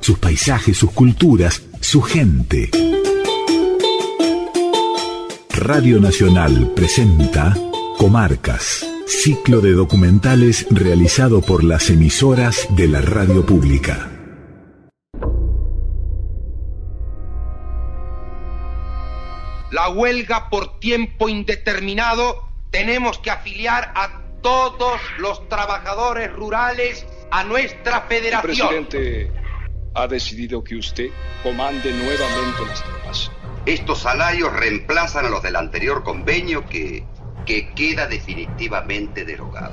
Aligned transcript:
Sus 0.00 0.18
paisajes, 0.18 0.76
sus 0.76 0.92
culturas, 0.92 1.62
su 1.80 2.02
gente. 2.02 2.68
Radio 5.50 5.98
Nacional 5.98 6.72
presenta 6.76 7.56
Comarcas, 7.96 8.86
ciclo 9.06 9.62
de 9.62 9.72
documentales 9.72 10.66
realizado 10.68 11.40
por 11.40 11.64
las 11.64 11.88
emisoras 11.88 12.66
de 12.76 12.88
la 12.88 13.00
radio 13.00 13.46
pública. 13.46 14.10
La 19.70 19.88
huelga 19.88 20.50
por 20.50 20.78
tiempo 20.80 21.30
indeterminado 21.30 22.45
tenemos 22.76 23.18
que 23.18 23.30
afiliar 23.30 23.90
a 23.94 24.20
todos 24.42 25.00
los 25.18 25.48
trabajadores 25.48 26.30
rurales 26.30 27.06
a 27.30 27.42
nuestra 27.42 28.02
federación. 28.02 28.74
El 28.74 28.86
presidente 28.86 29.32
ha 29.94 30.06
decidido 30.06 30.62
que 30.62 30.76
usted 30.76 31.08
comande 31.42 31.90
nuevamente 31.90 32.66
las 32.68 32.84
tropas. 32.84 33.30
Estos 33.64 34.00
salarios 34.00 34.52
reemplazan 34.52 35.24
a 35.24 35.30
los 35.30 35.42
del 35.42 35.56
anterior 35.56 36.04
convenio 36.04 36.66
que, 36.66 37.04
que 37.46 37.72
queda 37.72 38.06
definitivamente 38.06 39.24
derogado. 39.24 39.72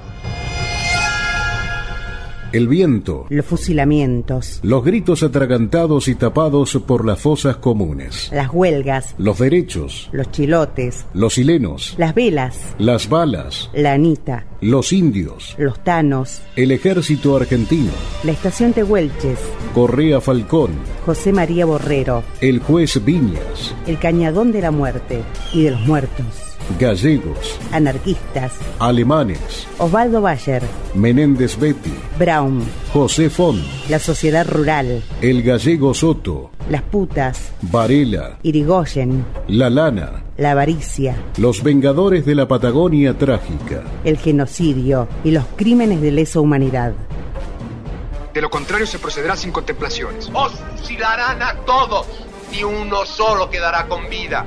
El 2.54 2.68
viento. 2.68 3.26
Los 3.30 3.48
fusilamientos. 3.48 4.60
Los 4.62 4.86
gritos 4.86 5.24
atragantados 5.24 6.08
y 6.08 6.14
tapados 6.14 6.80
por 6.86 7.04
las 7.04 7.20
fosas 7.20 7.58
comunes. 7.58 8.30
Las 8.32 8.54
huelgas. 8.54 9.16
Los 9.18 9.40
derechos. 9.40 10.08
Los 10.12 10.30
chilotes. 10.30 11.08
Los 11.16 11.34
silenos. 11.34 11.96
Las 11.98 12.14
velas. 12.14 12.76
Las 12.78 13.10
balas. 13.10 13.72
La 13.74 13.94
anita. 13.94 14.46
Los 14.62 14.94
indios. 14.94 15.56
Los 15.58 15.84
tanos. 15.84 16.44
El 16.56 16.72
ejército 16.72 17.36
argentino. 17.36 17.92
La 18.24 18.34
estación 18.34 18.72
Tehuelches. 18.72 19.40
Correa 19.74 20.22
Falcón. 20.22 20.74
José 21.08 21.34
María 21.34 21.66
Borrero. 21.66 22.24
El 22.40 22.60
juez 22.60 23.04
Viñas. 23.04 23.74
El 23.88 23.98
cañadón 23.98 24.52
de 24.52 24.62
la 24.62 24.70
muerte 24.70 25.24
y 25.54 25.64
de 25.64 25.72
los 25.72 25.82
muertos. 25.88 26.53
Gallegos. 26.80 27.60
Anarquistas. 27.72 28.54
Alemanes. 28.80 29.68
Osvaldo 29.78 30.22
Bayer. 30.22 30.64
Menéndez 30.94 31.58
Betty. 31.60 31.94
Brown. 32.18 32.64
José 32.92 33.30
Font. 33.30 33.62
La 33.90 34.00
sociedad 34.00 34.48
rural. 34.48 35.04
El 35.22 35.44
gallego 35.44 35.94
Soto. 35.94 36.52
Las 36.70 36.82
putas. 36.84 37.52
Varela. 37.62 38.38
Irigoyen. 38.44 39.26
La 39.48 39.70
lana. 39.70 40.24
La 40.38 40.52
avaricia. 40.52 41.16
Los 41.38 41.62
vengadores 41.62 42.26
de 42.26 42.36
la 42.36 42.48
Patagonia 42.48 43.18
trágica. 43.18 43.84
El 44.04 44.18
genocidio 44.18 45.08
y 45.24 45.32
los 45.32 45.46
crímenes 45.56 46.02
de 46.02 46.12
lesa 46.12 46.40
humanidad. 46.40 46.94
De 48.34 48.42
lo 48.42 48.50
contrario 48.50 48.88
se 48.88 48.98
procederá 48.98 49.36
sin 49.36 49.52
contemplaciones. 49.52 50.30
Os 50.34 50.54
fusilarán 50.54 51.42
a 51.42 51.56
todos 51.66 52.08
y 52.52 52.64
uno 52.64 53.06
solo 53.06 53.50
quedará 53.50 53.88
con 53.88 54.10
vida. 54.10 54.46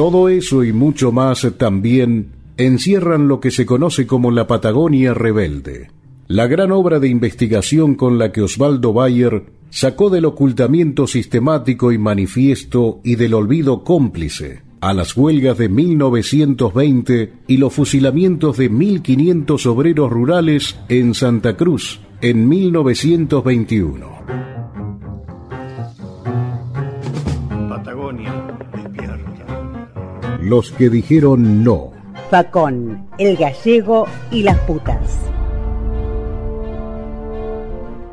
Todo 0.00 0.30
eso 0.30 0.64
y 0.64 0.72
mucho 0.72 1.12
más 1.12 1.46
también 1.58 2.32
encierran 2.56 3.28
lo 3.28 3.38
que 3.38 3.50
se 3.50 3.66
conoce 3.66 4.06
como 4.06 4.30
la 4.30 4.46
Patagonia 4.46 5.12
Rebelde, 5.12 5.90
la 6.26 6.46
gran 6.46 6.72
obra 6.72 7.00
de 7.00 7.08
investigación 7.08 7.96
con 7.96 8.18
la 8.18 8.32
que 8.32 8.40
Osvaldo 8.40 8.94
Bayer 8.94 9.44
sacó 9.68 10.08
del 10.08 10.24
ocultamiento 10.24 11.06
sistemático 11.06 11.92
y 11.92 11.98
manifiesto 11.98 13.02
y 13.04 13.16
del 13.16 13.34
olvido 13.34 13.84
cómplice 13.84 14.62
a 14.80 14.94
las 14.94 15.14
huelgas 15.14 15.58
de 15.58 15.68
1920 15.68 17.32
y 17.46 17.58
los 17.58 17.74
fusilamientos 17.74 18.56
de 18.56 18.70
1.500 18.70 19.66
obreros 19.66 20.10
rurales 20.10 20.78
en 20.88 21.12
Santa 21.12 21.58
Cruz 21.58 22.00
en 22.22 22.48
1921. 22.48 24.49
Los 30.42 30.72
que 30.72 30.88
dijeron 30.88 31.62
no. 31.62 31.92
Facón, 32.30 33.06
el 33.18 33.36
gallego 33.36 34.06
y 34.30 34.42
las 34.42 34.58
putas. 34.60 35.18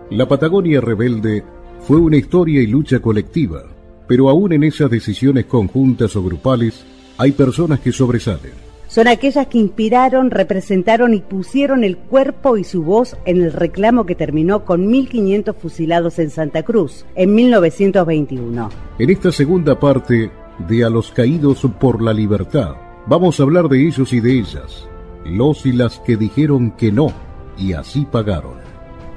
La 0.10 0.28
Patagonia 0.28 0.82
rebelde 0.82 1.46
fue 1.80 1.98
una 1.98 2.18
historia 2.18 2.62
y 2.62 2.68
lucha 2.68 3.00
colectiva, 3.00 3.64
pero 4.08 4.28
aún 4.28 4.52
en 4.52 4.66
esas 4.66 4.90
decisiones 4.90 5.46
conjuntas 5.46 6.18
o 6.18 6.24
grupales 6.24 6.86
hay 7.18 7.32
personas 7.32 7.80
que 7.80 7.94
sobresalen. 7.94 8.52
Son 8.90 9.08
aquellas 9.08 9.48
que 9.48 9.58
inspiraron, 9.58 10.30
representaron 10.30 11.14
y 11.14 11.22
pusieron 11.22 11.86
el 11.86 11.96
cuerpo 11.96 12.58
y 12.58 12.66
su 12.66 12.84
voz 12.84 13.16
en 13.26 13.42
el 13.42 13.54
reclamo 13.54 14.06
que 14.06 14.16
terminó 14.16 14.66
con 14.66 14.90
1.500 14.92 15.56
fusilados 15.56 16.20
en 16.20 16.30
Santa 16.30 16.64
Cruz 16.64 17.06
en 17.16 17.36
1921. 17.36 18.70
En 19.00 19.10
esta 19.10 19.32
segunda 19.32 19.80
parte 19.80 20.30
de 20.60 20.84
A 20.84 20.90
los 20.90 21.12
caídos 21.12 21.66
por 21.80 22.02
la 22.02 22.14
libertad, 22.14 22.76
vamos 23.06 23.40
a 23.40 23.44
hablar 23.44 23.70
de 23.70 23.88
ellos 23.88 24.14
y 24.14 24.20
de 24.20 24.40
ellas, 24.40 24.88
los 25.26 25.66
y 25.66 25.72
las 25.72 26.00
que 26.00 26.18
dijeron 26.18 26.72
que 26.72 26.92
no 26.92 27.12
y 27.58 27.74
así 27.74 28.06
pagaron. 28.06 28.56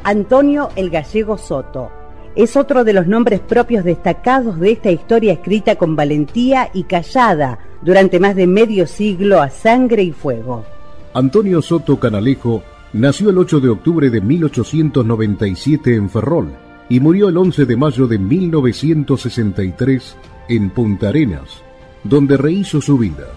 Antonio 0.03 0.71
el 0.77 0.91
Gallego 0.91 1.37
Soto 1.37 1.91
es 2.37 2.57
otro 2.57 2.85
de 2.85 2.93
los 2.93 3.07
nombres 3.07 3.41
propios 3.41 3.85
destacados 3.85 4.61
de 4.61 4.73
esta 4.73 4.91
historia 4.91 5.33
escrita 5.33 5.77
con 5.77 5.97
valentía 5.97 6.71
y 6.73 6.85
callada 6.85 7.59
durante 7.83 8.21
más 8.21 8.37
de 8.37 8.47
medio 8.47 8.87
siglo 8.87 9.41
a 9.41 9.51
sangre 9.51 10.03
y 10.05 10.13
fuego. 10.13 10.65
Antonio 11.13 11.61
Soto 11.61 11.99
Canalejo 11.99 12.63
nació 12.93 13.31
el 13.31 13.39
8 13.39 13.61
de 13.61 13.69
octubre 13.69 14.11
de 14.11 14.21
1897 14.21 15.97
en 15.97 16.09
Ferrol 16.09 16.53
y 16.89 17.01
murió 17.01 17.29
el 17.29 17.37
11 17.37 17.67
de 17.67 17.77
mayo 17.77 18.07
de 18.07 18.19
1963 18.19 20.17
en 20.51 20.69
Punta 20.69 21.11
Arenas, 21.11 21.63
donde 22.03 22.37
rehizo 22.37 22.81
su 22.81 22.99
vida. 22.99 23.29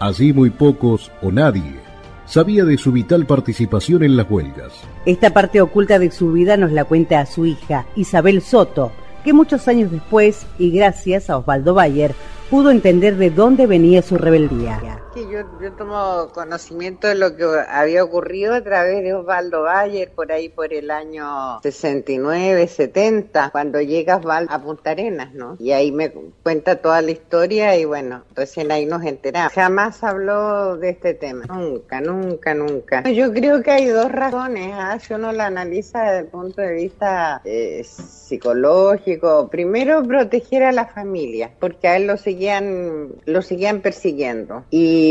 Allí 0.00 0.32
muy 0.32 0.50
pocos 0.50 1.12
o 1.20 1.30
nadie 1.30 1.82
sabía 2.24 2.64
de 2.64 2.78
su 2.78 2.92
vital 2.92 3.26
participación 3.26 4.02
en 4.02 4.16
las 4.16 4.30
huelgas. 4.30 4.72
Esta 5.04 5.34
parte 5.34 5.60
oculta 5.60 5.98
de 5.98 6.10
su 6.10 6.32
vida 6.32 6.56
nos 6.56 6.72
la 6.72 6.84
cuenta 6.84 7.20
a 7.20 7.26
su 7.26 7.44
hija, 7.44 7.84
Isabel 7.94 8.40
Soto, 8.40 8.90
que 9.22 9.34
muchos 9.34 9.68
años 9.68 9.90
después, 9.90 10.46
y 10.58 10.70
gracias 10.70 11.28
a 11.28 11.36
Osvaldo 11.36 11.74
Bayer, 11.74 12.14
pudo 12.50 12.70
entender 12.70 13.16
de 13.16 13.28
dónde 13.30 13.66
venía 13.66 14.00
su 14.00 14.16
rebeldía. 14.16 14.80
Que 15.14 15.28
yo, 15.28 15.40
yo 15.60 15.72
tomo 15.72 16.30
conocimiento 16.32 17.06
de 17.06 17.14
lo 17.14 17.36
que 17.36 17.44
había 17.68 18.02
ocurrido 18.02 18.54
a 18.54 18.62
través 18.62 19.02
de 19.02 19.12
Osvaldo 19.12 19.62
Bayer 19.62 20.10
por 20.10 20.32
ahí 20.32 20.48
por 20.48 20.72
el 20.72 20.90
año 20.90 21.60
69, 21.62 22.66
70, 22.66 23.50
cuando 23.50 23.82
llega 23.82 24.16
Osvaldo 24.16 24.50
a 24.50 24.62
Punta 24.62 24.92
Arenas, 24.92 25.34
¿no? 25.34 25.56
Y 25.58 25.72
ahí 25.72 25.92
me 25.92 26.10
cuenta 26.42 26.76
toda 26.76 27.02
la 27.02 27.10
historia 27.10 27.76
y 27.76 27.84
bueno, 27.84 28.24
recién 28.34 28.72
ahí 28.72 28.86
nos 28.86 29.04
enteramos. 29.04 29.52
Jamás 29.52 30.02
habló 30.02 30.78
de 30.78 30.88
este 30.88 31.12
tema, 31.12 31.44
nunca, 31.44 32.00
nunca, 32.00 32.54
nunca. 32.54 33.02
Yo 33.10 33.34
creo 33.34 33.62
que 33.62 33.70
hay 33.70 33.86
dos 33.88 34.10
razones, 34.10 34.72
¿ah? 34.74 34.98
si 34.98 35.12
uno 35.12 35.32
la 35.32 35.46
analiza 35.46 36.04
desde 36.04 36.18
el 36.20 36.26
punto 36.28 36.62
de 36.62 36.72
vista 36.72 37.42
eh, 37.44 37.84
psicológico. 37.84 39.48
Primero, 39.50 40.02
proteger 40.02 40.62
a 40.62 40.72
la 40.72 40.86
familia, 40.86 41.50
porque 41.60 41.88
a 41.88 41.96
él 41.96 42.06
lo 42.06 42.16
seguían, 42.16 43.08
lo 43.26 43.42
seguían 43.42 43.82
persiguiendo. 43.82 44.64
Y 44.70 45.01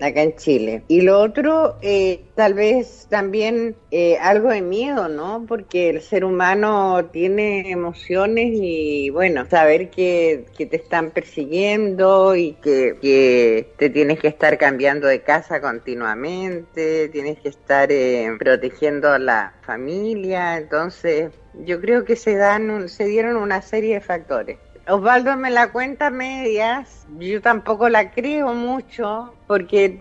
acá 0.00 0.22
en 0.22 0.36
Chile. 0.36 0.82
Y 0.88 1.02
lo 1.02 1.20
otro, 1.20 1.76
eh, 1.82 2.24
tal 2.34 2.54
vez 2.54 3.06
también 3.08 3.76
eh, 3.90 4.18
algo 4.18 4.50
de 4.50 4.62
miedo, 4.62 5.08
¿no? 5.08 5.44
Porque 5.46 5.90
el 5.90 6.02
ser 6.02 6.24
humano 6.24 7.06
tiene 7.12 7.70
emociones 7.70 8.50
y 8.52 9.10
bueno, 9.10 9.46
saber 9.48 9.90
que, 9.90 10.46
que 10.56 10.66
te 10.66 10.76
están 10.76 11.10
persiguiendo 11.10 12.36
y 12.36 12.52
que, 12.54 12.96
que, 13.00 13.72
te 13.78 13.90
tienes 13.90 14.18
que 14.20 14.28
estar 14.28 14.58
cambiando 14.58 15.06
de 15.06 15.22
casa 15.22 15.60
continuamente, 15.60 17.08
tienes 17.08 17.38
que 17.40 17.48
estar 17.48 17.90
eh, 17.90 18.28
protegiendo 18.38 19.10
a 19.10 19.18
la 19.18 19.54
familia, 19.62 20.58
entonces 20.58 21.32
yo 21.64 21.80
creo 21.80 22.04
que 22.04 22.16
se 22.16 22.36
dan, 22.36 22.88
se 22.88 23.04
dieron 23.06 23.36
una 23.36 23.62
serie 23.62 23.94
de 23.94 24.00
factores. 24.00 24.58
Osvaldo 24.88 25.36
me 25.36 25.50
la 25.50 25.72
cuenta 25.72 26.10
medias, 26.10 27.06
yo 27.18 27.40
tampoco 27.40 27.88
la 27.88 28.12
creo 28.12 28.54
mucho, 28.54 29.34
porque 29.48 29.98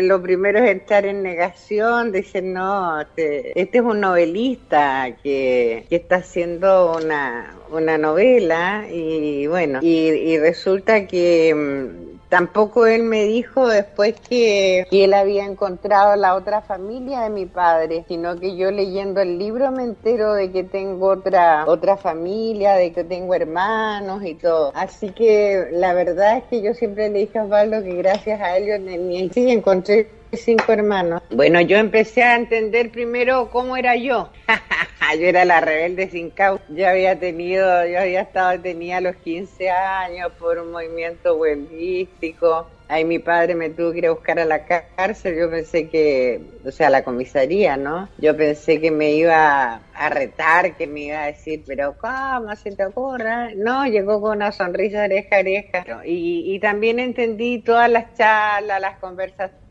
lo 0.00 0.22
primero 0.22 0.60
es 0.60 0.76
estar 0.76 1.04
en 1.06 1.24
negación, 1.24 2.12
dicen, 2.12 2.52
no, 2.52 3.00
este, 3.00 3.60
este, 3.60 3.78
es 3.78 3.84
un 3.84 4.00
novelista 4.00 5.16
que, 5.24 5.86
que 5.88 5.96
está 5.96 6.16
haciendo 6.16 6.96
una, 6.96 7.56
una 7.72 7.98
novela 7.98 8.86
y 8.88 9.48
bueno, 9.48 9.80
y, 9.82 10.08
y 10.08 10.38
resulta 10.38 11.06
que 11.08 11.54
mm, 11.54 12.17
Tampoco 12.28 12.86
él 12.86 13.04
me 13.04 13.24
dijo 13.24 13.66
después 13.66 14.14
que, 14.28 14.86
él 14.90 15.14
había 15.14 15.44
encontrado 15.44 16.14
la 16.16 16.34
otra 16.34 16.60
familia 16.60 17.20
de 17.20 17.30
mi 17.30 17.46
padre, 17.46 18.04
sino 18.08 18.38
que 18.38 18.56
yo 18.56 18.70
leyendo 18.70 19.20
el 19.20 19.38
libro 19.38 19.70
me 19.70 19.84
entero 19.84 20.34
de 20.34 20.50
que 20.50 20.64
tengo 20.64 21.08
otra, 21.08 21.64
otra 21.66 21.96
familia, 21.96 22.74
de 22.74 22.92
que 22.92 23.04
tengo 23.04 23.34
hermanos 23.34 24.22
y 24.24 24.34
todo. 24.34 24.72
Así 24.74 25.10
que 25.10 25.68
la 25.72 25.94
verdad 25.94 26.38
es 26.38 26.44
que 26.44 26.60
yo 26.60 26.74
siempre 26.74 27.08
le 27.08 27.20
dije 27.20 27.38
a 27.38 27.44
Osvaldo 27.44 27.82
que 27.82 27.94
gracias 27.94 28.40
a 28.40 28.56
él 28.56 28.66
yo 28.66 29.32
sí 29.32 29.50
encontré 29.50 30.10
cinco 30.32 30.72
hermanos. 30.72 31.22
Bueno, 31.30 31.60
yo 31.60 31.78
empecé 31.78 32.22
a 32.22 32.36
entender 32.36 32.90
primero 32.90 33.50
cómo 33.50 33.76
era 33.76 33.96
yo. 33.96 34.28
yo 35.18 35.26
era 35.26 35.44
la 35.44 35.60
rebelde 35.60 36.08
sin 36.10 36.30
causa. 36.30 36.64
Yo 36.68 36.88
había 36.88 37.18
tenido, 37.18 37.86
yo 37.86 38.00
había 38.00 38.22
estado 38.22 38.60
tenía 38.60 39.00
los 39.00 39.16
15 39.16 39.70
años 39.70 40.32
por 40.38 40.58
un 40.58 40.70
movimiento 40.70 41.36
huelguístico. 41.36 42.68
Ahí 42.88 43.04
mi 43.04 43.18
padre 43.18 43.54
me 43.54 43.68
tuvo 43.68 43.92
que 43.92 43.98
ir 43.98 44.06
a 44.06 44.12
buscar 44.12 44.38
a 44.38 44.46
la 44.46 44.64
cárcel. 44.64 45.36
Yo 45.36 45.50
pensé 45.50 45.90
que, 45.90 46.40
o 46.64 46.70
sea, 46.70 46.86
a 46.86 46.90
la 46.90 47.04
comisaría, 47.04 47.76
¿no? 47.76 48.08
Yo 48.16 48.34
pensé 48.34 48.80
que 48.80 48.90
me 48.90 49.12
iba 49.12 49.82
a 49.92 50.08
retar, 50.08 50.74
que 50.76 50.86
me 50.86 51.00
iba 51.00 51.22
a 51.22 51.26
decir, 51.26 51.64
pero 51.66 51.96
¿cómo 51.98 52.54
se 52.56 52.72
te 52.72 52.86
ocurre? 52.86 53.54
No, 53.56 53.86
llegó 53.86 54.20
con 54.22 54.38
una 54.38 54.52
sonrisa 54.52 55.04
oreja 55.04 55.36
a 55.36 55.40
oreja. 55.40 55.84
Y, 56.06 56.54
y 56.54 56.60
también 56.60 56.98
entendí 56.98 57.60
todas 57.60 57.90
las 57.90 58.14
charlas, 58.14 58.80
las 58.80 58.98
conversaciones 58.98 59.67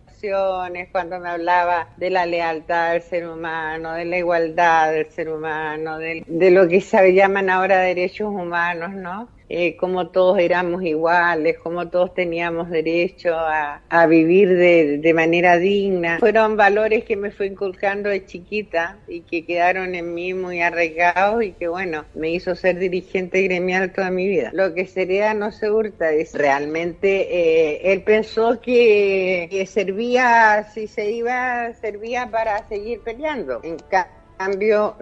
cuando 0.91 1.19
me 1.19 1.29
hablaba 1.29 1.89
de 1.97 2.09
la 2.09 2.25
lealtad 2.25 2.93
del 2.93 3.01
ser 3.01 3.27
humano, 3.27 3.93
de 3.93 4.05
la 4.05 4.17
igualdad 4.17 4.91
del 4.91 5.09
ser 5.11 5.29
humano, 5.29 5.97
de, 5.99 6.23
lo 6.51 6.67
que 6.67 6.81
se 6.81 7.13
llaman 7.13 7.49
ahora 7.49 7.79
derechos 7.79 8.29
humanos, 8.29 8.93
¿no? 8.93 9.29
Eh, 9.49 9.77
como 9.77 10.09
todos 10.09 10.39
éramos 10.39 10.83
iguales, 10.83 11.57
como 11.59 11.87
todos 11.87 12.13
teníamos 12.13 12.69
derecho 12.69 13.33
a, 13.33 14.05
vivir 14.07 14.49
de, 14.57 15.13
manera 15.13 15.57
digna. 15.57 16.19
Fueron 16.19 16.57
valores 16.57 17.03
que 17.03 17.15
me 17.15 17.31
fue 17.31 17.47
inculcando 17.47 18.09
de 18.09 18.25
chiquita 18.25 18.97
y 19.07 19.21
que 19.21 19.45
quedaron 19.45 19.95
en 19.95 20.13
mí 20.13 20.33
muy 20.33 20.61
arraigados 20.61 21.43
y 21.43 21.51
que 21.53 21.67
bueno, 21.67 22.05
me 22.13 22.29
hizo 22.31 22.55
ser 22.55 22.77
dirigente 22.77 23.41
gremial 23.41 23.91
toda 23.93 24.11
mi 24.11 24.27
vida. 24.27 24.51
Lo 24.53 24.73
que 24.73 24.85
sería 24.85 25.33
no 25.33 25.51
se 25.51 25.71
hurta 25.71 26.11
es 26.11 26.33
realmente 26.33 27.27
eh, 27.29 27.93
él 27.93 28.03
pensó 28.03 28.59
que, 28.61 29.65
servía, 29.67 30.67
si 30.73 30.87
se 30.87 31.11
iba, 31.11 31.73
servía 31.73 32.29
para 32.29 32.67
seguir 32.67 33.01
peleando. 33.01 33.61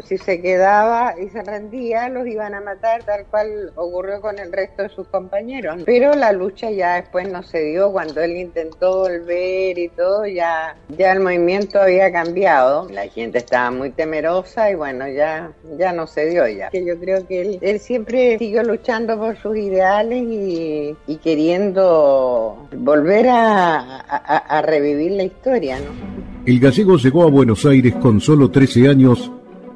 Si 0.03 0.17
se 0.17 0.41
quedaba 0.41 1.15
y 1.19 1.29
se 1.29 1.43
rendía, 1.43 2.09
los 2.09 2.27
iban 2.27 2.53
a 2.53 2.61
matar, 2.61 3.03
tal 3.03 3.25
cual 3.25 3.71
ocurrió 3.75 4.21
con 4.21 4.39
el 4.39 4.51
resto 4.51 4.83
de 4.83 4.89
sus 4.89 5.07
compañeros. 5.07 5.81
Pero 5.85 6.13
la 6.15 6.31
lucha 6.31 6.71
ya 6.71 6.95
después 6.95 7.29
no 7.31 7.43
se 7.43 7.61
dio, 7.63 7.91
cuando 7.91 8.21
él 8.21 8.37
intentó 8.37 8.99
volver 8.99 9.77
y 9.77 9.89
todo, 9.89 10.25
ya, 10.25 10.75
ya 10.97 11.11
el 11.11 11.19
movimiento 11.19 11.81
había 11.81 12.11
cambiado, 12.11 12.87
la 12.89 13.07
gente 13.07 13.39
estaba 13.39 13.71
muy 13.71 13.91
temerosa 13.91 14.71
y 14.71 14.75
bueno, 14.75 15.07
ya, 15.07 15.51
ya 15.77 15.91
no 15.91 16.07
se 16.07 16.27
dio 16.27 16.47
ya. 16.47 16.69
Yo 16.71 16.97
creo 16.99 17.27
que 17.27 17.59
él, 17.61 17.79
siempre 17.79 18.37
siguió 18.37 18.63
luchando 18.63 19.17
por 19.17 19.37
sus 19.37 19.57
ideales 19.57 20.23
y, 20.27 20.95
queriendo 21.23 22.67
volver 22.77 23.27
a, 23.29 23.99
a 23.99 24.61
revivir 24.61 25.13
la 25.13 25.23
historia, 25.23 25.79
¿no? 25.79 26.35
El 26.45 26.59
gallego 26.59 26.97
llegó 26.97 27.23
a 27.23 27.29
Buenos 27.31 27.65
Aires 27.65 27.95
con 27.95 28.21
solo 28.21 28.51
13 28.51 28.87
años 28.87 29.24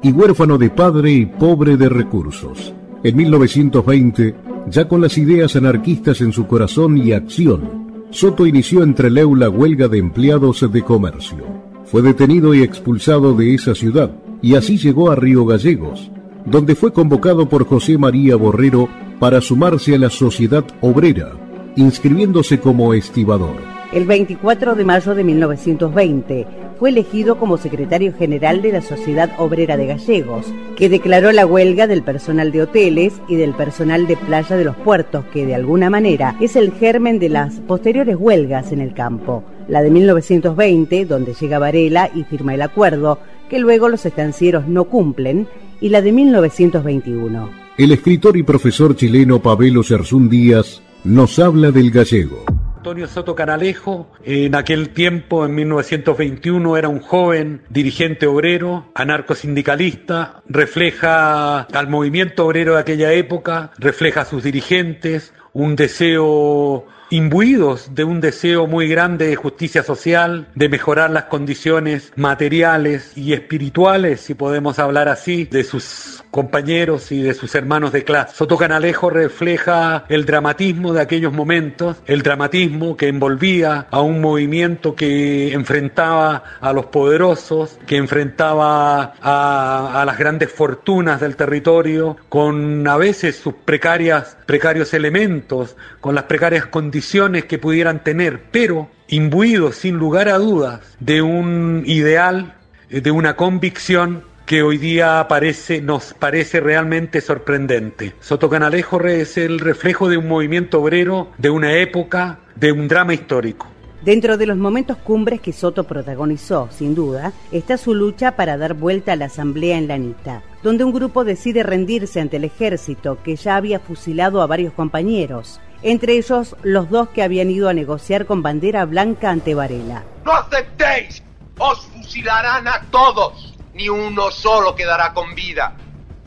y 0.02 0.12
huérfano 0.12 0.58
de 0.58 0.70
padre 0.70 1.12
y 1.12 1.26
pobre 1.26 1.76
de 1.76 1.88
recursos. 1.88 2.72
En 3.02 3.16
1920, 3.16 4.34
ya 4.68 4.88
con 4.88 5.00
las 5.00 5.18
ideas 5.18 5.56
anarquistas 5.56 6.20
en 6.20 6.32
su 6.32 6.46
corazón 6.46 6.96
y 6.98 7.12
acción, 7.12 7.80
Soto 8.10 8.44
inició 8.44 8.82
entre 8.82 9.08
Leu 9.08 9.36
la 9.36 9.48
huelga 9.48 9.88
de 9.88 9.98
empleados 9.98 10.66
de 10.70 10.82
comercio. 10.82 11.44
Fue 11.84 12.02
detenido 12.02 12.54
y 12.54 12.62
expulsado 12.62 13.34
de 13.34 13.54
esa 13.54 13.74
ciudad 13.74 14.10
y 14.42 14.54
así 14.54 14.78
llegó 14.78 15.10
a 15.10 15.16
Río 15.16 15.44
Gallegos, 15.46 16.10
donde 16.44 16.74
fue 16.74 16.92
convocado 16.92 17.48
por 17.48 17.66
José 17.66 17.98
María 17.98 18.36
Borrero 18.36 18.88
para 19.18 19.40
sumarse 19.40 19.94
a 19.94 19.98
la 19.98 20.10
sociedad 20.10 20.64
obrera, 20.80 21.32
inscribiéndose 21.76 22.58
como 22.58 22.94
estibador. 22.94 23.56
El 23.92 24.06
24 24.06 24.74
de 24.74 24.84
mayo 24.84 25.14
de 25.14 25.24
1920 25.24 26.46
fue 26.80 26.88
elegido 26.88 27.36
como 27.36 27.58
secretario 27.58 28.14
general 28.14 28.62
de 28.62 28.72
la 28.72 28.80
Sociedad 28.80 29.30
Obrera 29.36 29.76
de 29.76 29.86
Gallegos, 29.86 30.46
que 30.76 30.88
declaró 30.88 31.30
la 31.30 31.44
huelga 31.44 31.86
del 31.86 32.02
personal 32.02 32.52
de 32.52 32.62
hoteles 32.62 33.12
y 33.28 33.36
del 33.36 33.52
personal 33.52 34.06
de 34.06 34.16
playa 34.16 34.56
de 34.56 34.64
los 34.64 34.76
puertos, 34.76 35.26
que 35.26 35.44
de 35.44 35.54
alguna 35.54 35.90
manera 35.90 36.36
es 36.40 36.56
el 36.56 36.72
germen 36.72 37.18
de 37.18 37.28
las 37.28 37.56
posteriores 37.60 38.16
huelgas 38.18 38.72
en 38.72 38.80
el 38.80 38.94
campo. 38.94 39.44
La 39.68 39.82
de 39.82 39.90
1920, 39.90 41.04
donde 41.04 41.34
llega 41.34 41.58
Varela 41.58 42.10
y 42.14 42.24
firma 42.24 42.54
el 42.54 42.62
acuerdo, 42.62 43.18
que 43.50 43.58
luego 43.58 43.90
los 43.90 44.06
estancieros 44.06 44.66
no 44.66 44.84
cumplen, 44.84 45.48
y 45.82 45.90
la 45.90 46.00
de 46.00 46.12
1921. 46.12 47.50
El 47.76 47.92
escritor 47.92 48.38
y 48.38 48.42
profesor 48.42 48.96
chileno 48.96 49.40
Pabelo 49.40 49.82
Serzún 49.82 50.30
Díaz 50.30 50.80
nos 51.04 51.38
habla 51.38 51.72
del 51.72 51.90
gallego. 51.90 52.42
Antonio 52.80 53.08
Soto 53.08 53.34
Canalejo, 53.34 54.10
en 54.24 54.54
aquel 54.54 54.88
tiempo, 54.88 55.44
en 55.44 55.54
1921, 55.54 56.78
era 56.78 56.88
un 56.88 57.00
joven 57.00 57.60
dirigente 57.68 58.26
obrero, 58.26 58.90
anarcosindicalista, 58.94 60.42
refleja 60.48 61.60
al 61.60 61.88
movimiento 61.88 62.46
obrero 62.46 62.76
de 62.76 62.80
aquella 62.80 63.12
época, 63.12 63.70
refleja 63.76 64.22
a 64.22 64.24
sus 64.24 64.44
dirigentes, 64.44 65.34
un 65.52 65.76
deseo 65.76 66.86
imbuidos 67.10 67.94
de 67.94 68.04
un 68.04 68.20
deseo 68.20 68.66
muy 68.66 68.88
grande 68.88 69.26
de 69.26 69.36
justicia 69.36 69.82
social, 69.82 70.48
de 70.54 70.68
mejorar 70.68 71.10
las 71.10 71.24
condiciones 71.24 72.12
materiales 72.16 73.12
y 73.16 73.34
espirituales, 73.34 74.20
si 74.22 74.34
podemos 74.34 74.78
hablar 74.78 75.08
así, 75.08 75.44
de 75.44 75.64
sus 75.64 76.19
compañeros 76.30 77.10
y 77.12 77.22
de 77.22 77.34
sus 77.34 77.54
hermanos 77.54 77.92
de 77.92 78.04
clase. 78.04 78.36
Soto 78.36 78.56
Canalejo 78.56 79.10
refleja 79.10 80.04
el 80.08 80.24
dramatismo 80.24 80.92
de 80.92 81.00
aquellos 81.00 81.32
momentos, 81.32 81.96
el 82.06 82.22
dramatismo 82.22 82.96
que 82.96 83.08
envolvía 83.08 83.86
a 83.90 84.00
un 84.00 84.20
movimiento 84.20 84.94
que 84.94 85.52
enfrentaba 85.52 86.42
a 86.60 86.72
los 86.72 86.86
poderosos, 86.86 87.78
que 87.86 87.96
enfrentaba 87.96 89.14
a, 89.20 90.04
las 90.06 90.18
grandes 90.18 90.50
fortunas 90.52 91.20
del 91.20 91.36
territorio, 91.36 92.16
con 92.28 92.86
a 92.86 92.96
veces 92.96 93.36
sus 93.36 93.54
precarias, 93.54 94.36
precarios 94.46 94.94
elementos, 94.94 95.76
con 96.00 96.14
las 96.14 96.24
precarias 96.24 96.66
condiciones 96.66 97.44
que 97.44 97.58
pudieran 97.58 98.02
tener, 98.02 98.44
pero 98.50 98.88
imbuidos 99.08 99.76
sin 99.76 99.96
lugar 99.96 100.28
a 100.28 100.38
dudas 100.38 100.80
de 101.00 101.22
un 101.22 101.82
ideal, 101.86 102.54
de 102.88 103.10
una 103.10 103.36
convicción 103.36 104.24
que 104.50 104.64
hoy 104.64 104.78
día 104.78 105.24
parece, 105.28 105.80
nos 105.80 106.12
parece 106.12 106.58
realmente 106.58 107.20
sorprendente. 107.20 108.14
Soto 108.18 108.50
Canalejo 108.50 109.00
es 109.04 109.38
el 109.38 109.60
reflejo 109.60 110.08
de 110.08 110.16
un 110.16 110.26
movimiento 110.26 110.82
obrero, 110.82 111.28
de 111.38 111.50
una 111.50 111.74
época, 111.74 112.40
de 112.56 112.72
un 112.72 112.88
drama 112.88 113.14
histórico. 113.14 113.68
Dentro 114.02 114.36
de 114.36 114.46
los 114.46 114.56
momentos 114.56 114.96
cumbres 114.96 115.40
que 115.40 115.52
Soto 115.52 115.84
protagonizó, 115.84 116.68
sin 116.72 116.96
duda, 116.96 117.32
está 117.52 117.76
su 117.76 117.94
lucha 117.94 118.34
para 118.34 118.56
dar 118.56 118.74
vuelta 118.74 119.12
a 119.12 119.16
la 119.16 119.26
asamblea 119.26 119.78
en 119.78 119.86
Lanita, 119.86 120.42
donde 120.64 120.82
un 120.82 120.92
grupo 120.92 121.22
decide 121.22 121.62
rendirse 121.62 122.20
ante 122.20 122.38
el 122.38 122.42
ejército 122.42 123.22
que 123.22 123.36
ya 123.36 123.54
había 123.54 123.78
fusilado 123.78 124.42
a 124.42 124.48
varios 124.48 124.72
compañeros, 124.72 125.60
entre 125.82 126.14
ellos 126.14 126.56
los 126.64 126.90
dos 126.90 127.10
que 127.10 127.22
habían 127.22 127.52
ido 127.52 127.68
a 127.68 127.72
negociar 127.72 128.26
con 128.26 128.42
bandera 128.42 128.84
blanca 128.84 129.30
ante 129.30 129.54
Varela. 129.54 130.02
¡No 130.24 130.32
aceptéis! 130.32 131.22
¡Os 131.56 131.86
fusilarán 131.86 132.66
a 132.66 132.80
todos! 132.90 133.59
Ni 133.74 133.88
uno 133.88 134.30
solo 134.30 134.74
quedará 134.74 135.12
con 135.12 135.34
vida. 135.34 135.74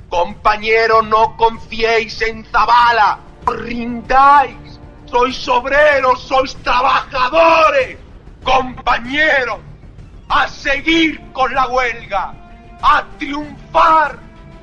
Compañero, 0.09 1.01
no 1.01 1.35
confiéis 1.37 2.21
en 2.21 2.45
Zabala. 2.45 3.19
rindáis 3.45 4.79
sois 5.13 5.47
obreros, 5.47 6.23
sois 6.23 6.55
trabajadores, 6.63 7.97
compañeros, 8.43 9.59
a 10.27 10.47
seguir 10.47 11.21
con 11.33 11.53
la 11.53 11.67
huelga, 11.67 12.33
a 12.81 13.05
triunfar 13.19 14.17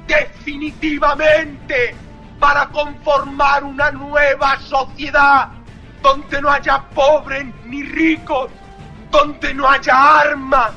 definitivamente 0.08 1.94
para 2.40 2.66
conformar 2.66 3.62
una 3.62 3.92
nueva 3.92 4.58
sociedad 4.58 5.50
donde 6.02 6.42
no 6.42 6.50
haya 6.50 6.82
pobres 6.96 7.46
ni 7.66 7.84
ricos, 7.84 8.50
donde 9.12 9.54
no 9.54 9.70
haya 9.70 10.20
armas, 10.22 10.74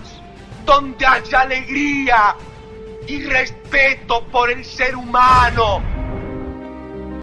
donde 0.66 1.06
haya 1.06 1.42
alegría 1.42 2.36
y 3.08 3.22
respeto 3.24 4.26
por 4.32 4.52
el 4.52 4.64
ser 4.64 4.96
humano. 4.96 5.82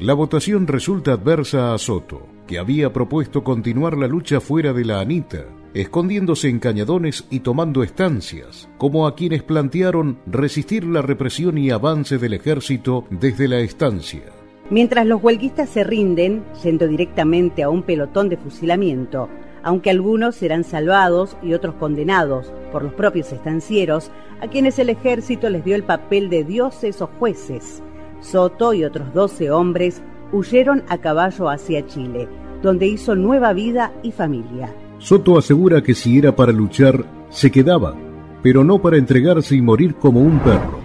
La 0.00 0.14
votación 0.14 0.66
resulta 0.66 1.12
adversa 1.12 1.74
a 1.74 1.78
Soto 1.78 2.30
que 2.50 2.58
había 2.58 2.92
propuesto 2.92 3.44
continuar 3.44 3.96
la 3.96 4.08
lucha 4.08 4.40
fuera 4.40 4.72
de 4.72 4.84
la 4.84 4.98
Anita, 4.98 5.44
escondiéndose 5.72 6.48
en 6.48 6.58
cañadones 6.58 7.24
y 7.30 7.40
tomando 7.40 7.84
estancias, 7.84 8.68
como 8.76 9.06
a 9.06 9.14
quienes 9.14 9.44
plantearon 9.44 10.18
resistir 10.26 10.84
la 10.84 11.00
represión 11.00 11.58
y 11.58 11.70
avance 11.70 12.18
del 12.18 12.32
ejército 12.32 13.04
desde 13.08 13.46
la 13.46 13.60
estancia. 13.60 14.24
Mientras 14.68 15.06
los 15.06 15.22
huelguistas 15.22 15.68
se 15.68 15.84
rinden, 15.84 16.42
yendo 16.64 16.88
directamente 16.88 17.62
a 17.62 17.70
un 17.70 17.84
pelotón 17.84 18.28
de 18.28 18.36
fusilamiento, 18.36 19.28
aunque 19.62 19.90
algunos 19.90 20.34
serán 20.36 20.64
salvados 20.64 21.36
y 21.42 21.54
otros 21.54 21.74
condenados 21.76 22.52
por 22.72 22.82
los 22.82 22.94
propios 22.94 23.32
estancieros, 23.32 24.10
a 24.40 24.48
quienes 24.48 24.78
el 24.78 24.90
ejército 24.90 25.50
les 25.50 25.64
dio 25.64 25.76
el 25.76 25.84
papel 25.84 26.30
de 26.30 26.44
dioses 26.44 27.02
o 27.02 27.08
jueces. 27.18 27.82
Soto 28.20 28.74
y 28.74 28.84
otros 28.84 29.12
doce 29.12 29.50
hombres 29.50 30.02
huyeron 30.32 30.82
a 30.88 30.98
caballo 30.98 31.48
hacia 31.48 31.86
Chile, 31.86 32.28
donde 32.62 32.86
hizo 32.86 33.14
nueva 33.14 33.52
vida 33.52 33.92
y 34.02 34.12
familia. 34.12 34.74
Soto 34.98 35.38
asegura 35.38 35.82
que 35.82 35.94
si 35.94 36.18
era 36.18 36.36
para 36.36 36.52
luchar, 36.52 37.04
se 37.30 37.50
quedaba, 37.50 37.96
pero 38.42 38.64
no 38.64 38.80
para 38.80 38.98
entregarse 38.98 39.56
y 39.56 39.62
morir 39.62 39.94
como 39.94 40.20
un 40.20 40.38
perro. 40.40 40.80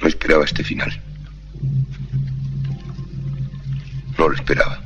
No 0.00 0.08
esperaba 0.08 0.44
este 0.44 0.62
final. 0.62 0.90
No 4.18 4.28
lo 4.28 4.34
esperaba. 4.34 4.85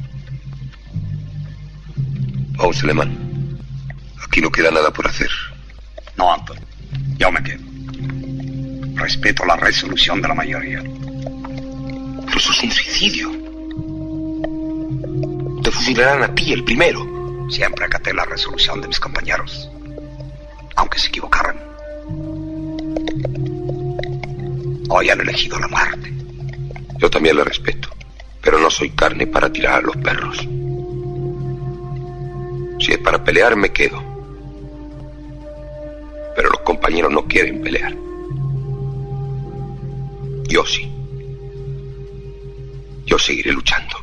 Vamos, 2.61 2.83
alemán. 2.85 3.59
Aquí 4.23 4.43
no 4.43 4.51
queda 4.53 4.71
nada 4.71 4.93
por 4.93 5.07
hacer. 5.07 5.31
No, 6.19 6.31
Anton. 6.31 6.59
Yo 7.17 7.33
me 7.33 7.43
quedo. 7.43 7.63
Respeto 8.97 9.47
la 9.47 9.57
resolución 9.57 10.21
de 10.21 10.29
la 10.29 10.35
mayoría. 10.35 10.83
Pero 10.83 12.37
eso 12.39 12.53
es 12.53 12.63
un 12.63 12.71
suicidio. 12.71 13.31
Te 15.63 15.71
fusilarán 15.71 16.23
a 16.23 16.35
ti, 16.35 16.53
el 16.53 16.63
primero. 16.63 17.49
Siempre 17.49 17.87
acaté 17.87 18.13
la 18.13 18.27
resolución 18.27 18.83
de 18.83 18.89
mis 18.89 19.01
compañeros. 19.01 19.71
Aunque 20.77 20.99
se 20.99 21.09
equivocaran. 21.09 21.59
Hoy 24.91 25.09
han 25.09 25.21
elegido 25.23 25.59
la 25.59 25.69
muerte. 25.69 26.13
Yo 26.99 27.09
también 27.09 27.37
le 27.37 27.45
respeto. 27.45 27.89
Pero 28.43 28.59
no 28.59 28.69
soy 28.69 28.91
carne 28.91 29.27
para 29.27 29.51
tirar 29.51 29.79
a 29.79 29.81
los 29.81 29.97
perros. 29.97 30.47
Si 32.81 32.93
es 32.93 32.99
para 32.99 33.23
pelear, 33.23 33.55
me 33.57 33.71
quedo. 33.71 34.03
Pero 36.35 36.49
los 36.49 36.61
compañeros 36.61 37.13
no 37.13 37.25
quieren 37.27 37.61
pelear. 37.61 37.95
Yo 40.49 40.65
sí. 40.65 40.91
Yo 43.05 43.19
seguiré 43.19 43.53
luchando. 43.53 43.97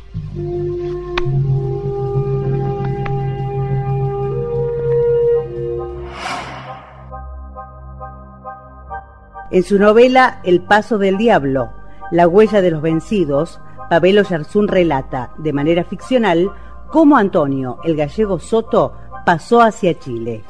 En 9.50 9.62
su 9.62 9.78
novela 9.78 10.40
El 10.44 10.60
paso 10.60 10.98
del 10.98 11.16
diablo, 11.16 11.72
La 12.12 12.28
huella 12.28 12.60
de 12.60 12.70
los 12.70 12.82
vencidos, 12.82 13.60
Pabelo 13.90 14.22
Yarzún 14.22 14.68
relata, 14.68 15.30
de 15.38 15.52
manera 15.52 15.84
ficcional, 15.84 16.52
cómo 16.90 17.16
Antonio, 17.16 17.78
el 17.84 17.96
gallego 17.96 18.38
Soto, 18.38 18.94
pasó 19.24 19.60
hacia 19.60 19.98
Chile. 19.98 20.42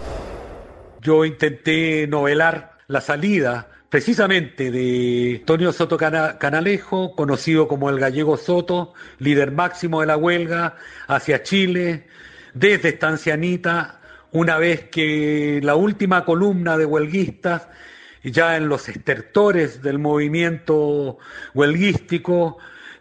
Yo 1.01 1.25
intenté 1.25 2.07
novelar 2.07 2.79
la 2.89 3.01
salida 3.01 3.69
precisamente 3.89 4.71
de 4.71 5.39
Antonio 5.41 5.73
Soto 5.73 5.97
Canalejo, 5.97 7.15
conocido 7.15 7.67
como 7.67 7.89
el 7.89 7.99
gallego 7.99 8.37
Soto, 8.37 8.93
líder 9.19 9.53
máximo 9.53 10.01
de 10.01 10.07
la 10.07 10.17
huelga, 10.17 10.77
hacia 11.07 11.43
Chile, 11.43 12.07
desde 12.53 12.91
Estancianita, 12.91 14.01
una 14.33 14.59
vez 14.59 14.85
que 14.91 15.61
la 15.63 15.75
última 15.75 16.25
columna 16.25 16.77
de 16.77 16.85
huelguistas, 16.85 17.69
ya 18.23 18.57
en 18.57 18.69
los 18.69 18.89
estertores 18.89 19.83
del 19.83 19.99
movimiento 19.99 21.19
huelguístico, 21.55 22.59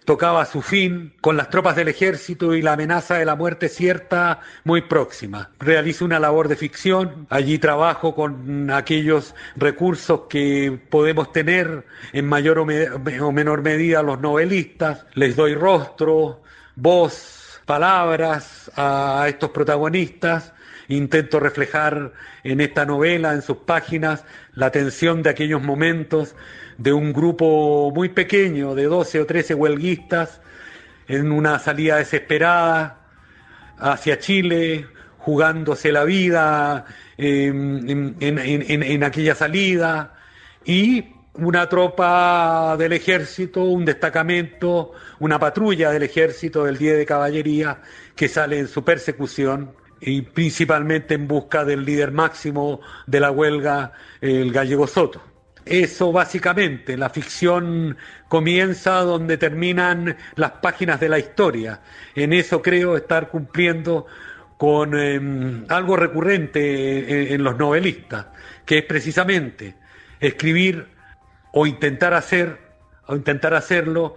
tocaba 0.07 0.45
su 0.45 0.61
fin 0.61 1.11
con 1.19 1.35
las 1.35 1.49
tropas 1.49 1.75
del 1.75 1.89
ejército 1.89 2.55
y 2.55 2.61
la 2.61 2.71
amenaza 2.71 3.17
de 3.17 3.25
la 3.25 3.35
muerte 3.35 3.67
cierta 3.67 4.39
muy 4.63 4.83
próxima. 4.83 5.49
Realizo 5.59 6.05
una 6.05 6.17
labor 6.17 6.47
de 6.47 6.55
ficción, 6.55 7.27
allí 7.29 7.59
trabajo 7.59 8.15
con 8.15 8.71
aquellos 8.71 9.35
recursos 9.57 10.21
que 10.29 10.79
podemos 10.89 11.33
tener 11.33 11.85
en 12.13 12.25
mayor 12.25 12.57
o, 12.59 12.65
menor 13.33 13.61
medida 13.63 14.01
los 14.01 14.21
novelistas, 14.21 15.05
les 15.13 15.35
doy 15.35 15.55
rostro, 15.55 16.41
voz, 16.77 17.59
palabras 17.65 18.71
a 18.77 19.25
estos 19.27 19.49
protagonistas, 19.49 20.53
intento 20.87 21.41
reflejar 21.41 22.13
en 22.45 22.61
esta 22.61 22.85
novela, 22.85 23.33
en 23.33 23.41
sus 23.41 23.57
páginas, 23.57 24.23
la 24.53 24.71
tensión 24.71 25.21
de 25.21 25.31
aquellos 25.31 25.61
momentos 25.61 26.33
de 26.77 26.93
un 26.93 27.11
grupo 27.13 27.91
muy 27.93 28.09
pequeño 28.09 28.75
de 28.75 28.85
12 28.85 29.21
o 29.21 29.25
13 29.25 29.53
huelguistas 29.53 30.41
en 31.07 31.31
una 31.31 31.59
salida 31.59 31.97
desesperada 31.97 32.99
hacia 33.77 34.19
Chile, 34.19 34.87
jugándose 35.17 35.91
la 35.91 36.03
vida 36.03 36.85
em, 37.17 38.15
en, 38.19 39.03
aquella 39.03 39.35
salida 39.35 40.15
y 40.65 41.13
una 41.33 41.69
tropa 41.69 42.75
del 42.77 42.93
ejército, 42.93 43.63
un 43.63 43.85
destacamento, 43.85 44.93
una 45.19 45.39
patrulla 45.39 45.91
del 45.91 46.03
ejército 46.03 46.63
del 46.63 46.77
10 46.77 46.97
de 46.97 47.05
caballería 47.05 47.81
que 48.15 48.27
sale 48.27 48.59
en 48.59 48.67
su 48.67 48.83
persecución 48.83 49.71
y 49.99 50.21
principalmente 50.21 51.15
en 51.15 51.27
busca 51.27 51.65
del 51.65 51.85
líder 51.85 52.11
máximo 52.11 52.81
de 53.05 53.19
la 53.19 53.31
huelga, 53.31 53.93
el 54.21 54.51
gallego 54.51 54.87
Soto. 54.87 55.21
Eso 55.69 56.11
básicamente, 56.11 56.95
la 56.97 57.09
ficción 57.09 57.97
comienza 58.27 59.01
donde 59.01 59.37
terminan 59.37 60.15
las 60.35 60.51
páginas 60.51 60.99
de 60.99 61.09
la 61.09 61.19
historia. 61.19 61.81
En 62.15 62.33
eso 62.33 62.61
creo 62.61 62.95
estar 62.95 63.29
cumpliendo 63.29 64.05
con 64.57 64.97
em, 64.97 65.65
algo 65.69 65.95
recurrente 65.95 67.33
en, 67.33 67.43
los 67.43 67.57
novelistas, 67.57 68.27
que 68.65 68.79
es 68.79 68.85
precisamente 68.85 69.75
escribir 70.19 70.87
o 71.51 71.67
intentar 71.67 72.13
hacer, 72.13 72.57
o 73.05 73.15
intentar 73.15 73.53
hacerlo, 73.53 74.15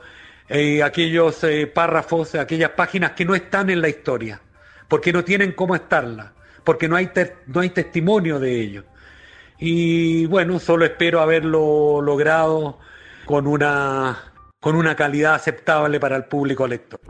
eh, 0.48 0.82
aquellos 0.82 1.44
eh, 1.44 1.66
párrafos, 1.66 2.34
aquellas 2.36 2.70
páginas 2.70 3.12
que 3.12 3.24
no 3.24 3.34
están 3.34 3.70
en 3.70 3.80
la 3.80 3.88
historia, 3.88 4.40
porque 4.88 5.12
no 5.12 5.24
tienen 5.24 5.52
cómo 5.52 5.74
estarla, 5.74 6.32
porque 6.64 6.88
no 6.88 6.96
hay, 6.96 7.10
no 7.46 7.60
hay 7.60 7.70
testimonio 7.70 8.38
de 8.38 8.60
ello 8.60 8.84
y 9.60 10.26
bueno, 10.26 10.58
solo 10.58 10.84
espero 10.84 11.20
haberlo 11.20 12.00
logrado 12.00 12.78
con 13.26 13.46
una, 13.46 14.32
con 14.58 14.74
una 14.74 14.96
calidad 14.96 15.34
aceptable 15.34 16.00
para 16.00 16.16
el 16.16 16.24
público 16.24 16.66
lector. 16.66 17.00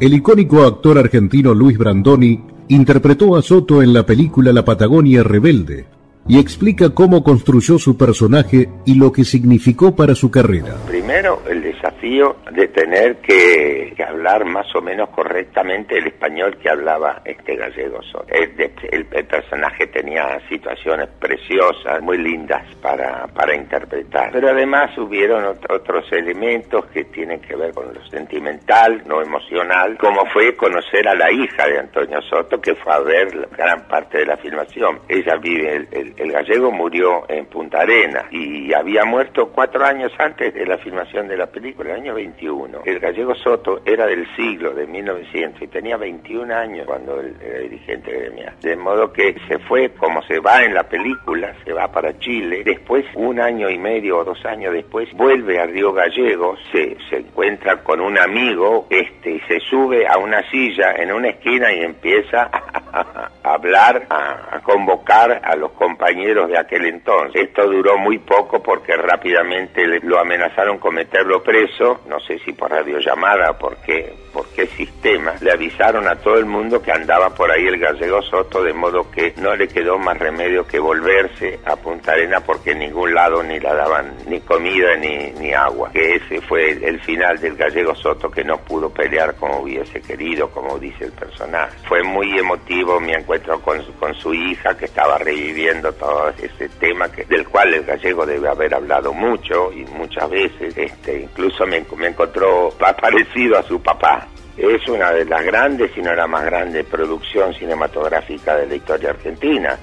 El 0.00 0.14
icónico 0.14 0.64
actor 0.64 0.98
argentino 0.98 1.54
Luis 1.54 1.76
Brandoni 1.76 2.40
interpretó 2.68 3.34
a 3.36 3.42
Soto 3.42 3.82
en 3.82 3.92
la 3.92 4.04
película 4.04 4.52
La 4.52 4.64
Patagonia 4.64 5.24
Rebelde 5.24 5.86
y 6.28 6.38
explica 6.38 6.90
cómo 6.90 7.24
construyó 7.24 7.78
su 7.78 7.96
personaje 7.96 8.68
y 8.84 8.94
lo 8.94 9.10
que 9.10 9.24
significó 9.24 9.96
para 9.96 10.14
su 10.14 10.30
carrera. 10.30 10.76
Primero, 10.86 11.42
el 11.48 11.62
de 12.00 12.68
tener 12.68 13.16
que, 13.16 13.94
hablar 14.06 14.44
más 14.44 14.74
o 14.74 14.80
menos 14.80 15.10
correctamente 15.10 15.98
el 15.98 16.06
español 16.06 16.56
que 16.56 16.70
hablaba 16.70 17.20
este 17.24 17.56
gallego. 17.56 18.00
El, 18.28 18.52
el, 18.90 19.26
personaje 19.26 19.88
tenía 19.88 20.40
situaciones 20.48 21.08
preciosas, 21.18 22.00
muy 22.00 22.16
lindas 22.18 22.62
para, 22.76 23.26
para 23.26 23.54
interpretar. 23.54 24.30
Pero 24.32 24.50
además 24.50 24.96
hubieron 24.96 25.44
otros 25.44 26.10
elementos 26.12 26.86
que 26.86 27.04
tienen 27.04 27.40
que 27.40 27.56
ver 27.56 27.72
con 27.72 27.92
lo 27.92 28.06
sentimental, 28.08 29.02
no 29.06 29.20
emocional, 29.20 29.98
como 29.98 30.24
fue 30.26 30.56
conocer 30.56 31.06
a 31.08 31.14
la 31.14 31.30
hija 31.30 31.66
de 31.66 31.80
Antonio 31.80 32.22
Soto, 32.22 32.60
que 32.60 32.74
fue 32.76 32.92
a 32.92 33.00
ver 33.00 33.48
gran 33.56 33.86
parte 33.88 34.18
de 34.18 34.26
la 34.26 34.36
filmación. 34.36 35.00
Ella 35.08 35.36
vive 35.36 35.86
el 35.92 36.14
el 36.18 36.32
gallego 36.32 36.70
murió 36.70 37.24
en 37.28 37.46
Punta 37.46 37.80
Arena 37.80 38.26
y 38.30 38.72
había 38.72 39.04
muerto 39.04 39.50
cuatro 39.54 39.84
años 39.84 40.12
antes 40.18 40.52
de 40.52 40.66
la 40.66 40.78
filmación 40.78 41.28
de 41.28 41.36
la 41.36 41.46
película, 41.46 41.87
el 41.88 42.02
año 42.02 42.14
21. 42.14 42.82
El 42.84 42.98
gallego 42.98 43.34
Soto 43.34 43.80
era 43.84 44.06
del 44.06 44.26
siglo 44.36 44.74
de 44.74 44.86
1900 44.86 45.62
y 45.62 45.66
tenía 45.68 45.96
21 45.96 46.54
años 46.54 46.86
cuando 46.86 47.20
él 47.20 47.34
era 47.42 47.58
dirigente 47.60 48.12
gremial. 48.12 48.54
De 48.60 48.76
modo 48.76 49.12
que 49.12 49.34
se 49.48 49.58
fue 49.60 49.90
como 49.90 50.22
se 50.22 50.38
va 50.40 50.62
en 50.64 50.74
la 50.74 50.84
película, 50.84 51.54
se 51.64 51.72
va 51.72 51.90
para 51.90 52.18
Chile. 52.18 52.62
Después, 52.64 53.04
un 53.14 53.40
año 53.40 53.70
y 53.70 53.78
medio 53.78 54.18
o 54.18 54.24
dos 54.24 54.44
años 54.44 54.72
después, 54.72 55.08
vuelve 55.14 55.58
a 55.58 55.66
Río 55.66 55.92
Gallegos, 55.92 56.58
se, 56.72 56.96
se 57.08 57.16
encuentra 57.18 57.82
con 57.82 58.00
un 58.00 58.18
amigo 58.18 58.86
este, 58.90 59.32
y 59.32 59.40
se 59.40 59.60
sube 59.60 60.06
a 60.06 60.18
una 60.18 60.42
silla 60.50 60.94
en 60.96 61.12
una 61.12 61.28
esquina 61.28 61.72
y 61.72 61.80
empieza 61.80 62.42
a 62.42 62.78
a, 62.92 63.30
hablar, 63.42 64.06
a, 64.10 64.60
convocar 64.62 65.40
a 65.44 65.56
los 65.56 65.72
compañeros 65.72 66.48
de 66.48 66.58
aquel 66.58 66.86
entonces. 66.86 67.48
Esto 67.48 67.66
duró 67.66 67.98
muy 67.98 68.18
poco 68.18 68.62
porque 68.62 68.96
rápidamente 68.96 69.86
lo 70.02 70.18
amenazaron 70.18 70.78
con 70.78 70.94
meterlo 70.94 71.42
preso, 71.42 71.77
no 71.78 72.18
sé 72.20 72.38
si 72.40 72.52
por 72.52 72.70
radiollamada 72.70 73.56
por 73.56 73.76
qué, 73.78 74.12
por 74.32 74.46
qué 74.48 74.66
sistema. 74.66 75.34
Le 75.40 75.52
avisaron 75.52 76.08
a 76.08 76.16
todo 76.16 76.38
el 76.38 76.46
mundo 76.46 76.82
que 76.82 76.92
andaba 76.92 77.30
por 77.30 77.50
ahí 77.50 77.66
el 77.66 77.78
gallego 77.78 78.20
Soto, 78.22 78.62
de 78.62 78.72
modo 78.72 79.10
que 79.10 79.32
no 79.36 79.54
le 79.54 79.68
quedó 79.68 79.98
más 79.98 80.18
remedio 80.18 80.66
que 80.66 80.78
volverse 80.78 81.60
a 81.64 81.76
Punta 81.76 82.12
Arena 82.12 82.40
porque 82.40 82.72
en 82.72 82.80
ningún 82.80 83.14
lado 83.14 83.42
ni 83.42 83.60
la 83.60 83.74
daban 83.74 84.14
ni 84.26 84.40
comida 84.40 84.96
ni, 84.96 85.30
ni 85.32 85.52
agua. 85.52 85.90
Que 85.92 86.16
ese 86.16 86.40
fue 86.40 86.70
el, 86.70 87.00
final 87.00 87.38
del 87.38 87.56
gallego 87.56 87.94
Soto 87.94 88.30
que 88.30 88.42
no 88.42 88.58
pudo 88.58 88.90
pelear 88.90 89.36
como 89.36 89.60
hubiese 89.60 90.00
querido, 90.00 90.50
como 90.50 90.78
dice 90.78 91.04
el 91.04 91.12
personaje. 91.12 91.76
Fue 91.86 92.02
muy 92.02 92.38
emotivo 92.38 92.98
mi 93.00 93.12
encuentro 93.12 93.60
con, 93.60 93.80
con 93.92 94.14
su 94.14 94.34
hija 94.34 94.76
que 94.76 94.86
estaba 94.86 95.18
reviviendo 95.18 95.92
todo 95.92 96.30
ese 96.30 96.68
tema 96.80 97.10
que, 97.10 97.24
del 97.24 97.46
cual 97.46 97.72
el 97.72 97.84
gallego 97.84 98.26
debe 98.26 98.48
haber 98.48 98.74
hablado 98.74 99.12
mucho 99.12 99.72
y 99.72 99.84
muchas 99.84 100.28
veces. 100.28 100.76
Este, 100.76 101.20
incluso 101.20 101.66
me, 101.68 102.06
encontró 102.08 102.70
parecido 102.78 103.58
a 103.58 103.62
su 103.62 103.80
papá. 103.80 104.26
Es 104.56 104.88
una 104.88 105.12
de 105.12 105.24
las 105.24 105.44
grandes, 105.44 105.92
si 105.94 106.00
no 106.00 106.12
la 106.14 106.26
más 106.26 106.44
grande 106.44 106.82
producción 106.82 107.54
cinematográfica 107.54 108.56
de 108.56 108.66
la 108.66 108.74
historia 108.74 109.10
argentina. 109.10 109.78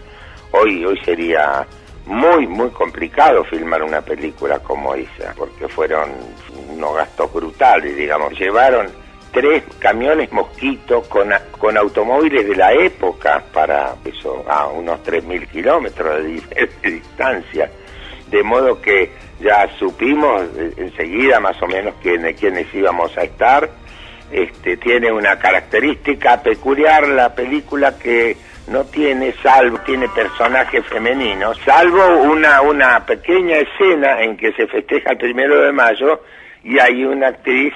Hoy, 0.52 0.84
hoy 0.86 1.00
sería 1.04 1.66
muy, 2.06 2.46
muy 2.48 2.70
complicado 2.72 3.44
filmar 3.46 3.82
una 3.84 4.02
película 4.02 4.60
como 4.60 4.94
esa, 4.94 5.34
porque 5.36 5.68
fueron 5.68 6.12
unos 6.70 6.96
gastos 6.96 7.32
brutales, 7.34 7.96
digamos. 7.96 8.38
Llevaron 8.38 8.88
tres 9.36 9.64
camiones 9.80 10.32
mosquito 10.32 11.02
con, 11.04 11.30
con 11.60 11.78
automóviles 11.78 12.48
de 12.48 12.56
la 12.56 12.72
época 12.72 13.44
para 13.52 13.96
eso, 14.06 14.46
a 14.48 14.68
unos 14.68 15.04
3.000 15.04 15.48
kilómetros 15.50 16.24
de, 16.24 16.70
distancia. 16.90 17.70
De 18.28 18.42
modo 18.44 18.82
que 18.82 19.12
ya 19.40 19.68
supimos 19.78 20.44
enseguida 20.78 21.40
más 21.40 21.62
o 21.62 21.68
menos 21.68 21.96
quiénes, 22.02 22.40
quiénes 22.40 22.74
íbamos 22.74 23.18
a 23.18 23.24
estar. 23.24 23.70
Este, 24.32 24.78
tiene 24.78 25.12
una 25.12 25.38
característica 25.38 26.42
peculiar 26.42 27.08
la 27.08 27.34
película 27.36 27.98
que 27.98 28.36
no 28.68 28.84
tiene 28.86 29.34
salvo, 29.44 29.80
tiene 29.86 30.10
personajes 30.10 30.84
femeninos, 30.88 31.60
salvo 31.64 32.24
una, 32.24 32.62
una 32.62 33.06
pequeña 33.06 33.58
escena 33.58 34.22
en 34.22 34.36
que 34.36 34.52
se 34.54 34.66
festeja 34.66 35.12
el 35.12 35.18
primero 35.18 35.62
de 35.62 35.72
mayo 35.72 36.22
y 36.64 36.80
hay 36.80 37.06
una 37.06 37.28
actriz, 37.28 37.74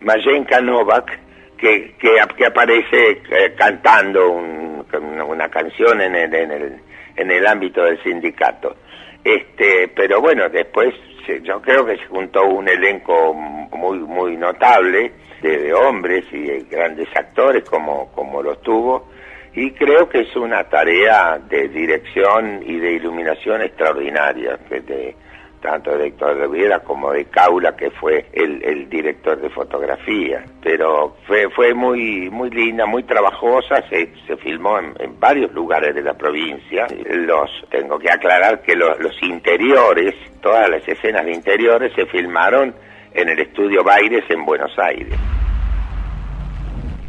Majenka 0.00 0.60
Novak, 0.60 1.18
que, 1.58 1.94
que, 1.98 2.46
aparece 2.46 3.20
eh, 3.30 3.54
cantando 3.56 4.30
una, 4.30 5.48
canción 5.48 6.00
en 6.00 6.14
el, 6.14 6.34
en, 6.34 6.50
el, 6.50 6.80
en 7.16 7.30
el 7.30 7.46
ámbito 7.46 7.82
del 7.84 8.02
sindicato. 8.02 8.76
Este, 9.24 9.88
pero 9.88 10.20
bueno, 10.20 10.48
después 10.48 10.94
yo 11.38 11.60
creo 11.62 11.84
que 11.86 11.96
se 11.96 12.06
juntó 12.06 12.44
un 12.44 12.68
elenco 12.68 13.34
muy, 13.34 13.98
muy 13.98 14.36
notable 14.36 15.12
de, 15.42 15.72
hombres 15.72 16.24
y 16.32 16.42
de 16.42 16.60
grandes 16.70 17.08
actores 17.14 17.64
como, 17.64 18.10
como 18.12 18.42
los 18.42 18.60
tuvo. 18.62 19.08
Y 19.54 19.72
creo 19.72 20.08
que 20.08 20.20
es 20.20 20.36
una 20.36 20.64
tarea 20.64 21.38
de 21.38 21.68
dirección 21.68 22.62
y 22.64 22.78
de 22.78 22.92
iluminación 22.92 23.62
extraordinaria, 23.62 24.58
de, 24.68 25.16
tanto 25.60 25.96
de 25.96 26.08
Héctor 26.08 26.38
Riviera 26.38 26.80
como 26.80 27.12
de 27.12 27.26
Caula, 27.26 27.76
que 27.76 27.90
fue 27.90 28.26
el, 28.32 28.88
director 28.88 29.40
de 29.40 29.50
fotografía. 29.50 30.44
Pero 30.62 31.16
fue, 31.26 31.48
fue 31.50 31.74
muy, 31.74 32.28
muy 32.30 32.50
linda, 32.50 32.86
muy 32.86 33.04
trabajosa, 33.04 33.82
se, 33.88 34.12
se 34.26 34.36
filmó 34.38 34.78
en, 34.78 35.18
varios 35.20 35.52
lugares 35.52 35.94
de 35.94 36.02
la 36.02 36.14
provincia. 36.14 36.86
Los, 37.10 37.50
tengo 37.70 37.98
que 37.98 38.10
aclarar 38.10 38.62
que 38.62 38.74
los, 38.74 38.98
los 38.98 39.22
interiores, 39.22 40.14
todas 40.40 40.68
las 40.68 40.86
escenas 40.88 41.24
de 41.24 41.32
interiores 41.32 41.92
se 41.94 42.06
filmaron 42.06 42.74
en 43.12 43.28
el 43.28 43.38
estudio 43.38 43.84
Baires 43.84 44.24
en 44.28 44.44
Buenos 44.44 44.72
Aires. 44.78 45.18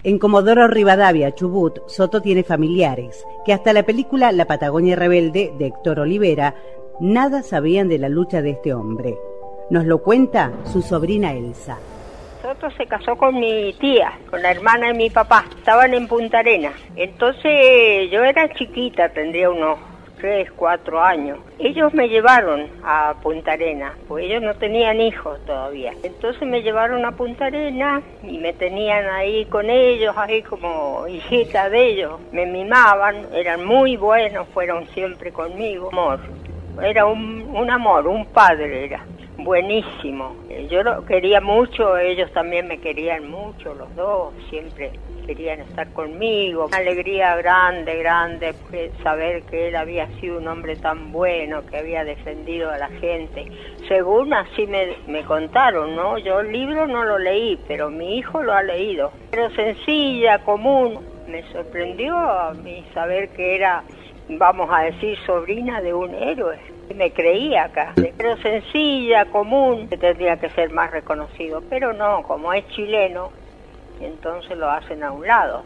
En 0.04 0.18
Comodoro 0.18 0.68
Rivadavia, 0.68 1.36
Chubut, 1.36 1.88
Soto 1.88 2.22
tiene 2.22 2.44
familiares 2.44 3.24
que 3.46 3.54
hasta 3.54 3.72
la 3.72 3.84
película 3.84 4.32
La 4.32 4.46
Patagonia 4.46 4.96
Rebelde 4.96 5.54
de 5.60 5.68
Héctor 5.68 6.00
Olivera 6.00 6.56
nada 7.02 7.42
sabían 7.42 7.90
de 7.90 7.98
la 7.98 8.10
lucha 8.10 8.44
de 8.44 8.52
este 8.52 8.74
hombre. 8.76 9.18
Nos 9.72 9.86
lo 9.86 10.04
cuenta 10.04 10.52
su 10.66 10.84
sobrina 10.84 11.34
Elsa. 11.34 11.80
Soto 12.44 12.70
se 12.72 12.86
casó 12.86 13.16
con 13.16 13.40
mi 13.40 13.74
tía, 13.80 14.14
con 14.30 14.42
la 14.42 14.52
hermana 14.52 14.88
de 14.88 14.94
mi 14.94 15.10
papá. 15.10 15.46
Estaban 15.58 15.96
en 15.96 16.08
Punta 16.08 16.40
Arena. 16.40 16.72
Entonces 16.96 18.12
yo 18.12 18.24
era 18.24 18.54
chiquita, 18.54 19.10
tendría 19.10 19.50
unos 19.50 19.80
tres, 20.20 20.52
cuatro 20.56 21.02
años. 21.02 21.40
Ellos 21.58 21.92
me 21.96 22.08
llevaron 22.08 22.68
a 22.84 23.16
Punta 23.24 23.54
Arena, 23.54 23.96
pues 24.08 24.26
ellos 24.26 24.44
no 24.44 24.54
tenían 24.54 25.02
hijos 25.02 25.44
todavía. 25.46 25.94
Entonces 26.04 26.48
me 26.48 26.62
llevaron 26.62 27.04
a 27.04 27.14
Punta 27.14 27.46
Arena 27.46 28.04
y 28.22 28.38
me 28.38 28.54
tenían 28.54 29.08
ahí 29.08 29.46
con 29.46 29.72
ellos, 29.72 30.16
ahí 30.18 30.44
como 30.44 31.08
hijita 31.08 31.68
de 31.72 31.94
ellos. 31.94 32.20
Me 32.32 32.46
mimaban, 32.46 33.26
eran 33.34 33.66
muy 33.66 33.98
buenos, 33.98 34.48
fueron 34.50 34.86
siempre 34.90 35.32
conmigo. 35.32 35.90
Amor, 35.92 36.20
era 36.84 37.06
un, 37.06 37.52
un 37.54 37.70
amor, 37.70 38.08
un 38.08 38.26
padre 38.28 38.86
era 38.86 39.06
buenísimo. 39.44 40.36
Yo 40.70 40.84
lo 40.84 41.06
quería 41.06 41.42
mucho, 41.42 41.98
ellos 41.98 42.32
también 42.32 42.68
me 42.68 42.80
querían 42.80 43.30
mucho, 43.30 43.74
los 43.74 43.94
dos, 43.96 44.34
siempre 44.50 44.92
querían 45.26 45.62
estar 45.62 45.92
conmigo. 45.94 46.66
Una 46.66 46.78
alegría 46.78 47.36
grande, 47.38 47.98
grande, 47.98 48.54
saber 49.04 49.44
que 49.44 49.70
él 49.70 49.76
había 49.76 50.08
sido 50.20 50.38
un 50.38 50.48
hombre 50.48 50.76
tan 50.76 51.12
bueno, 51.12 51.66
que 51.66 51.78
había 51.78 52.04
defendido 52.04 52.70
a 52.70 52.78
la 52.78 52.90
gente. 52.90 53.46
Según 53.88 54.34
así 54.34 54.68
me, 54.68 54.96
me 55.08 55.24
contaron, 55.24 55.96
¿no? 55.96 56.18
Yo 56.18 56.40
el 56.40 56.52
libro 56.52 56.88
no 56.88 57.04
lo 57.04 57.18
leí, 57.18 57.60
pero 57.68 57.90
mi 57.90 58.18
hijo 58.18 58.42
lo 58.42 58.54
ha 58.54 58.64
leído. 58.64 59.12
Pero 59.32 59.50
sencilla, 59.52 60.40
común. 60.40 61.00
Me 61.28 61.44
sorprendió 61.54 62.18
a 62.18 62.54
mí 62.54 62.84
saber 62.94 63.30
que 63.30 63.56
era, 63.56 63.84
vamos 64.38 64.70
a 64.72 64.82
decir, 64.82 65.18
sobrina 65.26 65.82
de 65.82 65.94
un 65.94 66.14
héroe. 66.14 66.60
Me 66.96 67.12
creía 67.12 67.66
acá, 67.66 67.94
pero 68.18 68.36
sencilla, 68.38 69.26
común, 69.26 69.88
que 69.88 69.98
tendría 69.98 70.38
que 70.38 70.50
ser 70.50 70.72
más 70.72 70.92
reconocido, 70.92 71.64
pero 71.70 71.94
no, 71.94 72.24
como 72.24 72.52
es 72.52 72.68
chileno, 72.70 73.32
entonces 74.02 74.58
lo 74.58 74.70
hacen 74.70 75.04
a 75.04 75.12
un 75.12 75.26
lado. 75.26 75.64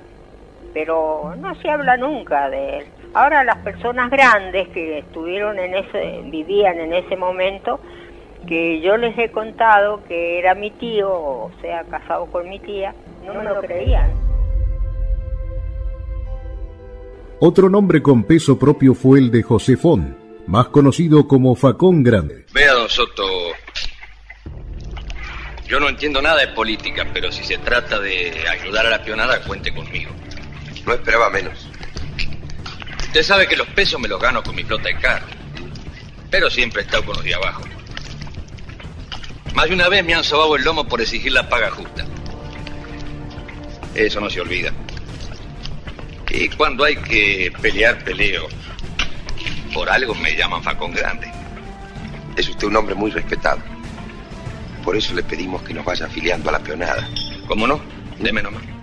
Pero 0.74 1.34
no 1.38 1.56
se 1.56 1.70
habla 1.70 1.98
nunca 1.98 2.50
de 2.50 2.80
él. 2.80 2.86
Ahora 3.14 3.44
las 3.44 3.58
personas 3.60 4.12
grandes 4.12 4.68
que 4.70 5.00
estuvieron 5.00 5.58
en 5.58 5.76
ese, 5.76 6.22
vivían 6.26 6.80
en 6.80 6.94
ese 6.94 7.16
momento, 7.16 7.80
que 8.46 8.82
yo 8.82 8.98
les 8.98 9.18
he 9.18 9.32
contado 9.32 10.04
que 10.04 10.38
era 10.38 10.54
mi 10.54 10.70
tío, 10.70 11.12
o 11.12 11.52
sea, 11.62 11.84
casado 11.86 12.28
con 12.28 12.48
mi 12.48 12.60
tía, 12.60 12.94
no 13.26 13.34
me 13.34 13.44
lo 13.44 13.62
creían. 13.62 14.35
Otro 17.40 17.70
nombre 17.70 18.02
con 18.02 18.24
peso 18.24 18.58
propio 18.58 18.96
fue 18.96 19.20
el 19.20 19.30
de 19.32 19.44
José 19.44 19.78
Fon, 19.78 20.18
más 20.48 20.68
conocido 20.68 21.28
como 21.28 21.56
Facón 21.56 22.04
Grande. 22.04 22.46
Vea, 22.54 22.74
don 22.74 22.90
Soto, 22.90 23.24
yo 25.68 25.80
no 25.80 25.90
entiendo 25.90 26.22
nada 26.22 26.42
de 26.42 26.50
política, 26.50 27.08
pero 27.12 27.32
si 27.32 27.44
se 27.44 27.58
trata 27.58 28.00
de 28.00 28.48
ayudar 28.48 28.86
a 28.86 28.90
la 28.92 29.04
pionada, 29.04 29.42
cuente 29.42 29.74
conmigo. 29.74 30.12
No 30.86 30.94
esperaba 30.94 31.30
menos. 31.30 31.68
Usted 33.00 33.24
sabe 33.24 33.48
que 33.48 33.58
los 33.58 33.68
pesos 33.68 34.00
me 34.00 34.08
los 34.08 34.22
gano 34.22 34.44
con 34.44 34.56
mi 34.56 34.64
flota 34.64 34.90
de 34.90 34.98
carro, 34.98 35.26
pero 36.30 36.50
siempre 36.50 36.82
he 36.82 36.86
estado 36.86 37.06
con 37.06 37.16
los 37.16 37.24
de 37.24 37.34
abajo. 37.34 37.64
Más 39.56 39.68
de 39.68 39.74
una 39.74 39.90
vez 39.90 40.06
me 40.06 40.14
han 40.14 40.24
sobado 40.24 40.56
el 40.56 40.64
lomo 40.64 40.88
por 40.88 41.02
exigir 41.02 41.32
la 41.32 41.50
paga 41.50 41.72
justa. 41.72 42.06
Eso 43.96 44.20
no 44.22 44.30
se 44.30 44.42
olvida. 44.42 44.72
Y 46.36 46.50
cuando 46.50 46.84
hay 46.84 46.98
que 46.98 47.52
pelear, 47.62 48.04
peleo. 48.04 48.48
Por 49.74 49.90
algo 49.90 50.14
me 50.16 50.36
llaman 50.36 50.62
Facón 50.62 50.92
Grande. 50.92 51.32
Es 52.36 52.50
usted 52.50 52.68
un 52.68 52.76
hombre 52.76 52.94
muy 52.94 53.10
respetado. 53.10 53.62
Por 54.84 54.98
eso 54.98 55.14
le 55.14 55.24
pedimos 55.24 55.62
que 55.64 55.74
nos 55.74 55.86
vaya 55.86 56.08
afiliando 56.08 56.50
a 56.50 56.54
la 56.54 56.60
peonada. 56.60 57.08
¿Cómo 57.48 57.66
no? 57.66 57.80
Deme 58.20 58.44
nomás. 58.44 58.75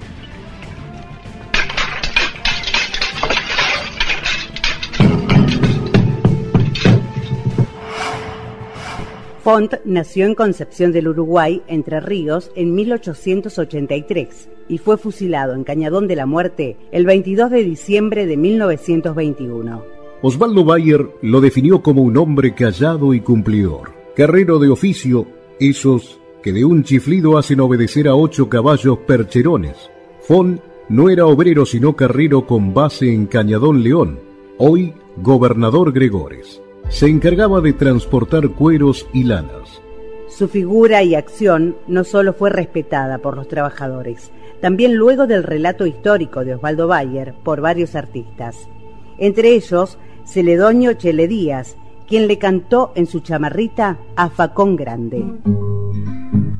Font 9.43 9.75
nació 9.85 10.27
en 10.27 10.37
Concepción 10.37 10.93
del 10.93 11.09
Uruguay, 11.09 11.63
Entre 11.67 11.99
Ríos, 11.99 12.53
en 12.55 12.77
1883 12.77 14.49
y 14.69 14.79
fue 14.79 14.97
fusilado 14.97 15.55
en 15.55 15.65
Cañadón 15.65 16.07
de 16.07 16.15
la 16.15 16.27
Muerte 16.27 16.77
el 16.93 17.07
22 17.07 17.51
de 17.51 17.65
diciembre 17.65 18.27
de 18.27 18.37
1921. 18.37 19.85
Osvaldo 20.23 20.65
Bayer 20.65 21.09
lo 21.23 21.41
definió 21.41 21.83
como 21.83 22.03
un 22.03 22.17
hombre 22.19 22.55
callado 22.55 23.15
y 23.15 23.21
cumplidor, 23.21 23.91
carrero 24.15 24.61
de 24.61 24.69
oficio 24.69 25.27
esos 25.59 26.21
que 26.41 26.53
de 26.53 26.65
un 26.65 26.85
chiflido 26.85 27.37
hacen 27.37 27.59
obedecer 27.59 28.07
a 28.07 28.15
ocho 28.15 28.49
caballos 28.49 28.99
percherones. 28.99 29.91
Fon 30.21 30.61
no 30.89 31.11
era 31.11 31.27
obrero 31.27 31.67
sino 31.67 31.97
carrero 31.97 32.47
con 32.47 32.75
base 32.75 33.13
en 33.13 33.27
Cañadón 33.27 33.83
León, 33.83 34.21
hoy 34.59 34.95
gobernador 35.17 35.93
Gregores. 35.93 36.63
Se 36.93 37.09
encargaba 37.09 37.63
de 37.63 37.73
transportar 37.73 38.51
cueros 38.51 39.09
y 39.15 39.25
lanas. 39.25 39.81
Su 40.29 40.47
figura 40.47 41.03
y 41.03 41.15
acción 41.15 41.75
no 41.89 42.05
solo 42.05 42.35
fue 42.35 42.51
respetada 42.51 43.17
por 43.17 43.35
los 43.35 43.49
trabajadores, 43.49 44.31
también 44.61 44.95
luego 44.95 45.27
del 45.27 45.43
relato 45.43 45.87
histórico 45.87 46.45
de 46.45 46.55
Osvaldo 46.55 46.89
Bayer 46.89 47.35
por 47.43 47.63
varios 47.63 47.95
artistas. 47.95 48.69
Entre 49.17 49.55
ellos, 49.55 49.97
Celedonio 50.27 50.93
Chele 50.93 51.29
Díaz, 51.29 51.77
quien 52.07 52.29
le 52.29 52.39
cantó 52.39 52.93
en 52.95 53.07
su 53.07 53.21
chamarrita 53.21 53.99
a 54.15 54.29
Facón 54.29 54.77
Grande. 54.77 55.25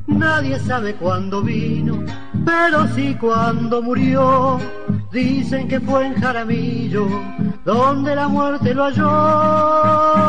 Nadie 0.07 0.57
sabe 0.59 0.95
cuándo 0.95 1.43
vino, 1.43 2.03
pero 2.45 2.87
sí 2.95 3.15
cuándo 3.19 3.81
murió. 3.81 4.59
Dicen 5.11 5.67
que 5.67 5.79
fue 5.79 6.07
en 6.07 6.15
Jaramillo, 6.15 7.07
donde 7.65 8.15
la 8.15 8.27
muerte 8.27 8.73
lo 8.73 8.83
halló. 8.85 10.23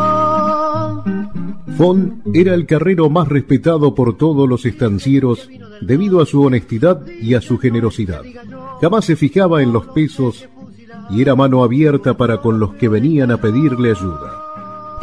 Fon 1.76 2.22
era 2.32 2.54
el 2.54 2.66
carrero 2.66 3.10
más 3.10 3.28
respetado 3.28 3.94
por 3.94 4.16
todos 4.16 4.48
los 4.48 4.64
estancieros 4.64 5.48
debido 5.80 6.22
a 6.22 6.26
su 6.26 6.42
honestidad 6.42 7.04
y 7.06 7.34
a 7.34 7.40
su 7.40 7.58
generosidad. 7.58 8.22
Jamás 8.80 9.04
se 9.06 9.16
fijaba 9.16 9.62
en 9.62 9.72
los 9.72 9.86
pesos 9.88 10.48
y 11.10 11.20
era 11.20 11.34
mano 11.34 11.64
abierta 11.64 12.16
para 12.16 12.38
con 12.38 12.60
los 12.60 12.74
que 12.74 12.88
venían 12.88 13.30
a 13.32 13.38
pedirle 13.38 13.90
ayuda. 13.90 14.43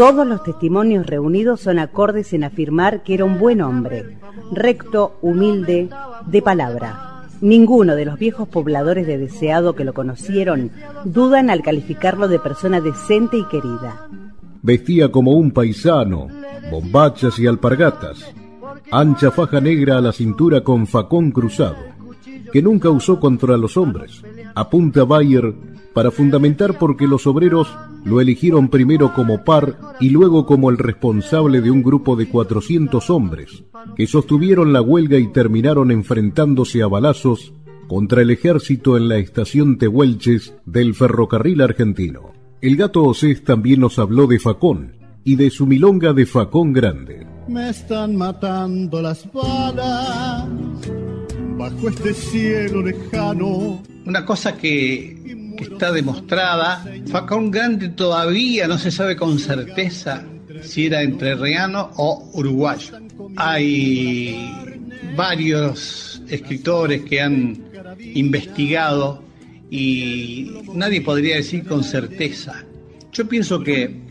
Todos 0.02 0.26
los 0.26 0.42
testimonios 0.42 1.06
reunidos 1.06 1.62
son 1.62 1.78
acordes 1.78 2.34
en 2.34 2.44
afirmar 2.44 3.04
que 3.04 3.14
era 3.14 3.24
un 3.24 3.38
buen 3.38 3.62
hombre, 3.62 4.18
recto, 4.52 5.20
humilde, 5.22 5.90
de 6.26 6.42
palabra. 6.42 7.28
Ninguno 7.40 7.96
de 7.96 8.06
los 8.06 8.18
viejos 8.18 8.48
pobladores 8.48 9.06
de 9.06 9.20
Deseado 9.20 9.76
que 9.76 9.84
lo 9.84 9.94
conocieron 9.94 10.72
dudan 11.06 11.52
al 11.52 11.62
calificarlo 11.62 12.28
de 12.28 12.40
persona 12.40 12.82
decente 12.82 13.38
y 13.38 13.46
querida. 13.46 14.08
Vestía 14.64 15.12
como 15.12 15.34
un 15.34 15.52
paisano, 15.52 16.30
bombachas 16.72 17.38
y 17.38 17.46
alpargatas, 17.46 18.34
ancha 18.92 19.30
faja 19.30 19.62
negra 19.62 20.00
a 20.00 20.02
la 20.02 20.14
cintura 20.14 20.64
con 20.64 20.88
facón 20.88 21.30
cruzado, 21.30 21.78
que 22.52 22.62
nunca 22.62 22.90
usó 22.90 23.20
contra 23.20 23.58
los 23.58 23.78
hombres. 23.78 24.22
Apunta 24.56 25.04
Bayer 25.04 25.54
para 25.94 26.12
fundamentar 26.12 26.78
por 26.78 26.96
qué 26.96 27.08
los 27.08 27.28
obreros 27.28 27.68
lo 28.06 28.22
eligieron 28.22 28.70
primero 28.70 29.14
como 29.14 29.44
par 29.44 29.78
y 30.00 30.10
luego 30.10 30.46
como 30.46 30.70
el 30.70 30.78
responsable 30.78 31.62
de 31.62 31.72
un 31.72 31.84
grupo 31.84 32.16
de 32.16 32.28
400 32.28 33.10
hombres, 33.10 33.64
que 33.96 34.08
sostuvieron 34.08 34.74
la 34.74 34.82
huelga 34.82 35.18
y 35.18 35.28
terminaron 35.28 35.92
enfrentándose 35.92 36.82
a 36.82 36.88
balazos 36.88 37.54
contra 37.88 38.22
el 38.22 38.32
ejército 38.32 38.96
en 38.96 39.10
la 39.10 39.18
estación 39.18 39.78
Tehuelches 39.78 40.54
del 40.66 40.96
ferrocarril 40.96 41.62
argentino. 41.62 42.32
El 42.62 42.78
gato 42.78 43.04
Osés 43.04 43.44
también 43.44 43.82
nos 43.82 44.00
habló 44.00 44.28
de 44.28 44.40
Facón 44.40 44.94
y 45.24 45.36
de 45.36 45.50
su 45.50 45.68
milonga 45.68 46.14
de 46.14 46.26
Facón 46.26 46.74
Grande. 46.74 47.28
Me 47.48 47.70
están 47.70 48.16
matando 48.16 49.02
las 49.02 49.30
balas 49.34 50.48
bajo 51.62 51.90
este 51.90 52.14
cielo 52.14 52.82
lejano. 52.82 53.84
Una 54.06 54.26
cosa 54.26 54.58
que, 54.58 55.16
está 55.60 55.92
demostrada, 55.92 56.84
Facón 57.12 57.52
Grande 57.52 57.90
todavía 57.90 58.68
no 58.68 58.80
se 58.80 58.90
sabe 58.90 59.16
con 59.16 59.38
certeza 59.38 60.24
si 60.64 60.88
era 60.88 61.04
entrerriano 61.04 61.92
o 61.98 62.32
uruguayo. 62.34 62.98
Hay 63.36 64.52
varios 65.16 66.24
escritores 66.30 67.04
que 67.04 67.22
han 67.22 67.64
investigado 68.00 69.24
y 69.70 70.52
nadie 70.74 71.02
podría 71.02 71.36
decir 71.36 71.64
con 71.66 71.84
certeza. 71.84 72.66
Yo 73.12 73.28
pienso 73.28 73.64
que 73.64 74.02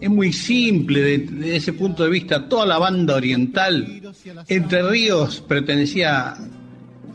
es 0.00 0.10
muy 0.10 0.32
simple 0.32 1.00
desde 1.00 1.56
ese 1.56 1.72
punto 1.72 2.02
de 2.02 2.10
vista. 2.10 2.48
Toda 2.48 2.66
la 2.66 2.78
banda 2.78 3.14
oriental, 3.14 4.02
Entre 4.48 4.82
Ríos 4.90 5.40
pertenecía 5.46 6.36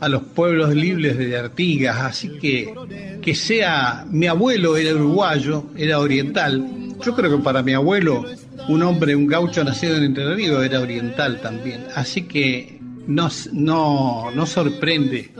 a 0.02 0.08
los 0.08 0.22
pueblos 0.22 0.74
libres 0.74 1.16
de 1.16 1.38
Artigas, 1.38 1.96
así 2.00 2.28
que 2.40 2.74
que 3.22 3.36
sea 3.36 4.04
mi 4.10 4.26
abuelo 4.26 4.76
era 4.76 4.96
uruguayo, 4.96 5.66
era 5.76 6.00
oriental. 6.00 6.66
Yo 7.04 7.14
creo 7.14 7.36
que 7.36 7.42
para 7.44 7.62
mi 7.62 7.72
abuelo 7.72 8.24
un 8.68 8.82
hombre, 8.82 9.14
un 9.14 9.28
gaucho 9.28 9.62
nacido 9.62 9.96
en 9.96 10.02
Entre 10.02 10.34
Ríos 10.34 10.64
era 10.64 10.80
oriental 10.80 11.40
también. 11.40 11.84
Así 11.94 12.22
que 12.22 12.80
no, 13.06 13.28
no, 13.52 14.32
no 14.32 14.44
sorprende 14.44 15.30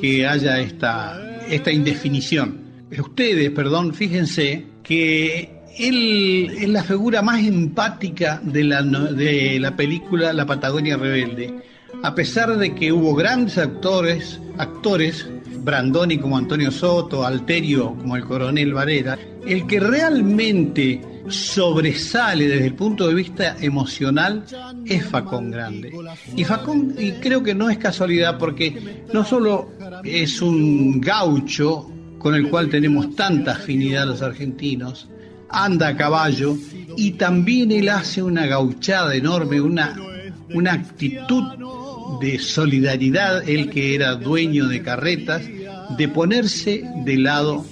que 0.00 0.24
haya 0.24 0.60
esta, 0.60 1.40
esta 1.48 1.72
indefinición. 1.72 2.60
Ustedes, 2.96 3.50
perdón, 3.50 3.92
fíjense 3.92 4.66
que 4.84 5.50
él 5.76 6.52
es 6.56 6.68
la 6.68 6.84
figura 6.84 7.22
más 7.22 7.44
empática 7.44 8.40
de 8.40 8.62
la, 8.62 8.82
de 8.82 9.58
la 9.58 9.74
película 9.74 10.32
La 10.32 10.46
Patagonia 10.46 10.96
Rebelde. 10.96 11.54
A 12.02 12.14
pesar 12.14 12.56
de 12.56 12.74
que 12.74 12.92
hubo 12.92 13.14
grandes 13.14 13.58
actores, 13.58 14.40
actores, 14.58 15.26
Brandoni 15.58 16.18
como 16.18 16.36
Antonio 16.36 16.70
Soto, 16.70 17.26
Alterio 17.26 17.94
como 17.96 18.16
el 18.16 18.24
coronel 18.24 18.72
Varela, 18.72 19.18
el 19.44 19.66
que 19.66 19.80
realmente 19.80 21.00
sobresale 21.28 22.46
desde 22.46 22.66
el 22.66 22.74
punto 22.74 23.08
de 23.08 23.14
vista 23.14 23.56
emocional 23.60 24.44
es 24.84 25.04
Facón 25.04 25.50
Grande. 25.50 25.92
Y 26.36 26.44
Facón, 26.44 26.94
y 26.98 27.12
creo 27.12 27.42
que 27.42 27.54
no 27.54 27.68
es 27.68 27.78
casualidad 27.78 28.38
porque 28.38 29.04
no 29.12 29.24
solo 29.24 29.70
es 30.04 30.40
un 30.40 31.00
gaucho 31.00 31.90
con 32.18 32.34
el 32.34 32.48
cual 32.48 32.68
tenemos 32.68 33.14
tanta 33.14 33.52
afinidad 33.52 34.06
los 34.06 34.22
argentinos, 34.22 35.08
anda 35.48 35.88
a 35.88 35.96
caballo 35.96 36.56
y 36.96 37.12
también 37.12 37.72
él 37.72 37.88
hace 37.88 38.22
una 38.22 38.46
gauchada 38.46 39.14
enorme, 39.14 39.60
una, 39.60 39.96
una 40.54 40.72
actitud 40.72 41.44
de 42.20 42.38
solidaridad, 42.38 43.48
él 43.48 43.70
que 43.70 43.94
era 43.94 44.14
dueño 44.14 44.68
de 44.68 44.82
carretas, 44.82 45.42
de 45.96 46.08
ponerse 46.08 46.82
del 47.04 47.24
lado 47.24 47.64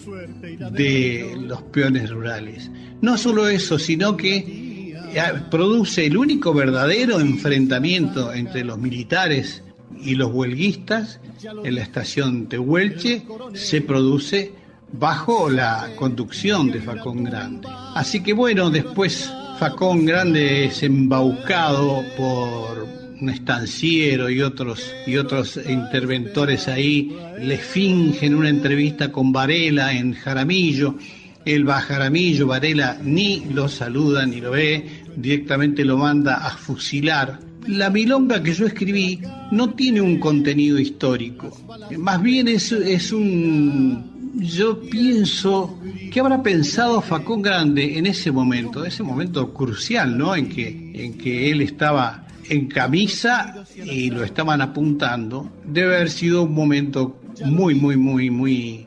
de 0.73 1.37
los 1.41 1.63
peones 1.63 2.11
rurales. 2.11 2.71
No 3.01 3.19
solo 3.19 3.49
eso, 3.49 3.79
sino 3.79 4.17
que 4.17 4.37
eh, 4.37 5.23
produce 5.51 6.07
el 6.07 6.17
único 6.17 6.53
verdadero 6.53 7.21
enfrentamiento 7.21 8.33
entre 8.33 8.65
los 8.65 8.79
militares 8.79 9.63
y 10.01 10.15
los 10.15 10.33
huelguistas 10.33 11.21
en 11.63 11.75
la 11.75 11.83
estación 11.83 12.49
de 12.49 12.59
Huelche 12.59 13.23
se 13.55 13.81
produce 13.81 14.53
bajo 14.93 15.51
la 15.51 15.91
conducción 15.97 16.71
de 16.71 16.81
Facón 16.81 17.25
Grande. 17.25 17.69
Así 17.95 18.23
que 18.23 18.33
bueno, 18.33 18.71
después 18.71 19.33
Facón 19.59 20.05
Grande 20.07 20.67
es 20.67 20.83
embaucado 20.83 22.03
por 22.17 23.04
un 23.21 23.29
estanciero 23.31 24.29
y 24.31 24.41
otros 24.43 24.93
y 25.07 25.17
otros 25.17 25.59
interventores 25.69 26.69
ahí 26.69 27.17
le 27.39 27.59
fingen 27.59 28.35
una 28.35 28.49
entrevista 28.49 29.11
con 29.13 29.33
Varela 29.33 29.93
en 29.93 30.15
Jaramillo. 30.15 30.97
Él 31.45 31.69
va 31.69 31.79
a 31.79 31.83
Jaramillo, 31.83 32.47
Varela 32.47 32.99
ni 33.03 33.45
lo 33.53 33.69
saluda 33.69 34.25
ni 34.27 34.41
lo 34.41 34.53
ve, 34.53 35.05
directamente 35.17 35.85
lo 35.85 35.99
manda 35.99 36.47
a 36.47 36.51
fusilar. 36.51 37.39
La 37.67 37.91
milonga 37.91 38.43
que 38.43 38.53
yo 38.53 38.67
escribí 38.67 39.21
no 39.51 39.71
tiene 39.71 40.01
un 40.01 40.19
contenido 40.19 40.79
histórico, 40.79 41.57
más 41.99 42.23
bien 42.23 42.49
es, 42.49 42.73
es 42.73 43.13
un 43.13 44.15
yo 44.37 44.81
pienso 44.81 45.79
que 46.11 46.21
habrá 46.21 46.43
pensado 46.43 47.01
Facón 47.01 47.43
Grande 47.43 47.99
en 47.99 48.07
ese 48.07 48.33
momento, 48.33 48.85
ese 48.85 49.03
momento 49.03 49.53
crucial, 49.53 50.17
¿no? 50.19 50.35
En 50.35 50.49
que, 50.49 50.93
en 50.95 51.17
que 51.17 51.51
él 51.51 51.61
estaba 51.61 52.24
en 52.49 52.69
camisa 52.69 53.65
y 53.77 54.11
lo 54.11 54.25
estaban 54.25 54.61
apuntando. 54.61 55.51
Debe 55.65 55.97
haber 55.97 56.11
sido 56.11 56.43
un 56.43 56.55
momento 56.55 57.21
muy, 57.45 57.75
muy, 57.75 57.97
muy, 57.97 58.31
muy 58.31 58.87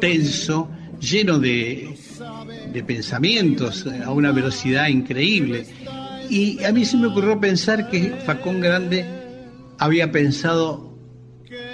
tenso, 0.00 0.68
lleno 1.00 1.38
de, 1.38 1.96
de 2.72 2.82
pensamientos 2.84 3.86
a 4.04 4.10
una 4.10 4.32
velocidad 4.32 4.88
increíble. 4.88 5.66
Y 6.28 6.62
a 6.64 6.72
mí 6.72 6.84
se 6.84 6.96
me 6.96 7.06
ocurrió 7.06 7.40
pensar 7.40 7.88
que 7.88 8.16
Facón 8.24 8.60
Grande 8.60 9.04
había 9.78 10.10
pensado 10.10 10.96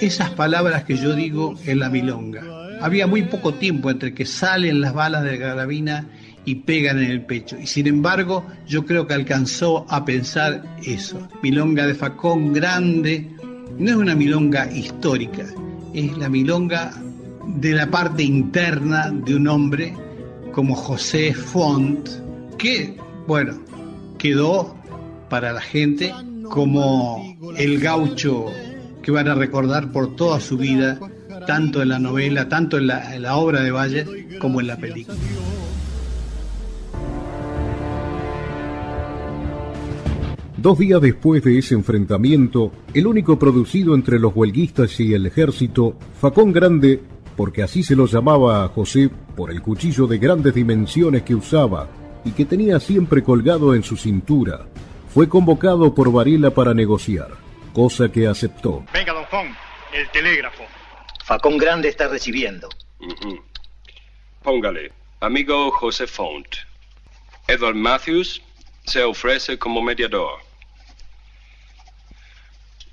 esas 0.00 0.30
palabras 0.30 0.84
que 0.84 0.96
yo 0.96 1.14
digo 1.14 1.54
en 1.64 1.78
la 1.78 1.88
milonga 1.88 2.62
había 2.82 3.06
muy 3.06 3.22
poco 3.22 3.54
tiempo 3.54 3.90
entre 3.90 4.12
que 4.12 4.26
salen 4.26 4.80
las 4.80 4.92
balas 4.92 5.22
de 5.22 5.38
carabina 5.38 6.06
y 6.44 6.56
pegan 6.56 6.98
en 6.98 7.10
el 7.10 7.24
pecho. 7.24 7.56
Y 7.58 7.66
sin 7.66 7.86
embargo, 7.86 8.44
yo 8.66 8.84
creo 8.84 9.06
que 9.06 9.14
alcanzó 9.14 9.86
a 9.88 10.04
pensar 10.04 10.62
eso. 10.84 11.28
Milonga 11.42 11.86
de 11.86 11.94
Facón 11.94 12.52
grande 12.52 13.30
no 13.78 13.90
es 13.90 13.96
una 13.96 14.14
milonga 14.14 14.70
histórica, 14.70 15.44
es 15.94 16.16
la 16.18 16.28
milonga 16.28 16.92
de 17.46 17.72
la 17.72 17.90
parte 17.90 18.22
interna 18.22 19.10
de 19.10 19.36
un 19.36 19.48
hombre 19.48 19.94
como 20.52 20.74
José 20.74 21.32
Font, 21.32 22.08
que, 22.58 22.96
bueno, 23.26 23.54
quedó 24.18 24.76
para 25.28 25.52
la 25.52 25.60
gente 25.60 26.12
como 26.50 27.36
el 27.56 27.80
gaucho 27.80 28.46
que 29.02 29.10
van 29.10 29.28
a 29.28 29.34
recordar 29.34 29.90
por 29.90 30.14
toda 30.14 30.38
su 30.40 30.58
vida 30.58 30.98
tanto 31.46 31.82
en 31.82 31.88
la 31.88 31.98
novela, 31.98 32.48
tanto 32.48 32.78
en 32.78 32.86
la, 32.86 33.36
obra 33.36 33.62
de 33.62 33.70
Valle 33.70 34.38
como 34.38 34.60
en 34.60 34.66
la 34.66 34.76
película. 34.76 35.16
Dos 40.62 40.78
días 40.78 41.00
después 41.00 41.42
de 41.42 41.58
ese 41.58 41.74
enfrentamiento, 41.74 42.70
el 42.94 43.08
único 43.08 43.36
producido 43.36 43.96
entre 43.96 44.20
los 44.20 44.32
huelguistas 44.32 45.00
y 45.00 45.12
el 45.12 45.26
ejército, 45.26 45.96
Facón 46.20 46.52
Grande, 46.52 47.00
porque 47.36 47.64
así 47.64 47.82
se 47.82 47.96
lo 47.96 48.06
llamaba 48.06 48.62
a 48.62 48.68
José 48.68 49.10
por 49.34 49.50
el 49.50 49.60
cuchillo 49.60 50.06
de 50.06 50.18
grandes 50.18 50.54
dimensiones 50.54 51.24
que 51.24 51.34
usaba 51.34 51.88
y 52.24 52.30
que 52.30 52.44
tenía 52.44 52.78
siempre 52.78 53.24
colgado 53.24 53.74
en 53.74 53.82
su 53.82 53.96
cintura, 53.96 54.68
fue 55.12 55.28
convocado 55.28 55.96
por 55.96 56.12
Varela 56.12 56.52
para 56.52 56.74
negociar, 56.74 57.30
cosa 57.72 58.12
que 58.12 58.28
aceptó. 58.28 58.84
Venga, 58.94 59.14
don 59.14 59.26
Fon, 59.26 59.48
el 59.92 60.08
telégrafo. 60.10 60.62
Facón 61.24 61.58
Grande 61.58 61.88
está 61.88 62.06
recibiendo. 62.06 62.68
Póngale, 64.44 64.92
amigo 65.18 65.72
José 65.72 66.06
Font. 66.06 66.46
Edward 67.48 67.74
Matthews 67.74 68.40
se 68.84 69.02
ofrece 69.02 69.58
como 69.58 69.82
mediador. 69.82 70.51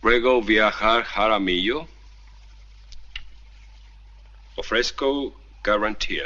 Ruego 0.02 0.42
viajar 0.42 1.04
Jaramillo. 1.04 1.86
Ofrezco 4.56 5.34
garantía. 5.62 6.24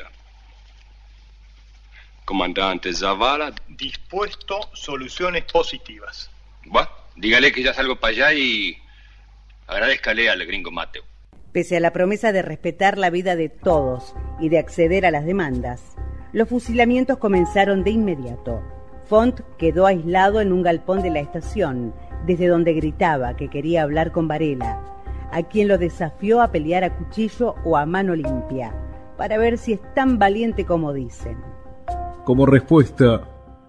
Comandante 2.26 2.94
Zavala. 2.94 3.54
Dispuesto 3.68 4.70
soluciones 4.74 5.44
positivas. 5.46 6.30
Bueno, 6.66 6.90
dígale 7.16 7.52
que 7.52 7.64
ya 7.64 7.74
salgo 7.74 8.00
para 8.00 8.12
allá 8.12 8.34
y 8.34 8.78
agradezcale 9.68 10.30
al 10.30 10.46
gringo 10.46 10.70
Mateo. 10.70 11.04
Pese 11.52 11.78
a 11.78 11.80
la 11.80 11.94
promesa 11.94 12.32
de 12.32 12.44
respetar 12.44 12.98
la 12.98 13.10
vida 13.10 13.36
de 13.36 13.50
todos 13.50 14.16
y 14.40 14.50
de 14.50 14.60
acceder 14.60 15.06
a 15.06 15.12
las 15.12 15.26
demandas, 15.26 15.96
los 16.32 16.48
fusilamientos 16.48 17.18
comenzaron 17.18 17.84
de 17.84 17.92
inmediato. 17.92 18.62
Font 19.06 19.42
quedó 19.58 19.86
aislado 19.86 20.42
en 20.42 20.54
un 20.54 20.64
galpón 20.64 21.02
de 21.02 21.12
la 21.12 21.20
estación, 21.20 21.94
desde 22.26 22.48
donde 22.48 22.74
gritaba 22.74 23.36
que 23.36 23.50
quería 23.50 23.84
hablar 23.84 24.12
con 24.12 24.28
Varela, 24.28 24.82
a 25.32 25.44
quien 25.44 25.68
lo 25.68 25.78
desafió 25.78 26.42
a 26.42 26.52
pelear 26.52 26.84
a 26.84 26.96
cuchillo 26.96 27.56
o 27.64 27.78
a 27.78 27.86
mano 27.86 28.16
limpia, 28.16 28.74
para 29.18 29.38
ver 29.38 29.58
si 29.58 29.74
es 29.74 29.80
tan 29.94 30.20
valiente 30.20 30.66
como 30.66 30.94
dicen. 30.94 31.38
Como 32.24 32.46
respuesta, 32.46 33.22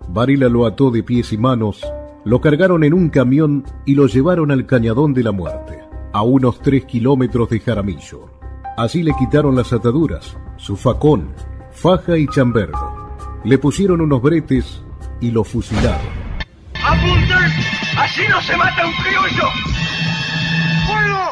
Varela 0.09 0.49
lo 0.49 0.67
ató 0.67 0.91
de 0.91 1.03
pies 1.03 1.33
y 1.33 1.39
manos, 1.39 1.85
lo 2.25 2.41
cargaron 2.41 2.85
en 2.85 2.95
un 2.95 3.11
camión 3.11 3.65
y 3.85 3.95
lo 3.95 4.07
llevaron 4.07 4.51
al 4.51 4.67
Cañadón 4.67 5.13
de 5.15 5.23
la 5.23 5.33
Muerte, 5.33 5.81
a 6.13 6.23
unos 6.23 6.61
tres 6.61 6.85
kilómetros 6.85 7.51
de 7.51 7.61
Jaramillo. 7.61 8.31
Así 8.77 9.03
le 9.03 9.13
quitaron 9.19 9.55
las 9.55 9.73
ataduras, 9.73 10.37
su 10.57 10.77
facón, 10.77 11.35
faja 11.71 12.17
y 12.17 12.27
chambergo. 12.27 13.17
Le 13.45 13.59
pusieron 13.59 14.01
unos 14.01 14.23
bretes 14.23 14.83
y 15.21 15.31
lo 15.31 15.45
fusilaron. 15.45 16.25
¡Apunten! 16.83 17.84
¡Así 17.97 18.23
no 18.29 18.41
se 18.41 18.57
mata 18.57 18.87
un 18.87 18.93
criollo! 18.93 19.49
¡Fuego! 20.87 21.31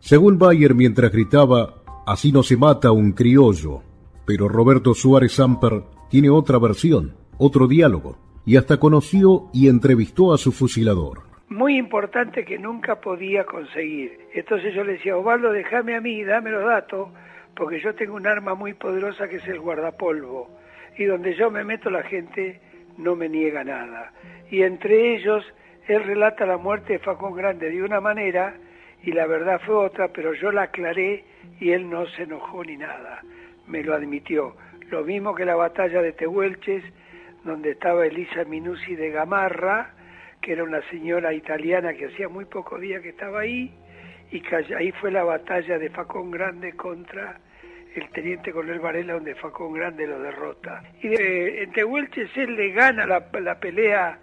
Según 0.00 0.38
Bayer 0.38 0.74
mientras 0.74 1.10
gritaba, 1.10 1.76
así 2.06 2.30
no 2.30 2.42
se 2.42 2.58
mata 2.58 2.92
un 2.92 3.12
criollo, 3.12 3.82
pero 4.26 4.48
Roberto 4.48 4.92
Suárez 4.92 5.32
Samper 5.32 5.82
tiene 6.10 6.28
otra 6.28 6.58
versión, 6.58 7.16
otro 7.38 7.66
diálogo, 7.66 8.18
y 8.44 8.56
hasta 8.56 8.76
conoció 8.76 9.48
y 9.54 9.68
entrevistó 9.68 10.34
a 10.34 10.38
su 10.38 10.52
fusilador. 10.52 11.22
Muy 11.48 11.78
importante 11.78 12.44
que 12.44 12.58
nunca 12.58 13.00
podía 13.00 13.44
conseguir. 13.44 14.18
Entonces 14.34 14.74
yo 14.74 14.84
le 14.84 14.92
decía, 14.92 15.16
Osvaldo, 15.16 15.52
déjame 15.52 15.96
a 15.96 16.02
mí, 16.02 16.22
dame 16.22 16.50
los 16.50 16.64
datos, 16.64 17.08
porque 17.56 17.80
yo 17.80 17.94
tengo 17.94 18.16
un 18.16 18.26
arma 18.26 18.54
muy 18.54 18.74
poderosa 18.74 19.26
que 19.26 19.36
es 19.36 19.48
el 19.48 19.60
guardapolvo, 19.60 20.50
y 20.98 21.04
donde 21.04 21.34
yo 21.34 21.50
me 21.50 21.64
meto 21.64 21.88
la 21.88 22.02
gente 22.02 22.60
no 22.98 23.16
me 23.16 23.28
niega 23.28 23.64
nada. 23.64 24.12
Y 24.50 24.62
entre 24.62 25.14
ellos, 25.14 25.44
él 25.88 26.04
relata 26.04 26.46
la 26.46 26.56
muerte 26.56 26.94
de 26.94 26.98
Facón 26.98 27.34
Grande 27.34 27.70
de 27.70 27.82
una 27.82 28.00
manera 28.00 28.54
y 29.02 29.12
la 29.12 29.26
verdad 29.26 29.60
fue 29.64 29.74
otra, 29.76 30.08
pero 30.08 30.34
yo 30.34 30.50
la 30.50 30.62
aclaré 30.62 31.24
y 31.60 31.70
él 31.70 31.88
no 31.88 32.06
se 32.08 32.24
enojó 32.24 32.64
ni 32.64 32.76
nada, 32.76 33.22
me 33.66 33.82
lo 33.82 33.94
admitió. 33.94 34.56
Lo 34.90 35.04
mismo 35.04 35.34
que 35.34 35.44
la 35.44 35.56
batalla 35.56 36.02
de 36.02 36.12
Tehuelches, 36.12 36.82
donde 37.44 37.72
estaba 37.72 38.06
Elisa 38.06 38.44
Minusi 38.44 38.96
de 38.96 39.10
Gamarra, 39.10 39.90
que 40.40 40.52
era 40.52 40.64
una 40.64 40.82
señora 40.90 41.32
italiana 41.32 41.94
que 41.94 42.06
hacía 42.06 42.28
muy 42.28 42.44
pocos 42.44 42.80
días 42.80 43.02
que 43.02 43.10
estaba 43.10 43.40
ahí, 43.40 43.72
y 44.30 44.40
que 44.40 44.56
ahí 44.56 44.90
fue 44.92 45.10
la 45.12 45.24
batalla 45.24 45.78
de 45.78 45.90
Facón 45.90 46.30
Grande 46.30 46.72
contra 46.72 47.38
el 48.00 48.08
teniente 48.10 48.52
coronel 48.52 48.80
Varela, 48.80 49.14
donde 49.14 49.34
Facón 49.34 49.72
Grande 49.72 50.06
lo 50.06 50.18
derrota. 50.20 50.82
Y 51.02 51.08
de, 51.08 51.62
en 51.62 51.72
Tehuelches 51.72 52.30
él 52.36 52.56
le 52.56 52.70
gana 52.72 53.06
la, 53.06 53.26
la 53.40 53.58
pelea 53.58 54.18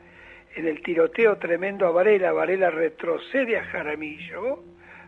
en 0.55 0.67
el 0.67 0.81
tiroteo 0.81 1.37
tremendo 1.37 1.87
a 1.87 1.91
Varela, 1.91 2.31
Varela 2.31 2.69
retrocede 2.69 3.57
a 3.57 3.63
Jaramillo, 3.65 4.63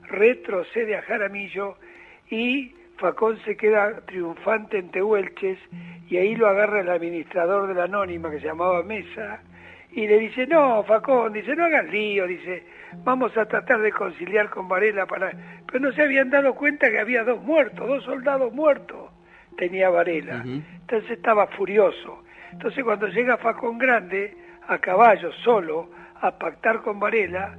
retrocede 0.08 0.96
a 0.96 1.02
Jaramillo 1.04 1.78
y 2.30 2.74
Facón 2.98 3.38
se 3.44 3.58
queda 3.58 4.02
triunfante 4.06 4.78
en 4.78 4.90
Tehuelches 4.90 5.60
y 6.10 6.18
ahí 6.18 6.36
lo 6.36 6.48
agarra 6.48 6.82
el 6.82 6.90
administrador 6.90 7.68
de 7.68 7.74
la 7.74 7.84
anónima 7.84 8.32
que 8.32 8.40
se 8.40 8.48
llamaba 8.48 8.84
Mesa 8.84 9.42
y 9.96 10.08
le 10.08 10.20
dice, 10.20 10.46
no, 10.46 10.84
Facón, 10.84 11.32
dice, 11.32 11.56
no 11.56 11.64
hagas 11.64 11.86
lío, 11.90 12.28
dice, 12.28 12.66
vamos 13.06 13.36
a 13.38 13.46
tratar 13.46 13.80
de 13.80 13.94
conciliar 13.94 14.50
con 14.50 14.68
Varela 14.68 15.06
para... 15.06 15.32
Pero 15.66 15.80
no 15.80 15.92
se 15.94 16.04
habían 16.04 16.30
dado 16.30 16.54
cuenta 16.54 16.92
que 16.92 17.00
había 17.00 17.24
dos 17.24 17.42
muertos, 17.42 17.88
dos 17.88 18.04
soldados 18.04 18.52
muertos 18.54 19.10
tenía 19.58 19.90
Varela. 19.90 20.44
Entonces 20.46 21.12
estaba 21.12 21.48
furioso. 21.48 22.26
Entonces 22.52 22.84
cuando 22.84 23.08
llega 23.08 23.38
Facón 23.38 23.78
Grande, 23.78 24.36
a 24.68 24.80
caballo, 24.80 25.32
solo, 25.46 25.90
a 26.20 26.38
pactar 26.38 26.82
con 26.82 27.00
Varela, 27.00 27.56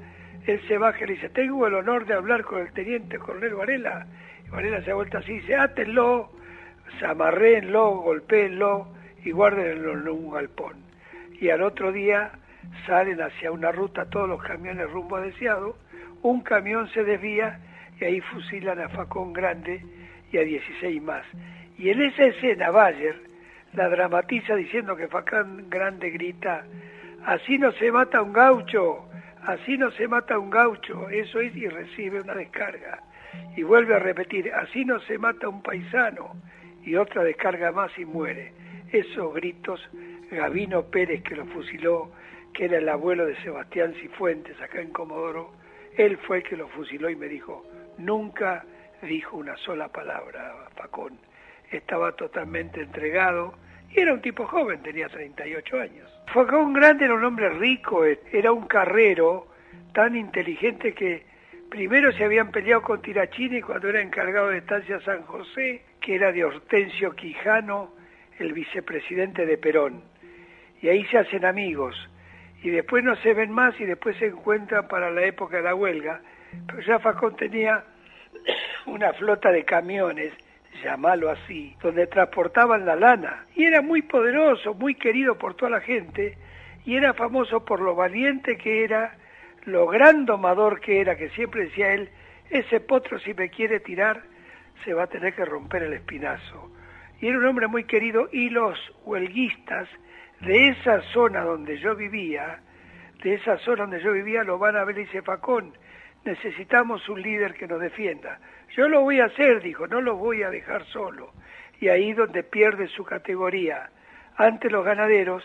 él 0.46 0.61
se 0.68 0.77
baja 0.77 1.05
y 1.05 1.07
le 1.07 1.14
dice, 1.14 1.31
tengo 1.31 1.66
el 1.66 1.72
honor 1.72 2.05
de 2.05 2.14
hablar 2.14 2.44
con 2.44 2.61
el 2.61 2.70
teniente 2.75 3.18
coronel 3.18 3.55
Varela. 3.55 4.07
Y 4.46 4.51
Varela 4.51 4.83
se 4.83 4.90
ha 4.90 4.94
vuelto 4.94 5.16
así 5.16 5.33
y 5.33 5.40
dice, 5.40 5.57
átenlo, 5.57 6.33
amarréenlo, 7.03 7.92
golpéenlo 8.03 8.88
y 9.25 9.31
guárdenlo 9.31 9.92
en 9.94 10.09
un 10.09 10.31
galpón. 10.31 10.86
Y 11.40 11.51
al 11.51 11.62
otro 11.62 11.92
día 11.92 12.33
salen 12.87 13.20
hacia 13.20 13.53
una 13.53 13.72
ruta 13.72 14.09
todos 14.09 14.29
los 14.29 14.42
camiones 14.42 14.90
rumbo 14.90 15.16
a 15.16 15.20
Deseado, 15.20 15.77
un 16.22 16.40
camión 16.40 16.88
se 16.90 17.05
desvía 17.05 17.61
y 18.01 18.05
ahí 18.05 18.20
fusilan 18.20 18.81
a 18.81 18.88
Facón 18.88 19.33
Grande 19.33 19.85
y 20.33 20.38
a 20.38 20.42
16 20.42 21.03
más. 21.03 21.25
Y 21.79 21.90
en 21.90 22.03
esa 22.03 22.25
escena 22.25 22.70
Bayer 22.70 23.20
la 23.75 23.88
dramatiza 23.88 24.55
diciendo 24.57 24.96
que 24.96 25.09
Facón 25.09 25.68
Grande 25.68 26.11
grita, 26.11 26.64
así 27.25 27.59
no 27.59 27.72
se 27.72 27.92
mata 27.92 28.22
un 28.22 28.33
gaucho, 28.33 29.07
así 29.42 29.77
no 29.77 29.90
se 29.92 30.09
mata 30.09 30.38
un 30.38 30.51
gaucho, 30.51 31.09
eso 31.11 31.40
es 31.40 31.55
y 31.55 31.68
recibe 31.68 32.20
una 32.20 32.35
descarga. 32.35 33.03
Y 33.57 33.62
vuelve 33.62 33.94
a 33.94 33.99
repetir, 33.99 34.53
así 34.53 34.85
no 34.85 34.99
se 35.01 35.18
mata 35.18 35.49
un 35.49 35.62
paisano, 35.62 36.37
y 36.85 36.96
otra 36.96 37.22
descarga 37.22 37.72
más 37.72 37.90
y 37.99 38.05
muere. 38.05 38.53
Esos 38.92 39.35
gritos, 39.35 39.81
Gavino 40.31 40.85
Pérez 40.87 41.23
que 41.23 41.37
lo 41.37 41.47
fusiló, 41.47 42.11
que 42.53 42.65
era 42.67 42.79
el 42.79 42.89
abuelo 42.89 43.27
de 43.27 43.37
Sebastián 43.43 43.95
Cifuentes 44.01 44.61
acá 44.61 44.81
en 44.81 44.91
Comodoro, 44.91 45.53
él 45.97 46.19
fue 46.19 46.39
el 46.39 46.43
que 46.43 46.57
lo 46.57 46.69
fusiló 46.69 47.09
y 47.09 47.17
me 47.17 47.27
dijo, 47.27 47.65
nunca 47.99 48.65
dijo 49.03 49.37
una 49.37 49.57
sola 49.59 49.89
palabra, 49.89 50.69
Facón. 50.77 51.19
Estaba 51.71 52.12
totalmente 52.12 52.81
entregado 52.81 53.55
y 53.91 54.01
era 54.01 54.12
un 54.12 54.21
tipo 54.21 54.47
joven, 54.47 54.83
tenía 54.83 55.09
38 55.09 55.81
años. 55.81 56.11
Facón 56.33 56.73
Grande 56.73 57.05
era 57.05 57.15
un 57.15 57.25
hombre 57.25 57.49
rico, 57.51 58.05
era 58.05 58.53
un 58.53 58.67
carrero 58.67 59.49
tan 59.93 60.17
inteligente 60.17 60.93
que 60.93 61.25
primero 61.71 62.12
se 62.12 62.25
habían 62.25 62.51
peleado 62.51 62.83
con 62.83 63.01
Tirachini 63.01 63.62
cuando 63.62 63.89
era 63.89 64.01
encargado 64.01 64.49
de 64.49 64.59
estancia 64.59 65.01
San 65.01 65.23
José, 65.23 65.83
que 66.01 66.15
era 66.15 66.33
de 66.33 66.45
Hortensio 66.45 67.12
Quijano, 67.15 67.95
el 68.39 68.53
vicepresidente 68.53 69.47
de 69.47 69.59
Perón. 69.59 70.03
Y 70.83 70.89
ahí 70.89 71.05
se 71.07 71.19
hacen 71.19 71.45
amigos. 71.45 71.97
Y 72.62 72.71
después 72.71 73.05
no 73.05 73.17
se 73.17 73.35
ven 73.35 73.51
más 73.51 73.79
y 73.81 73.85
después 73.85 74.17
se 74.19 74.27
encuentran 74.27 74.89
para 74.89 75.11
la 75.11 75.25
época 75.25 75.59
de 75.59 75.62
la 75.62 75.75
huelga. 75.75 76.21
Pero 76.67 76.81
ya 76.81 76.99
Facón 76.99 77.37
tenía 77.37 77.85
una 78.87 79.12
flota 79.12 79.51
de 79.51 79.65
camiones 79.65 80.33
llamarlo 80.83 81.31
así, 81.31 81.77
donde 81.83 82.07
transportaban 82.07 82.87
la 82.87 82.97
lana. 82.97 83.45
Y 83.55 83.65
era 83.65 83.83
muy 83.83 84.03
poderoso, 84.03 84.75
muy 84.75 84.95
querido 84.95 85.37
por 85.37 85.55
toda 85.55 85.71
la 85.71 85.81
gente, 85.81 86.37
y 86.85 86.97
era 86.97 87.15
famoso 87.15 87.65
por 87.65 87.81
lo 87.81 87.95
valiente 87.95 88.57
que 88.57 88.85
era, 88.85 89.17
lo 89.65 89.87
gran 89.87 90.27
domador 90.27 90.81
que 90.81 91.01
era, 91.01 91.17
que 91.17 91.31
siempre 91.31 91.65
decía 91.65 91.93
él, 91.93 92.09
ese 92.51 92.81
potro 92.81 93.19
si 93.19 93.35
me 93.35 93.51
quiere 93.51 93.81
tirar, 93.81 94.23
se 94.85 94.95
va 94.95 95.05
a 95.05 95.09
tener 95.09 95.35
que 95.35 95.45
romper 95.45 95.83
el 95.83 95.95
espinazo. 95.95 96.71
Y 97.21 97.29
era 97.29 97.39
un 97.39 97.47
hombre 97.47 97.67
muy 97.67 97.85
querido, 97.85 98.29
y 98.31 98.51
los 98.51 98.79
huelguistas 99.05 99.89
de 100.40 100.68
esa 100.68 101.01
zona 101.12 101.42
donde 101.42 101.79
yo 101.79 101.94
vivía, 101.94 102.61
de 103.22 103.35
esa 103.35 103.59
zona 103.59 103.83
donde 103.83 104.03
yo 104.03 104.12
vivía, 104.12 104.44
lo 104.44 104.59
van 104.59 104.77
a 104.77 104.85
ver 104.85 104.99
y 104.99 105.05
dice 105.05 105.22
Facón, 105.22 105.72
necesitamos 106.25 107.09
un 107.09 107.22
líder 107.22 107.55
que 107.55 107.66
nos 107.66 107.81
defienda. 107.81 108.38
Yo 108.77 108.88
lo 108.88 109.03
voy 109.03 109.20
a 109.20 109.27
hacer, 109.27 109.62
dijo, 109.62 109.87
no 109.87 110.01
lo 110.01 110.16
voy 110.16 110.42
a 110.42 110.51
dejar 110.51 110.85
solo. 110.87 111.33
Y 111.81 111.88
ahí 111.88 112.12
donde 112.12 112.42
pierde 112.42 112.88
su 112.88 113.05
categoría 113.05 113.90
ante 114.37 114.68
los 114.70 114.85
ganaderos 114.85 115.44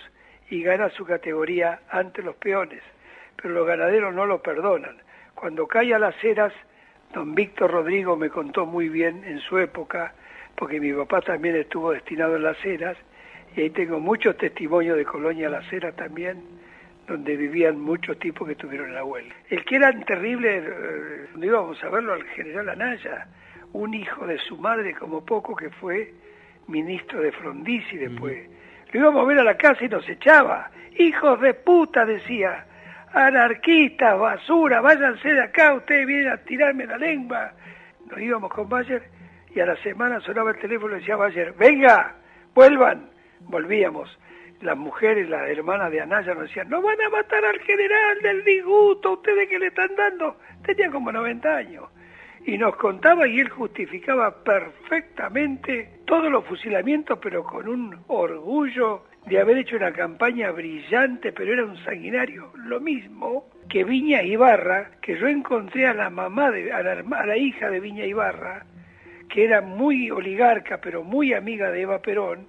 y 0.50 0.64
gana 0.64 0.90
su 0.90 1.06
categoría 1.06 1.80
ante 1.90 2.22
los 2.22 2.36
peones. 2.36 2.82
Pero 3.42 3.54
los 3.54 3.68
ganaderos 3.68 4.14
no 4.14 4.26
lo 4.26 4.42
perdonan. 4.42 4.98
Cuando 5.36 5.68
cae 5.68 5.94
a 5.94 6.00
las 6.00 6.22
eras, 6.24 6.54
don 7.14 7.34
Víctor 7.36 7.72
Rodrigo 7.72 8.16
me 8.18 8.30
contó 8.30 8.66
muy 8.66 8.90
bien 8.90 9.24
en 9.24 9.40
su 9.40 9.58
época, 9.58 10.14
porque 10.56 10.80
mi 10.80 10.94
papá 10.94 11.22
también 11.22 11.56
estuvo 11.56 11.92
destinado 11.92 12.36
en 12.36 12.44
las 12.44 12.64
eras, 12.66 12.98
y 13.56 13.62
ahí 13.62 13.70
tengo 13.72 14.00
muchos 14.00 14.38
testimonios 14.38 14.98
de 14.98 15.06
Colonia 15.06 15.50
Las 15.50 15.72
Heras 15.72 15.96
también, 15.96 16.42
donde 17.08 17.36
vivían 17.36 17.80
muchos 17.80 18.18
tipos 18.20 18.48
que 18.48 18.56
tuvieron 18.56 18.94
la 18.94 19.04
huelga. 19.04 19.36
El 19.50 19.66
que 19.66 19.76
era 19.76 19.92
terrible, 20.06 20.64
eh, 20.66 21.28
íbamos 21.42 21.84
a 21.84 21.90
verlo 21.90 22.14
al 22.14 22.24
general 22.30 22.70
Anaya, 22.70 23.28
un 23.74 23.94
hijo 23.94 24.26
de 24.26 24.38
su 24.40 24.58
madre 24.58 24.94
como 24.94 25.26
poco 25.26 25.56
que 25.56 25.70
fue 25.70 26.14
ministro 26.68 27.22
de 27.22 27.32
Frondizi 27.32 27.98
después. 27.98 28.50
Lo 28.92 29.00
íbamos 29.00 29.24
a 29.24 29.28
ver 29.28 29.40
a 29.40 29.44
la 29.44 29.58
casa 29.58 29.84
y 29.84 29.90
nos 29.90 30.08
echaba. 30.08 30.72
Hijos 30.98 31.42
de 31.42 31.54
puta, 31.54 32.06
decía. 32.06 32.66
Anarquistas, 33.14 34.18
basura, 34.18 34.80
váyanse 34.80 35.34
de 35.34 35.44
acá, 35.44 35.74
ustedes 35.74 36.08
vienen 36.08 36.30
a 36.30 36.38
tirarme 36.38 36.86
la 36.86 36.98
lengua. 36.98 37.52
Nos 38.10 38.20
íbamos 38.22 38.50
con 38.52 38.70
Bayer 38.70 39.04
y 39.54 39.60
a 39.60 39.66
la 39.66 39.76
semana 39.78 40.22
sonaba 40.22 40.52
el 40.52 40.60
teléfono 40.60 40.96
y 40.96 41.00
decía 41.00 41.18
Bayer, 41.18 41.54
venga, 41.58 42.16
vuelvan. 42.54 43.11
Volvíamos. 43.48 44.18
Las 44.62 44.78
mujeres, 44.78 45.28
las 45.30 45.50
hermanas 45.50 45.92
de 45.92 46.02
Anaya 46.02 46.36
nos 46.36 46.44
decían, 46.44 46.70
no 46.70 46.82
van 46.82 47.02
a 47.02 47.10
matar 47.10 47.44
al 47.44 47.60
general 47.62 48.22
del 48.22 48.44
disgusto, 48.44 49.14
ustedes 49.14 49.50
que 49.50 49.58
le 49.58 49.68
están 49.68 49.96
dando. 49.96 50.38
Tenía 50.64 50.92
como 50.92 51.12
90 51.12 51.56
años 51.56 51.86
y 52.46 52.58
nos 52.58 52.76
contaba 52.76 53.28
y 53.28 53.40
él 53.40 53.50
justificaba 53.50 54.44
perfectamente 54.44 55.90
todos 56.06 56.32
los 56.32 56.46
fusilamientos, 56.46 57.20
pero 57.22 57.44
con 57.44 57.68
un 57.68 57.98
orgullo 58.08 59.04
de 59.26 59.40
haber 59.40 59.58
hecho 59.58 59.76
una 59.76 59.92
campaña 59.92 60.52
brillante, 60.52 61.32
pero 61.32 61.54
era 61.54 61.66
un 61.66 61.78
sanguinario. 61.84 62.52
Lo 62.56 62.80
mismo 62.80 63.46
que 63.70 63.84
Viña 63.84 64.24
Ibarra, 64.24 64.92
que 65.02 65.18
yo 65.18 65.28
encontré 65.28 65.88
a 65.88 65.94
la 65.94 66.10
mamá, 66.10 66.52
de, 66.52 66.72
a, 66.72 66.82
la, 66.82 67.38
hija 67.38 67.70
de 67.70 67.80
Viña 67.80 68.06
Ibarra, 68.06 68.66
que 69.30 69.46
era 69.46 69.62
muy 69.62 70.10
oligarca, 70.10 70.82
pero 70.82 71.04
muy 71.04 71.34
amiga 71.34 71.72
de 71.72 71.82
Eva 71.82 72.02
Perón, 72.02 72.48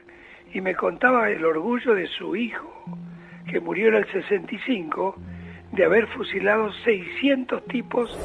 y 0.52 0.60
me 0.60 0.74
contaba 0.74 1.30
el 1.30 1.44
orgullo 1.44 1.94
de 1.94 2.06
su 2.06 2.36
hijo, 2.36 2.68
que 3.50 3.60
murió 3.60 3.88
en 3.88 3.94
el 3.94 4.12
65, 4.12 5.16
de 5.72 5.84
haber 5.84 6.06
fusilado 6.08 6.70
600 6.84 7.64
tipos 7.66 8.16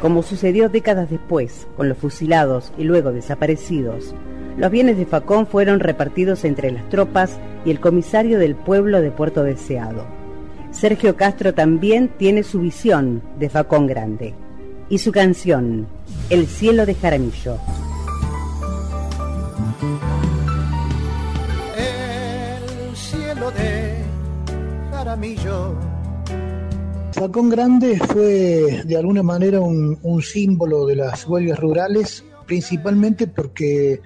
como 0.00 0.22
sucedió 0.22 0.68
décadas 0.68 1.10
después 1.10 1.68
con 1.76 1.88
los 1.88 1.98
fusilados 1.98 2.72
y 2.78 2.84
luego 2.84 3.12
desaparecidos. 3.12 4.14
Los 4.56 4.70
bienes 4.70 4.96
de 4.96 5.06
Facón 5.06 5.46
fueron 5.46 5.80
repartidos 5.80 6.44
entre 6.44 6.70
las 6.70 6.88
tropas 6.88 7.38
y 7.64 7.70
el 7.70 7.80
comisario 7.80 8.38
del 8.38 8.56
pueblo 8.56 9.00
de 9.00 9.10
Puerto 9.10 9.42
Deseado. 9.42 10.06
Sergio 10.70 11.16
Castro 11.16 11.54
también 11.54 12.08
tiene 12.08 12.42
su 12.42 12.60
visión 12.60 13.22
de 13.38 13.50
Facón 13.50 13.86
Grande 13.86 14.34
y 14.88 14.98
su 14.98 15.12
canción, 15.12 15.86
El 16.30 16.46
cielo 16.46 16.86
de 16.86 16.94
Jaramillo. 16.94 17.58
Jaramillo 25.20 25.74
Facón 27.12 27.50
Grande 27.50 27.98
fue 27.98 28.82
de 28.86 28.96
alguna 28.96 29.22
manera 29.22 29.60
un, 29.60 30.22
símbolo 30.22 30.86
de 30.86 30.96
las 30.96 31.26
huelgas 31.26 31.58
rurales, 31.58 32.24
principalmente 32.46 33.26
porque 33.26 34.00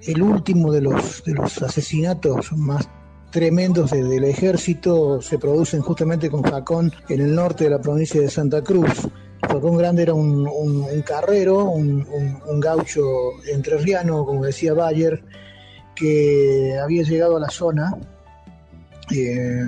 el 0.00 0.22
último 0.22 0.72
de 0.72 0.80
los, 0.80 1.22
de 1.24 1.34
los 1.34 1.62
asesinatos 1.62 2.52
más 2.52 2.88
tremendos 3.30 3.92
del 3.92 4.24
ejército 4.24 5.22
se 5.22 5.38
producen 5.38 5.82
justamente 5.82 6.28
con 6.28 6.42
Facón 6.42 6.92
en 7.08 7.20
el 7.20 7.34
norte 7.34 7.64
de 7.64 7.70
la 7.70 7.80
provincia 7.80 8.20
de 8.20 8.28
Santa 8.28 8.62
Cruz. 8.62 9.08
Facón 9.42 9.76
Grande 9.76 10.02
era 10.02 10.14
un, 10.14 10.44
carrero, 11.02 11.66
un, 11.66 12.04
un, 12.48 12.60
gaucho 12.60 13.04
entrerriano, 13.52 14.24
como 14.24 14.44
decía 14.44 14.74
Bayer, 14.74 15.22
que 15.94 16.76
había 16.82 17.04
llegado 17.04 17.36
a 17.36 17.40
la 17.40 17.50
zona 17.50 17.96
eh, 19.10 19.64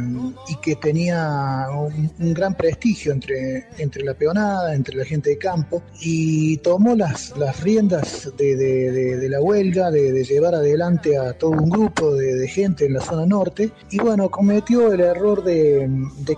y 0.48 0.56
que 0.56 0.76
tenía 0.76 1.66
un, 1.70 2.34
gran 2.34 2.54
prestigio 2.54 3.12
entre, 3.12 3.68
entre 3.78 4.04
la 4.04 4.14
peonada, 4.14 4.74
entre 4.74 4.96
la 4.96 5.04
gente 5.04 5.30
de 5.30 5.38
campo, 5.38 5.82
y 6.00 6.56
tomó 6.58 6.94
las, 6.94 7.36
las 7.36 7.60
riendas 7.62 8.32
de, 8.36 9.28
la 9.28 9.40
huelga, 9.40 9.90
de, 9.90 10.24
llevar 10.24 10.54
adelante 10.54 11.16
a 11.16 11.32
todo 11.32 11.50
un 11.50 11.70
grupo 11.70 12.14
de, 12.14 12.48
gente 12.48 12.86
en 12.86 12.94
la 12.94 13.00
zona 13.00 13.26
norte, 13.26 13.70
y 13.90 13.98
bueno, 13.98 14.30
cometió 14.30 14.92
el 14.92 15.00
error 15.00 15.44
de, 15.44 15.88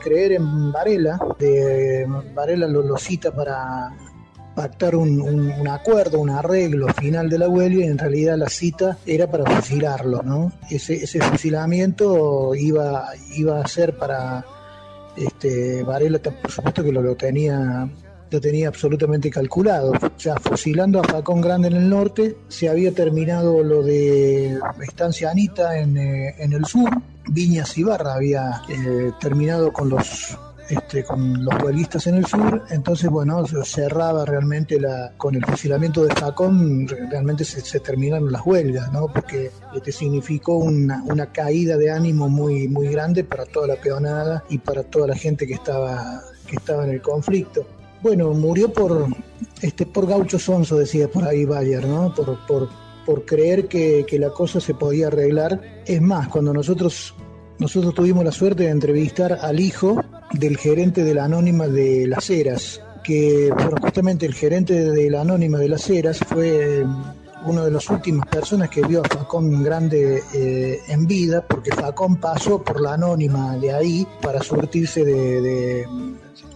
creer 0.01 0.33
en 0.33 0.73
Varela, 0.73 1.19
de 1.39 2.07
Varela 2.35 2.67
lo 2.67 2.97
cita 2.97 3.33
para 3.33 3.93
pactar 4.61 4.95
un, 4.95 5.67
acuerdo, 5.69 6.21
un 6.21 6.29
arreglo 6.29 6.93
final 6.93 7.31
de 7.31 7.39
la 7.39 7.49
huelga 7.49 7.83
y 7.83 7.89
en 7.89 7.97
realidad 7.97 8.37
la 8.37 8.51
cita 8.51 8.99
era 9.07 9.27
para 9.27 9.47
fusilarlo, 9.47 10.23
¿no? 10.23 10.53
Ese, 10.71 11.03
ese 11.03 11.19
fusilamiento 11.23 12.55
iba, 12.55 13.09
iba 13.39 13.59
a 13.59 13.67
ser 13.67 13.97
para 13.97 14.45
este, 15.17 15.83
Varela, 15.83 16.19
por 16.19 16.51
supuesto 16.51 16.85
que 16.85 16.93
lo, 16.93 17.17
tenía 17.17 17.89
lo 18.31 18.39
tenía 18.39 18.69
absolutamente 18.69 19.31
calculado. 19.31 19.93
Ya 20.19 20.37
fusilando 20.37 21.01
a 21.01 21.05
Facón 21.05 21.41
Grande 21.41 21.69
en 21.69 21.77
el 21.77 21.89
norte, 21.89 22.37
se 22.49 22.69
había 22.69 22.93
terminado 22.93 23.65
lo 23.65 23.83
de 23.83 24.59
Estancia 24.83 25.31
Anita 25.31 25.79
en, 25.79 25.97
eh, 25.97 26.35
en 26.39 26.53
el 26.53 26.67
sur, 26.67 26.91
Viñas 27.31 27.79
y 27.79 27.83
Barra 27.83 28.13
había 28.13 28.61
eh, 28.69 29.13
terminado 29.21 29.73
con 29.73 29.89
los 29.89 30.37
este, 30.71 31.05
con 31.05 31.45
los 31.45 31.63
huelguistas 31.63 32.07
en 32.07 32.17
el 32.17 32.27
sur, 32.27 32.65
entonces 32.71 33.11
bueno, 33.11 33.45
cerraba 33.65 34.25
realmente 34.25 34.81
la, 34.81 35.13
con 35.17 35.35
el 35.35 35.45
fusilamiento 35.45 36.05
de 36.05 36.15
Facón, 36.15 36.87
realmente 36.87 37.45
se, 37.45 37.81
terminaron 37.81 38.31
las 38.31 38.47
huelgas, 38.47 38.93
¿no? 38.93 39.09
Porque 39.09 39.51
este 39.75 39.93
significó 39.93 40.57
una, 40.57 41.03
una, 41.05 41.33
caída 41.33 41.77
de 41.77 41.91
ánimo 41.91 42.29
muy, 42.29 42.69
muy 42.69 42.89
grande 42.89 43.25
para 43.25 43.47
toda 43.47 43.67
la 43.67 43.77
peonada 43.77 44.45
y 44.49 44.59
para 44.59 44.83
toda 44.83 45.09
la 45.09 45.17
gente 45.17 45.47
que 45.47 45.55
estaba, 45.55 46.23
que 46.47 46.57
estaba 46.57 46.85
en 46.85 46.91
el 46.91 47.03
conflicto. 47.03 47.67
Bueno, 48.03 48.33
murió 48.33 48.73
por, 48.73 49.07
este, 49.63 49.87
por 49.87 50.07
gaucho 50.07 50.39
sonso, 50.39 50.79
decía 50.79 51.09
por 51.09 51.25
ahí 51.25 51.45
Bayer, 51.45 51.87
¿no? 51.87 52.15
Por, 52.15 52.47
por, 52.47 52.69
por 53.05 53.25
creer 53.25 53.67
que, 53.67 54.07
que 54.07 54.19
la 54.19 54.31
cosa 54.31 54.61
se 54.61 54.75
podía 54.75 55.09
arreglar. 55.09 55.61
Es 55.85 56.01
más, 56.01 56.29
cuando 56.29 56.53
nosotros 56.53 57.15
nosotros 57.61 57.93
tuvimos 57.93 58.25
la 58.25 58.33
suerte 58.33 58.63
de 58.65 58.71
entrevistar 58.71 59.35
al 59.43 59.61
hijo 59.61 60.03
del 60.33 60.57
gerente 60.57 61.05
de 61.05 61.15
la 61.15 61.25
Anónima 61.25 61.67
de 61.67 62.07
Las 62.07 62.31
Heras, 62.31 62.81
que 63.03 63.51
justamente 63.83 64.27
el 64.27 64.35
gerente 64.35 64.75
de 64.75 65.11
la 65.11 65.23
Anónima 65.23 65.59
de 65.59 65.69
Las 65.69 65.89
Heras 65.89 66.19
fue 66.19 66.85
una 67.45 67.65
de 67.65 67.71
las 67.71 67.89
últimas 67.89 68.27
personas 68.29 68.69
que 68.69 68.83
vio 68.83 69.03
a 69.03 69.09
Facón 69.09 69.63
Grande 69.63 70.23
eh, 70.35 70.79
en 70.89 71.07
vida, 71.07 71.43
porque 71.47 71.73
Facón 71.73 72.17
pasó 72.17 72.63
por 72.63 72.81
la 72.81 72.95
Anónima 72.95 73.57
de 73.57 73.73
ahí 73.73 74.07
para 74.21 74.43
surtirse 74.43 75.05
de, 75.05 75.87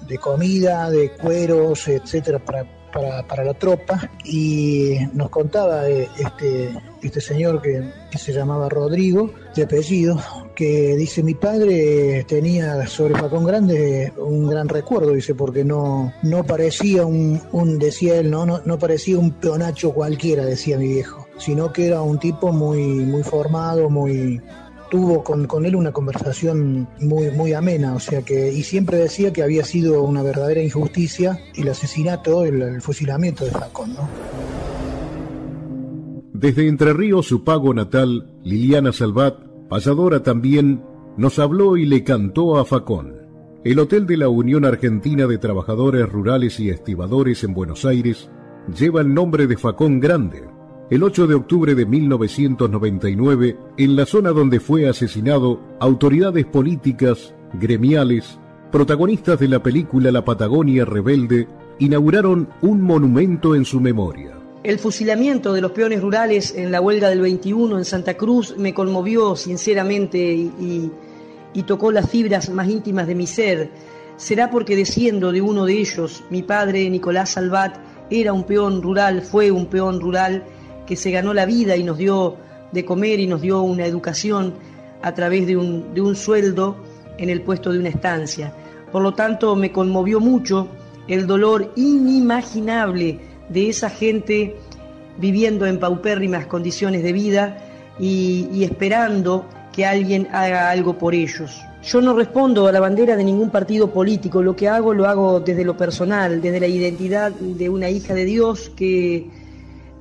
de 0.06 0.18
comida, 0.18 0.90
de 0.90 1.12
cueros, 1.12 1.88
etcétera, 1.88 2.38
para 2.38 2.83
para, 2.94 3.44
la 3.44 3.54
tropa 3.54 4.08
y 4.24 4.96
nos 5.12 5.28
contaba 5.28 5.88
eh, 5.88 6.08
este, 6.16 6.70
este 7.02 7.20
señor 7.20 7.60
que, 7.60 8.04
se 8.16 8.32
llamaba 8.32 8.68
Rodrigo, 8.68 9.32
de 9.56 9.64
apellido, 9.64 10.20
que 10.54 10.94
dice 10.94 11.24
mi 11.24 11.34
padre 11.34 12.24
tenía 12.28 12.86
sobre 12.86 13.18
Facón 13.18 13.44
Grande 13.44 14.12
un 14.16 14.46
gran 14.46 14.68
recuerdo, 14.68 15.12
dice, 15.12 15.34
porque 15.34 15.64
no, 15.64 16.12
no 16.22 16.44
parecía 16.44 17.04
un, 17.04 17.42
un 17.50 17.80
decía 17.80 18.20
él, 18.20 18.30
no, 18.30 18.46
no, 18.46 18.60
no 18.64 18.78
parecía 18.78 19.18
un 19.18 19.32
peonacho 19.32 19.92
cualquiera, 19.92 20.44
decía 20.44 20.78
mi 20.78 20.86
viejo, 20.86 21.26
sino 21.38 21.72
que 21.72 21.88
era 21.88 22.02
un 22.02 22.20
tipo 22.20 22.52
muy, 22.52 22.80
muy 22.80 23.24
formado, 23.24 23.90
muy, 23.90 24.40
tuvo 24.94 25.24
con, 25.24 25.48
con, 25.48 25.66
él 25.66 25.74
una 25.74 25.90
conversación 25.90 26.86
muy, 27.00 27.28
muy 27.32 27.52
amena, 27.52 27.96
o 27.96 27.98
sea 27.98 28.22
que, 28.22 28.52
y 28.52 28.62
siempre 28.62 28.96
decía 28.96 29.32
que 29.32 29.42
había 29.42 29.64
sido 29.64 30.04
una 30.04 30.22
verdadera 30.22 30.62
injusticia 30.62 31.40
el 31.56 31.68
asesinato, 31.68 32.44
el, 32.44 32.80
fusilamiento 32.80 33.44
de 33.44 33.50
Facón, 33.50 33.94
¿no? 33.94 34.08
Desde 36.32 36.68
Entre 36.68 36.92
Ríos, 36.92 37.26
su 37.26 37.42
pago 37.42 37.74
natal, 37.74 38.32
Liliana 38.44 38.92
Salvat, 38.92 39.34
pasadora 39.68 40.22
también, 40.22 40.84
nos 41.16 41.40
habló 41.40 41.76
y 41.76 41.86
le 41.86 42.04
cantó 42.04 42.56
a 42.56 42.64
Facón. 42.64 43.16
El 43.64 43.80
Hotel 43.80 44.06
de 44.06 44.16
la 44.16 44.28
Unión 44.28 44.64
Argentina 44.64 45.26
de 45.26 45.38
Trabajadores 45.38 46.08
Rurales 46.08 46.60
y 46.60 46.70
Estibadores 46.70 47.42
en 47.42 47.52
Buenos 47.52 47.84
Aires 47.84 48.30
lleva 48.72 49.00
el 49.00 49.12
nombre 49.12 49.48
de 49.48 49.56
Facón 49.56 49.98
Grande, 49.98 50.44
el 50.90 51.02
8 51.02 51.26
de 51.26 51.34
octubre 51.34 51.74
de 51.74 51.86
1999, 51.86 53.56
en 53.78 53.96
la 53.96 54.04
zona 54.04 54.30
donde 54.30 54.60
fue 54.60 54.88
asesinado, 54.88 55.60
autoridades 55.80 56.44
políticas, 56.44 57.34
gremiales, 57.54 58.38
protagonistas 58.70 59.38
de 59.38 59.48
la 59.48 59.62
película 59.62 60.12
La 60.12 60.24
Patagonia 60.24 60.84
Rebelde, 60.84 61.48
inauguraron 61.78 62.48
un 62.60 62.82
monumento 62.82 63.54
en 63.54 63.64
su 63.64 63.80
memoria. 63.80 64.32
El 64.62 64.78
fusilamiento 64.78 65.52
de 65.52 65.62
los 65.62 65.72
peones 65.72 66.02
rurales 66.02 66.54
en 66.54 66.70
la 66.70 66.80
huelga 66.80 67.08
del 67.08 67.20
21 67.20 67.78
en 67.78 67.84
Santa 67.84 68.14
Cruz 68.14 68.54
me 68.58 68.74
conmovió 68.74 69.36
sinceramente 69.36 70.18
y, 70.18 70.90
tocó 71.66 71.92
las 71.92 72.10
fibras 72.10 72.50
más 72.50 72.68
íntimas 72.68 73.06
de 73.06 73.14
mi 73.14 73.26
ser. 73.26 73.70
Será 74.16 74.50
porque 74.50 74.76
desciendo 74.76 75.32
de 75.32 75.40
uno 75.40 75.64
de 75.64 75.80
ellos, 75.80 76.24
mi 76.30 76.42
padre 76.42 76.90
Nicolás 76.90 77.30
Salvat 77.30 77.76
era 78.10 78.32
un 78.32 78.44
peón 78.44 78.82
rural, 78.82 79.22
fue 79.22 79.50
un 79.50 79.66
peón 79.66 80.00
rural 80.00 80.44
que 80.86 80.96
se 80.96 81.10
ganó 81.10 81.34
la 81.34 81.46
vida 81.46 81.76
y 81.76 81.82
nos 81.82 81.98
dio 81.98 82.36
de 82.72 82.84
comer 82.84 83.20
y 83.20 83.26
nos 83.26 83.40
dio 83.40 83.62
una 83.62 83.86
educación 83.86 84.54
a 85.02 85.14
través 85.14 85.46
de 85.46 85.56
un, 85.56 85.94
de 85.94 86.00
un 86.00 86.16
sueldo 86.16 86.76
en 87.18 87.30
el 87.30 87.42
puesto 87.42 87.72
de 87.72 87.78
una 87.78 87.88
estancia. 87.88 88.52
Por 88.90 89.02
lo 89.02 89.14
tanto, 89.14 89.54
me 89.56 89.72
conmovió 89.72 90.20
mucho 90.20 90.68
el 91.08 91.26
dolor 91.26 91.72
inimaginable 91.76 93.20
de 93.48 93.68
esa 93.68 93.90
gente 93.90 94.56
viviendo 95.18 95.66
en 95.66 95.78
paupérrimas 95.78 96.46
condiciones 96.46 97.02
de 97.02 97.12
vida 97.12 97.58
y, 97.98 98.48
y 98.52 98.64
esperando 98.64 99.46
que 99.72 99.84
alguien 99.84 100.28
haga 100.32 100.70
algo 100.70 100.98
por 100.98 101.14
ellos. 101.14 101.60
Yo 101.84 102.00
no 102.00 102.14
respondo 102.14 102.66
a 102.66 102.72
la 102.72 102.80
bandera 102.80 103.14
de 103.16 103.24
ningún 103.24 103.50
partido 103.50 103.90
político, 103.90 104.42
lo 104.42 104.56
que 104.56 104.68
hago 104.68 104.94
lo 104.94 105.06
hago 105.06 105.40
desde 105.40 105.64
lo 105.64 105.76
personal, 105.76 106.40
desde 106.40 106.60
la 106.60 106.66
identidad 106.66 107.30
de 107.32 107.68
una 107.68 107.90
hija 107.90 108.14
de 108.14 108.24
Dios 108.24 108.70
que 108.74 109.28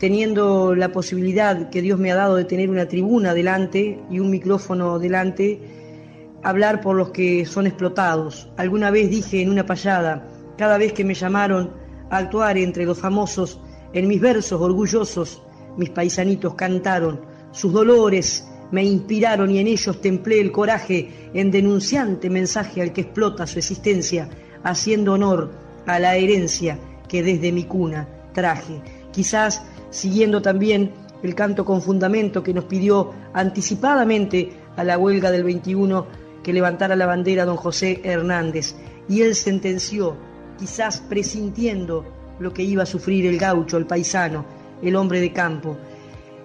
teniendo 0.03 0.75
la 0.75 0.91
posibilidad 0.91 1.69
que 1.69 1.81
Dios 1.81 1.97
me 1.97 2.11
ha 2.11 2.15
dado 2.15 2.35
de 2.35 2.43
tener 2.43 2.69
una 2.69 2.89
tribuna 2.89 3.33
delante 3.33 4.01
y 4.11 4.19
un 4.19 4.31
micrófono 4.31 4.99
delante, 4.99 5.61
hablar 6.43 6.81
por 6.81 6.97
los 6.97 7.11
que 7.11 7.45
son 7.45 7.67
explotados. 7.67 8.49
Alguna 8.57 8.91
vez 8.91 9.09
dije 9.09 9.41
en 9.41 9.49
una 9.49 9.65
payada, 9.65 10.27
cada 10.57 10.77
vez 10.77 10.91
que 10.91 11.05
me 11.05 11.13
llamaron 11.13 11.71
a 12.09 12.17
actuar 12.17 12.57
entre 12.57 12.83
los 12.83 12.99
famosos, 12.99 13.61
en 13.93 14.09
mis 14.09 14.19
versos 14.19 14.59
orgullosos, 14.59 15.41
mis 15.77 15.91
paisanitos 15.91 16.53
cantaron 16.55 17.21
sus 17.51 17.71
dolores, 17.71 18.45
me 18.71 18.83
inspiraron 18.83 19.51
y 19.51 19.59
en 19.59 19.67
ellos 19.67 20.01
templé 20.01 20.41
el 20.41 20.51
coraje 20.51 21.29
en 21.33 21.49
denunciante 21.49 22.29
mensaje 22.29 22.81
al 22.81 22.91
que 22.91 22.99
explota 22.99 23.47
su 23.47 23.59
existencia, 23.59 24.27
haciendo 24.65 25.13
honor 25.13 25.49
a 25.85 25.97
la 25.97 26.17
herencia 26.17 26.77
que 27.07 27.23
desde 27.23 27.53
mi 27.53 27.63
cuna 27.63 28.05
traje. 28.33 28.81
Quizás 29.13 29.61
siguiendo 29.93 30.41
también 30.41 30.91
el 31.21 31.35
canto 31.35 31.63
con 31.63 31.81
fundamento 31.81 32.43
que 32.43 32.53
nos 32.53 32.65
pidió 32.65 33.13
anticipadamente 33.33 34.51
a 34.75 34.83
la 34.83 34.97
huelga 34.97 35.31
del 35.31 35.43
21 35.43 36.05
que 36.43 36.51
levantara 36.51 36.95
la 36.95 37.05
bandera 37.05 37.45
don 37.45 37.55
José 37.55 38.01
Hernández. 38.03 38.75
Y 39.07 39.21
él 39.21 39.35
sentenció, 39.35 40.17
quizás 40.59 40.99
presintiendo 40.99 42.05
lo 42.39 42.53
que 42.53 42.63
iba 42.63 42.83
a 42.83 42.87
sufrir 42.87 43.25
el 43.27 43.37
gaucho, 43.37 43.77
el 43.77 43.85
paisano, 43.85 44.45
el 44.81 44.95
hombre 44.95 45.21
de 45.21 45.31
campo. 45.31 45.77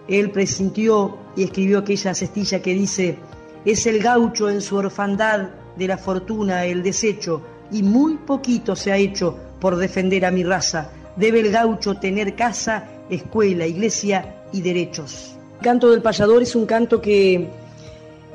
Él 0.07 0.31
presintió 0.31 1.19
y 1.35 1.43
escribió 1.43 1.79
aquella 1.79 2.15
cestilla 2.15 2.63
que 2.63 2.75
dice, 2.75 3.19
es 3.65 3.87
el 3.87 4.01
gaucho 4.01 4.49
en 4.49 4.61
su 4.61 4.77
orfandad 4.77 5.49
de 5.77 5.89
la 5.89 5.99
fortuna 5.99 6.65
el 6.67 6.83
desecho, 6.83 7.43
y 7.71 7.83
muy 7.83 8.17
poquito 8.17 8.77
se 8.77 8.93
ha 8.93 8.97
hecho 8.97 9.37
por 9.61 9.77
defender 9.77 10.25
a 10.25 10.31
mi 10.31 10.45
raza. 10.45 10.91
Debe 11.19 11.41
el 11.41 11.51
gaucho 11.51 11.97
tener 11.97 12.37
casa, 12.37 12.85
escuela, 13.11 13.67
iglesia 13.67 14.37
y 14.53 14.61
derechos. 14.61 15.35
El 15.59 15.65
canto 15.65 15.91
del 15.91 16.01
payador 16.01 16.43
es 16.43 16.55
un 16.55 16.65
canto 16.65 17.01
que, 17.01 17.49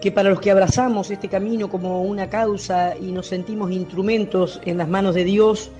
que 0.01 0.11
para 0.11 0.29
los 0.29 0.41
que 0.41 0.51
abrazamos 0.51 1.09
este 1.09 1.29
camino 1.29 1.69
como 1.69 2.01
una 2.03 2.29
causa 2.29 2.93
y 2.97 3.13
nos 3.13 3.27
sentimos 3.27 3.71
instrumentos 3.71 4.59
en 4.65 4.77
las 4.77 4.89
manos 4.89 5.15
de 5.15 5.23
Dios, 5.23 5.71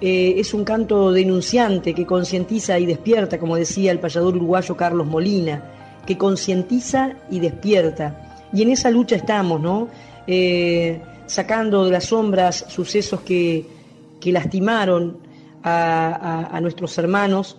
eh, 0.00 0.34
es 0.36 0.54
un 0.54 0.64
canto 0.64 1.10
denunciante 1.10 1.94
que 1.94 2.06
concientiza 2.06 2.78
y 2.78 2.86
despierta, 2.86 3.40
como 3.40 3.56
decía 3.56 3.90
el 3.90 3.98
payador 3.98 4.36
uruguayo 4.36 4.76
Carlos 4.76 5.08
Molina, 5.08 5.64
que 6.06 6.16
concientiza 6.16 7.14
y 7.28 7.40
despierta. 7.40 8.38
Y 8.52 8.62
en 8.62 8.70
esa 8.70 8.88
lucha 8.88 9.16
estamos, 9.16 9.60
¿no? 9.60 9.88
Eh, 10.28 11.00
sacando 11.26 11.84
de 11.86 11.90
las 11.90 12.04
sombras 12.04 12.66
sucesos 12.68 13.22
que, 13.22 13.66
que 14.20 14.30
lastimaron 14.30 15.31
a, 15.62 16.58
nuestros 16.60 16.96
hermanos, 16.98 17.58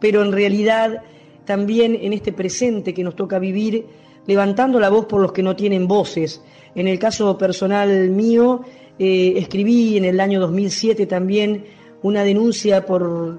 pero 0.00 0.22
en 0.22 0.32
realidad 0.32 1.02
también 1.44 1.96
en 2.00 2.12
este 2.12 2.32
presente 2.32 2.94
que 2.94 3.04
nos 3.04 3.16
toca 3.16 3.38
vivir, 3.38 3.86
levantando 4.26 4.80
la 4.80 4.88
voz 4.88 5.06
por 5.06 5.20
los 5.20 5.32
que 5.32 5.42
no 5.42 5.54
tienen 5.54 5.86
voces. 5.86 6.42
En 6.74 6.88
el 6.88 6.98
caso 6.98 7.36
personal 7.36 8.10
mío, 8.10 8.62
eh, 8.98 9.34
escribí 9.36 9.96
en 9.96 10.04
el 10.04 10.20
año 10.20 10.40
2007 10.40 11.06
también 11.06 11.64
una 12.02 12.24
denuncia 12.24 12.84
por, 12.86 13.38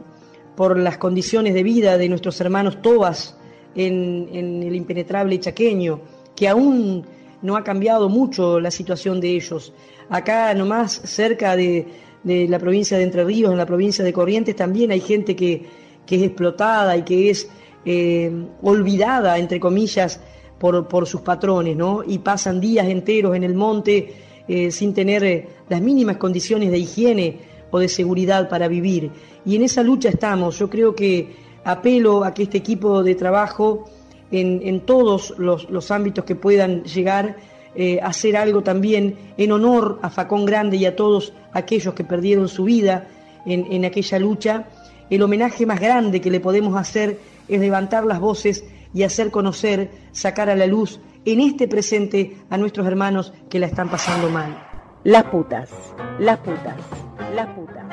por 0.55 0.77
las 0.77 0.97
condiciones 0.97 1.53
de 1.53 1.63
vida 1.63 1.97
de 1.97 2.09
nuestros 2.09 2.39
hermanos 2.41 2.81
Tobas 2.81 3.37
en, 3.75 4.29
en 4.31 4.63
el 4.63 4.75
impenetrable 4.75 5.39
chaqueño, 5.39 5.99
que 6.35 6.47
aún 6.47 7.05
no 7.41 7.55
ha 7.57 7.63
cambiado 7.63 8.09
mucho 8.09 8.59
la 8.59 8.71
situación 8.71 9.19
de 9.19 9.35
ellos. 9.35 9.73
Acá 10.09 10.53
nomás 10.53 11.01
cerca 11.03 11.55
de, 11.55 11.87
de 12.25 12.47
la 12.49 12.59
provincia 12.59 12.97
de 12.97 13.03
Entre 13.03 13.23
Ríos, 13.23 13.51
en 13.51 13.57
la 13.57 13.65
provincia 13.65 14.03
de 14.03 14.11
Corrientes, 14.11 14.55
también 14.55 14.91
hay 14.91 14.99
gente 14.99 15.35
que, 15.35 15.63
que 16.05 16.15
es 16.17 16.23
explotada 16.23 16.97
y 16.97 17.03
que 17.03 17.29
es 17.29 17.47
eh, 17.85 18.31
olvidada, 18.63 19.37
entre 19.37 19.59
comillas, 19.59 20.19
por, 20.59 20.87
por, 20.87 21.05
sus 21.05 21.21
patrones, 21.21 21.77
¿no? 21.77 22.03
Y 22.05 22.17
pasan 22.17 22.59
días 22.59 22.87
enteros 22.87 23.35
en 23.35 23.43
el 23.43 23.53
monte 23.53 24.13
eh, 24.47 24.71
sin 24.71 24.93
tener 24.93 25.23
eh, 25.23 25.47
las 25.69 25.81
mínimas 25.81 26.17
condiciones 26.17 26.71
de 26.71 26.79
higiene 26.79 27.37
o 27.69 27.77
de 27.77 27.87
seguridad 27.87 28.49
para 28.49 28.67
vivir. 28.67 29.11
Y 29.45 29.55
en 29.55 29.63
esa 29.63 29.83
lucha 29.83 30.09
estamos. 30.09 30.57
Yo 30.57 30.67
creo 30.67 30.95
que 30.95 31.35
apelo 31.63 32.23
a 32.23 32.33
que 32.33 32.43
este 32.43 32.57
equipo 32.57 33.03
de 33.03 33.13
trabajo, 33.13 33.85
en, 34.31 34.61
en 34.63 34.79
todos 34.79 35.35
los, 35.37 35.69
los, 35.69 35.91
ámbitos 35.91 36.25
que 36.25 36.35
puedan 36.35 36.83
llegar, 36.85 37.37
eh, 37.75 37.99
hacer 38.01 38.37
algo 38.37 38.63
también 38.63 39.17
en 39.37 39.51
honor 39.51 39.99
a 40.01 40.09
Facón 40.09 40.45
Grande 40.45 40.77
y 40.77 40.85
a 40.85 40.95
todos 40.95 41.33
aquellos 41.51 41.93
que 41.93 42.03
perdieron 42.03 42.47
su 42.47 42.63
vida 42.63 43.07
en, 43.45 43.71
en 43.71 43.83
aquella 43.85 44.17
lucha. 44.19 44.67
El 45.09 45.21
homenaje 45.21 45.65
más 45.65 45.79
grande 45.79 46.21
que 46.21 46.31
le 46.31 46.39
podemos 46.39 46.75
hacer 46.77 47.19
es 47.47 47.59
levantar 47.59 48.05
las 48.05 48.19
voces 48.19 48.63
y 48.93 49.03
hacer 49.03 49.29
conocer, 49.29 49.91
sacar 50.13 50.49
a 50.49 50.55
la 50.55 50.67
luz 50.67 50.99
en 51.25 51.41
este 51.41 51.67
presente 51.67 52.37
a 52.49 52.57
nuestros 52.57 52.87
hermanos 52.87 53.33
que 53.49 53.59
la 53.59 53.67
están 53.67 53.89
pasando 53.89 54.29
mal. 54.29 54.57
Las 55.03 55.25
putas, 55.25 55.69
las 56.17 56.39
putas, 56.39 56.77
las 57.35 57.47
putas. 57.49 57.85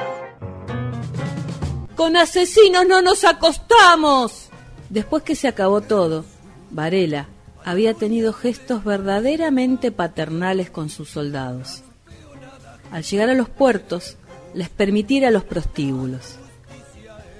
Con 1.97 2.17
asesinos 2.17 2.87
no 2.89 3.03
nos 3.03 3.25
acostamos. 3.25 4.49
Después 4.89 5.23
que 5.23 5.35
se 5.35 5.49
acabó 5.49 5.81
todo, 5.81 6.25
Varela 6.71 7.29
había 7.65 7.95
tenido 7.95 8.33
gestos 8.33 8.85
verdaderamente 8.85 9.93
paternales 9.93 10.71
con 10.71 10.89
sus 10.89 11.11
soldados. 11.11 11.83
Al 12.91 13.03
llegar 13.03 13.31
a 13.31 13.35
los 13.35 13.49
puertos, 13.49 14.17
les 14.55 14.69
permitiera 14.69 15.31
los 15.31 15.45
prostíbulos. 15.45 16.37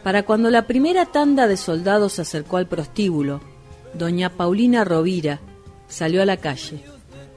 Para 0.03 0.25
cuando 0.25 0.51
la 0.51 0.67
primera 0.67 1.07
tanda 1.07 1.47
de 1.47 1.57
soldados 1.57 2.15
se 2.15 2.23
acercó 2.23 2.57
al 2.57 2.67
prostíbulo, 2.67 3.41
doña 3.95 4.31
Paulina 4.31 4.85
Rovira 4.85 5.41
salió 5.89 6.23
a 6.23 6.27
la 6.27 6.39
calle 6.39 6.83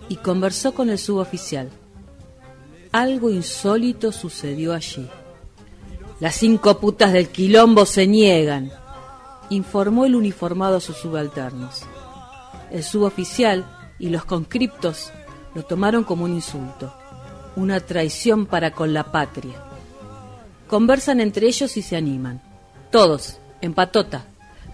y 0.10 0.16
conversó 0.18 0.74
con 0.74 0.90
el 0.90 0.98
suboficial. 0.98 1.70
Algo 2.92 3.30
insólito 3.30 4.12
sucedió 4.12 4.74
allí. 4.74 5.08
Las 6.20 6.36
cinco 6.36 6.80
putas 6.80 7.12
del 7.12 7.28
quilombo 7.28 7.86
se 7.86 8.08
niegan, 8.08 8.72
informó 9.50 10.06
el 10.06 10.16
uniformado 10.16 10.78
a 10.78 10.82
sus 10.82 10.96
subalternos. 10.96 11.84
El 12.72 12.84
suboficial 12.84 13.66
y 14.00 14.10
los 14.10 14.26
conscriptos 14.26 15.12
lo 15.54 15.64
tomaron 15.64 16.04
como 16.04 16.26
un 16.26 16.34
insulto, 16.34 16.94
una 17.56 17.80
traición 17.80 18.46
para 18.46 18.72
con 18.72 18.94
la 18.94 19.12
patria. 19.12 19.56
Conversan 20.68 21.22
entre 21.22 21.48
ellos 21.48 21.78
y 21.78 21.82
se 21.82 21.96
animan. 21.96 22.42
Todos, 22.92 23.40
en 23.62 23.74
patota, 23.74 24.26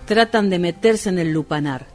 tratan 0.05 0.49
de 0.49 0.59
meterse 0.59 1.09
en 1.09 1.19
el 1.19 1.31
lupanar. 1.31 1.87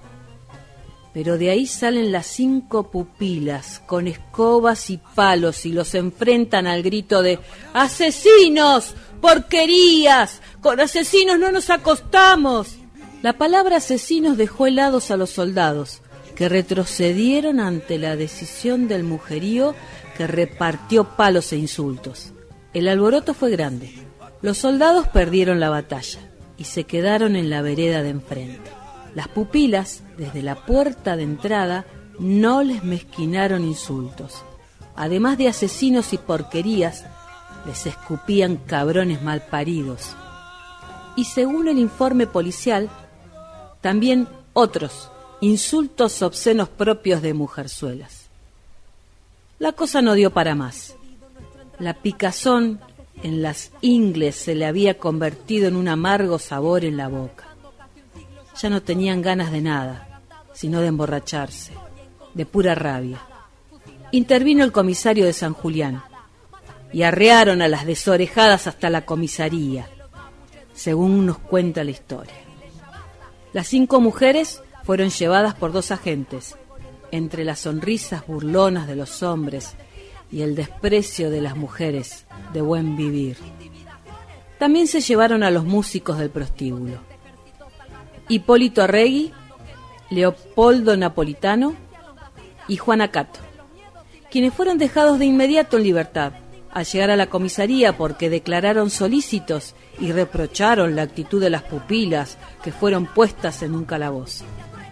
Pero 1.13 1.39
de 1.39 1.51
ahí 1.51 1.67
salen 1.67 2.13
las 2.13 2.27
cinco 2.27 2.91
pupilas 2.91 3.81
con 3.87 4.07
escobas 4.07 4.91
y 4.91 4.99
palos 4.99 5.65
y 5.65 5.73
los 5.73 5.95
enfrentan 5.95 6.67
al 6.67 6.83
grito 6.83 7.23
de 7.23 7.39
¡Asesinos! 7.73 8.95
¡Porquerías! 9.21 10.43
¡Con 10.61 10.79
asesinos 10.79 11.39
no 11.39 11.51
nos 11.51 11.71
acostamos! 11.71 12.77
La 13.23 13.39
palabra 13.39 13.77
asesinos 13.77 14.37
dejó 14.37 14.67
helados 14.67 15.11
a 15.11 15.17
los 15.17 15.31
soldados, 15.31 16.03
que 16.35 16.49
retrocedieron 16.49 17.61
ante 17.61 17.99
la 17.99 18.15
decisión 18.15 18.89
del 18.89 19.05
mujerío 19.05 19.75
que 20.17 20.27
repartió 20.27 21.17
palos 21.17 21.53
e 21.53 21.57
insultos. 21.57 22.33
El 22.75 22.89
alboroto 22.89 23.35
fue 23.35 23.51
grande. 23.51 23.95
Los 24.43 24.59
soldados 24.59 25.09
perdieron 25.09 25.61
la 25.61 25.71
batalla 25.71 26.21
y 26.59 26.65
se 26.65 26.85
quedaron 26.85 27.37
en 27.37 27.49
la 27.49 27.63
vereda 27.63 28.03
de 28.03 28.11
enfrente. 28.11 28.71
Las 29.15 29.29
pupilas, 29.29 30.03
desde 30.19 30.43
la 30.43 30.67
puerta 30.67 31.17
de 31.17 31.23
entrada, 31.23 31.87
no 32.19 32.63
les 32.63 32.85
mezquinaron 32.85 33.65
insultos. 33.65 34.45
Además 34.95 35.39
de 35.39 35.49
asesinos 35.49 36.13
y 36.13 36.19
porquerías, 36.19 37.07
les 37.67 37.87
escupían 37.87 38.57
cabrones 38.57 39.23
malparidos. 39.23 40.15
Y 41.17 41.25
según 41.25 41.69
el 41.69 41.79
informe 41.79 42.27
policial, 42.27 42.91
también 43.87 44.27
otros 44.53 45.13
insultos 45.41 46.21
obscenos 46.21 46.69
propios 46.69 47.23
de 47.23 47.35
mujerzuelas. 47.35 48.27
La 49.61 49.71
cosa 49.71 50.03
no 50.03 50.15
dio 50.15 50.33
para 50.33 50.57
más. 50.57 50.97
La 51.79 51.95
picazón 51.95 52.81
en 53.23 53.43
las 53.43 53.71
ingles 53.83 54.35
se 54.35 54.57
le 54.57 54.67
había 54.67 54.99
convertido 54.99 55.69
en 55.69 55.77
un 55.77 55.87
amargo 55.87 56.41
sabor 56.41 56.85
en 56.85 56.97
la 56.97 57.07
boca. 57.07 57.45
Ya 58.61 58.71
no 58.71 58.83
tenían 58.83 59.23
ganas 59.23 59.53
de 59.53 59.61
nada, 59.61 60.21
sino 60.53 60.81
de 60.81 60.89
emborracharse, 60.89 61.73
de 62.35 62.45
pura 62.45 62.75
rabia. 62.75 63.21
Intervino 64.11 64.65
el 64.65 64.73
comisario 64.73 65.27
de 65.27 65.33
San 65.33 65.53
Julián 65.53 66.03
y 66.93 67.05
arrearon 67.05 67.63
a 67.63 67.69
las 67.69 67.87
desorejadas 67.87 68.67
hasta 68.67 68.91
la 68.91 69.07
comisaría, 69.07 69.89
según 70.75 71.25
nos 71.25 71.39
cuenta 71.39 71.85
la 71.85 71.93
historia. 71.93 72.46
Las 73.57 73.69
cinco 73.69 74.03
mujeres 74.03 74.63
fueron 74.85 75.09
llevadas 75.09 75.55
por 75.55 75.73
dos 75.73 75.91
agentes, 75.91 76.59
entre 77.11 77.43
las 77.43 77.61
sonrisas 77.61 78.27
burlonas 78.27 78.87
de 78.87 78.97
los 78.97 79.23
hombres 79.23 79.77
y 80.31 80.43
el 80.43 80.55
desprecio 80.55 81.31
de 81.31 81.41
las 81.41 81.57
mujeres 81.57 82.27
de 82.53 82.61
buen 82.61 82.99
vivir. 82.99 83.39
También 84.59 84.87
se 84.87 85.01
llevaron 85.01 85.43
a 85.43 85.51
los 85.51 85.65
músicos 85.65 86.19
del 86.19 86.29
prostíbulo. 86.29 86.99
Hipólito 88.29 88.83
Arregui, 88.83 89.33
Leopoldo 90.11 90.95
Napolitano 90.99 91.75
y 92.69 92.77
Juana 92.77 93.11
Cato, 93.11 93.41
quienes 94.31 94.53
fueron 94.53 94.77
dejados 94.77 95.19
de 95.19 95.25
inmediato 95.25 95.79
en 95.79 95.85
libertad 95.85 96.35
al 96.73 96.85
llegar 96.85 97.11
a 97.11 97.17
la 97.17 97.31
comisaría 97.31 97.97
porque 97.97 98.29
declararon 98.29 98.91
solícitos 98.91 99.75
y 100.01 100.13
reprocharon 100.13 100.97
la 100.97 101.03
actitud 101.03 101.41
de 101.41 101.51
las 101.51 101.63
pupilas 101.63 102.39
que 102.63 102.73
fueron 102.73 103.07
puestas 103.07 103.63
en 103.63 103.75
un 103.75 103.85
calabozo. 103.85 104.45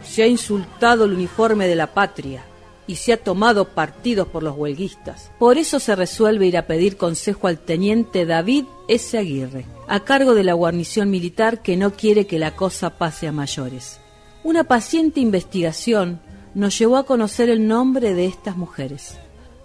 Se 0.02 0.22
ha 0.22 0.26
insultado 0.26 1.04
el 1.04 1.12
uniforme 1.12 1.66
de 1.66 1.76
la 1.76 1.94
patria, 1.94 2.44
y 2.86 2.96
se 2.96 3.12
ha 3.12 3.16
tomado 3.16 3.68
partidos 3.68 4.28
por 4.28 4.42
los 4.42 4.56
huelguistas. 4.56 5.30
Por 5.38 5.58
eso 5.58 5.80
se 5.80 5.96
resuelve 5.96 6.46
ir 6.46 6.56
a 6.56 6.66
pedir 6.66 6.96
consejo 6.96 7.48
al 7.48 7.58
teniente 7.58 8.26
David 8.26 8.64
S. 8.88 9.16
Aguirre, 9.16 9.66
a 9.88 10.00
cargo 10.00 10.34
de 10.34 10.44
la 10.44 10.52
guarnición 10.52 11.10
militar 11.10 11.62
que 11.62 11.76
no 11.76 11.92
quiere 11.92 12.26
que 12.26 12.38
la 12.38 12.54
cosa 12.54 12.90
pase 12.98 13.26
a 13.26 13.32
mayores. 13.32 14.00
Una 14.42 14.64
paciente 14.64 15.20
investigación 15.20 16.20
nos 16.54 16.78
llevó 16.78 16.96
a 16.98 17.06
conocer 17.06 17.48
el 17.48 17.66
nombre 17.66 18.14
de 18.14 18.26
estas 18.26 18.56
mujeres, 18.56 19.16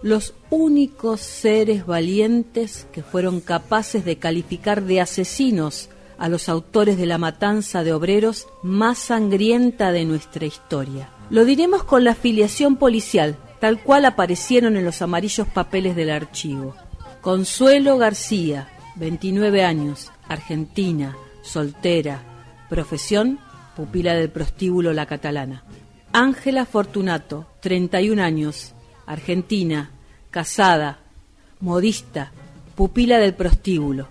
los 0.02 0.34
únicos 0.50 1.20
seres 1.20 1.86
valientes 1.86 2.88
que 2.92 3.04
fueron 3.04 3.42
capaces 3.42 4.06
de 4.06 4.18
calificar 4.18 4.84
de 4.84 5.02
asesinos 5.02 5.90
a 6.18 6.30
los 6.30 6.50
autores 6.50 6.98
de 6.98 7.06
la 7.06 7.18
matanza 7.18 7.84
de 7.84 7.94
obreros 7.94 8.48
más 8.62 8.98
sangrienta 8.98 9.92
de 9.92 10.06
nuestra 10.06 10.46
historia. 10.46 11.10
Lo 11.30 11.46
diremos 11.46 11.84
con 11.84 12.04
la 12.04 12.12
afiliación 12.12 12.76
policial, 12.76 13.38
tal 13.60 13.82
cual 13.82 14.06
aparecieron 14.06 14.78
en 14.78 14.86
los 14.86 15.02
amarillos 15.02 15.48
papeles 15.48 15.96
del 15.96 16.10
archivo. 16.12 16.76
Consuelo 17.22 17.98
García, 17.98 18.70
29 18.96 19.64
años, 19.64 20.12
argentina, 20.28 21.16
soltera, 21.42 22.24
profesión, 22.70 23.40
pupila 23.76 24.14
del 24.14 24.30
prostíbulo 24.30 24.94
La 24.94 25.06
Catalana. 25.06 25.64
Ángela 26.12 26.66
Fortunato, 26.66 27.46
31 27.62 28.22
años, 28.24 28.74
argentina, 29.10 29.90
casada, 30.30 31.00
modista, 31.62 32.32
pupila 32.76 33.18
del 33.18 33.34
prostíbulo. 33.34 34.08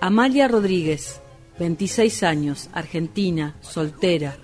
Amalia 0.00 0.46
Rodríguez, 0.46 1.20
26 1.58 2.22
años, 2.22 2.70
argentina, 2.72 3.56
soltera, 3.60 4.36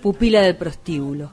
pupila 0.00 0.40
del 0.40 0.56
prostíbulo. 0.56 1.30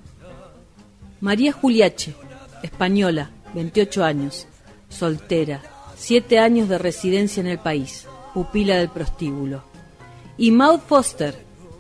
María 1.22 1.54
Juliache, 1.54 2.16
española, 2.64 3.32
28 3.54 4.04
años, 4.04 4.46
soltera, 4.90 5.62
7 5.96 6.38
años 6.38 6.68
de 6.68 6.80
residencia 6.80 7.40
en 7.40 7.48
el 7.48 7.60
país, 7.60 8.08
pupila 8.34 8.76
del 8.76 8.90
prostíbulo. 8.90 9.64
Y 10.38 10.52
Maud 10.52 10.82
Foster, 10.82 11.34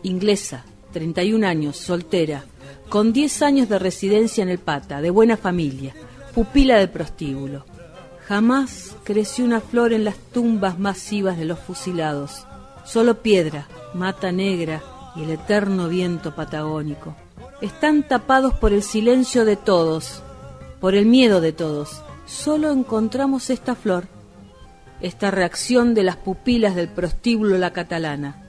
inglesa, 0.03 0.63
31 0.93 1.45
años, 1.45 1.75
soltera, 1.75 2.45
con 2.89 3.13
10 3.13 3.41
años 3.43 3.69
de 3.69 3.77
residencia 3.77 4.41
en 4.41 4.49
el 4.49 4.57
Pata, 4.57 4.99
de 4.99 5.11
buena 5.11 5.37
familia, 5.37 5.93
pupila 6.33 6.77
del 6.77 6.89
prostíbulo. 6.89 7.65
Jamás 8.27 8.95
creció 9.03 9.45
una 9.45 9.61
flor 9.61 9.93
en 9.93 10.03
las 10.03 10.17
tumbas 10.17 10.79
masivas 10.79 11.37
de 11.37 11.45
los 11.45 11.59
fusilados, 11.59 12.45
solo 12.83 13.21
piedra, 13.21 13.67
mata 13.93 14.31
negra, 14.31 14.81
y 15.15 15.23
el 15.23 15.31
eterno 15.31 15.87
viento 15.87 16.35
patagónico. 16.35 17.15
Están 17.61 18.07
tapados 18.07 18.53
por 18.53 18.73
el 18.73 18.83
silencio 18.83 19.45
de 19.45 19.55
todos, 19.55 20.23
por 20.79 20.95
el 20.95 21.05
miedo 21.05 21.41
de 21.41 21.51
todos. 21.51 22.01
Solo 22.25 22.71
encontramos 22.71 23.49
esta 23.49 23.75
flor, 23.75 24.07
esta 25.01 25.31
reacción 25.31 25.93
de 25.93 26.03
las 26.03 26.15
pupilas 26.15 26.75
del 26.75 26.89
prostíbulo 26.89 27.57
La 27.57 27.71
Catalana, 27.73 28.48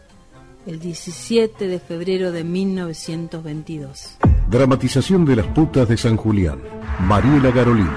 el 0.66 0.78
17 0.78 1.68
de 1.68 1.78
febrero 1.78 2.32
de 2.32 2.44
1922. 2.44 4.18
Dramatización 4.48 5.24
de 5.24 5.36
las 5.36 5.46
putas 5.46 5.88
de 5.88 5.96
San 5.96 6.16
Julián. 6.16 6.60
Mariela 7.00 7.50
Garolini. 7.50 7.88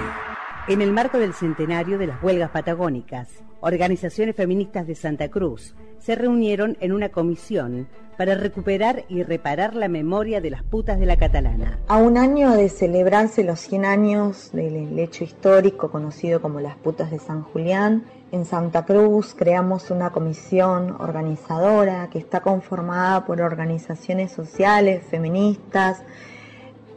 En 0.68 0.82
el 0.82 0.94
marco 0.94 1.18
del 1.18 1.34
centenario 1.34 1.98
de 1.98 2.08
las 2.08 2.24
huelgas 2.24 2.52
patagónicas, 2.52 3.28
organizaciones 3.60 4.36
feministas 4.36 4.88
de 4.88 4.96
Santa 4.96 5.30
Cruz 5.30 5.76
se 6.00 6.16
reunieron 6.16 6.78
en 6.80 6.94
una 6.94 7.10
comisión 7.10 7.88
para 8.18 8.36
recuperar 8.36 9.04
y 9.10 9.24
reparar 9.24 9.76
la 9.76 9.90
memoria 9.90 10.40
de 10.40 10.52
las 10.52 10.64
putas 10.64 11.00
de 11.00 11.06
la 11.06 11.18
catalana. 11.18 11.80
A 11.88 11.98
un 11.98 12.18
año 12.18 12.52
de 12.52 12.70
celebrarse 12.70 13.44
los 13.44 13.60
100 13.60 13.86
años 13.86 14.52
del 14.54 14.98
hecho 15.00 15.24
histórico 15.24 15.92
conocido 15.92 16.42
como 16.42 16.62
las 16.62 16.78
putas 16.78 17.12
de 17.12 17.20
San 17.20 17.42
Julián, 17.42 18.06
en 18.34 18.46
Santa 18.46 18.84
Cruz 18.84 19.36
creamos 19.36 19.92
una 19.92 20.10
comisión 20.10 20.96
organizadora 21.00 22.10
que 22.10 22.18
está 22.18 22.40
conformada 22.42 23.26
por 23.26 23.40
organizaciones 23.40 24.32
sociales, 24.32 25.04
feministas, 25.08 26.02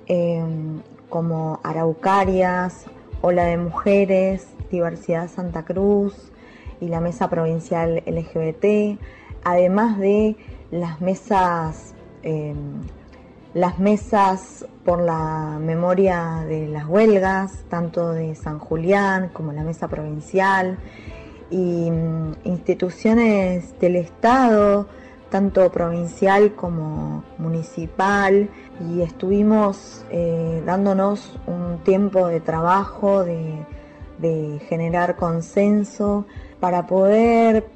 em, 0.07 0.81
como 1.11 1.61
Araucarias, 1.63 2.87
Ola 3.21 3.45
de 3.45 3.59
Mujeres, 3.59 4.49
Diversidad 4.71 5.29
Santa 5.29 5.67
Cruz 5.67 6.33
y 6.81 6.89
la 6.89 7.01
Mesa 7.01 7.29
Provincial 7.29 8.03
LGBT, 8.07 8.99
además 9.45 9.99
de 9.99 10.37
las 10.71 11.03
mesas, 11.03 11.95
em, 12.23 12.81
las 13.53 13.79
mesas 13.79 14.67
por 14.87 15.03
la 15.03 15.59
memoria 15.61 16.47
de 16.49 16.67
las 16.67 16.87
huelgas, 16.87 17.63
tanto 17.69 18.13
de 18.13 18.35
San 18.37 18.59
Julián 18.59 19.29
como 19.35 19.53
la 19.53 19.65
mesa 19.65 19.89
provincial, 19.89 20.79
y 21.51 21.91
mm, 21.91 22.33
instituciones 22.45 23.79
del 23.81 23.97
Estado, 23.97 24.87
tanto 25.31 25.71
provincial 25.71 26.55
como 26.55 27.25
municipal, 27.39 28.49
y 28.81 29.03
estuvimos 29.03 30.05
eh, 30.11 30.63
dándonos 30.65 31.39
un 31.47 31.79
tiempo 31.85 32.29
de 32.29 32.41
trabajo, 32.41 33.25
de 33.25 34.61
generar 34.69 35.17
consenso, 35.17 36.27
para 36.61 36.87
poder 36.87 37.67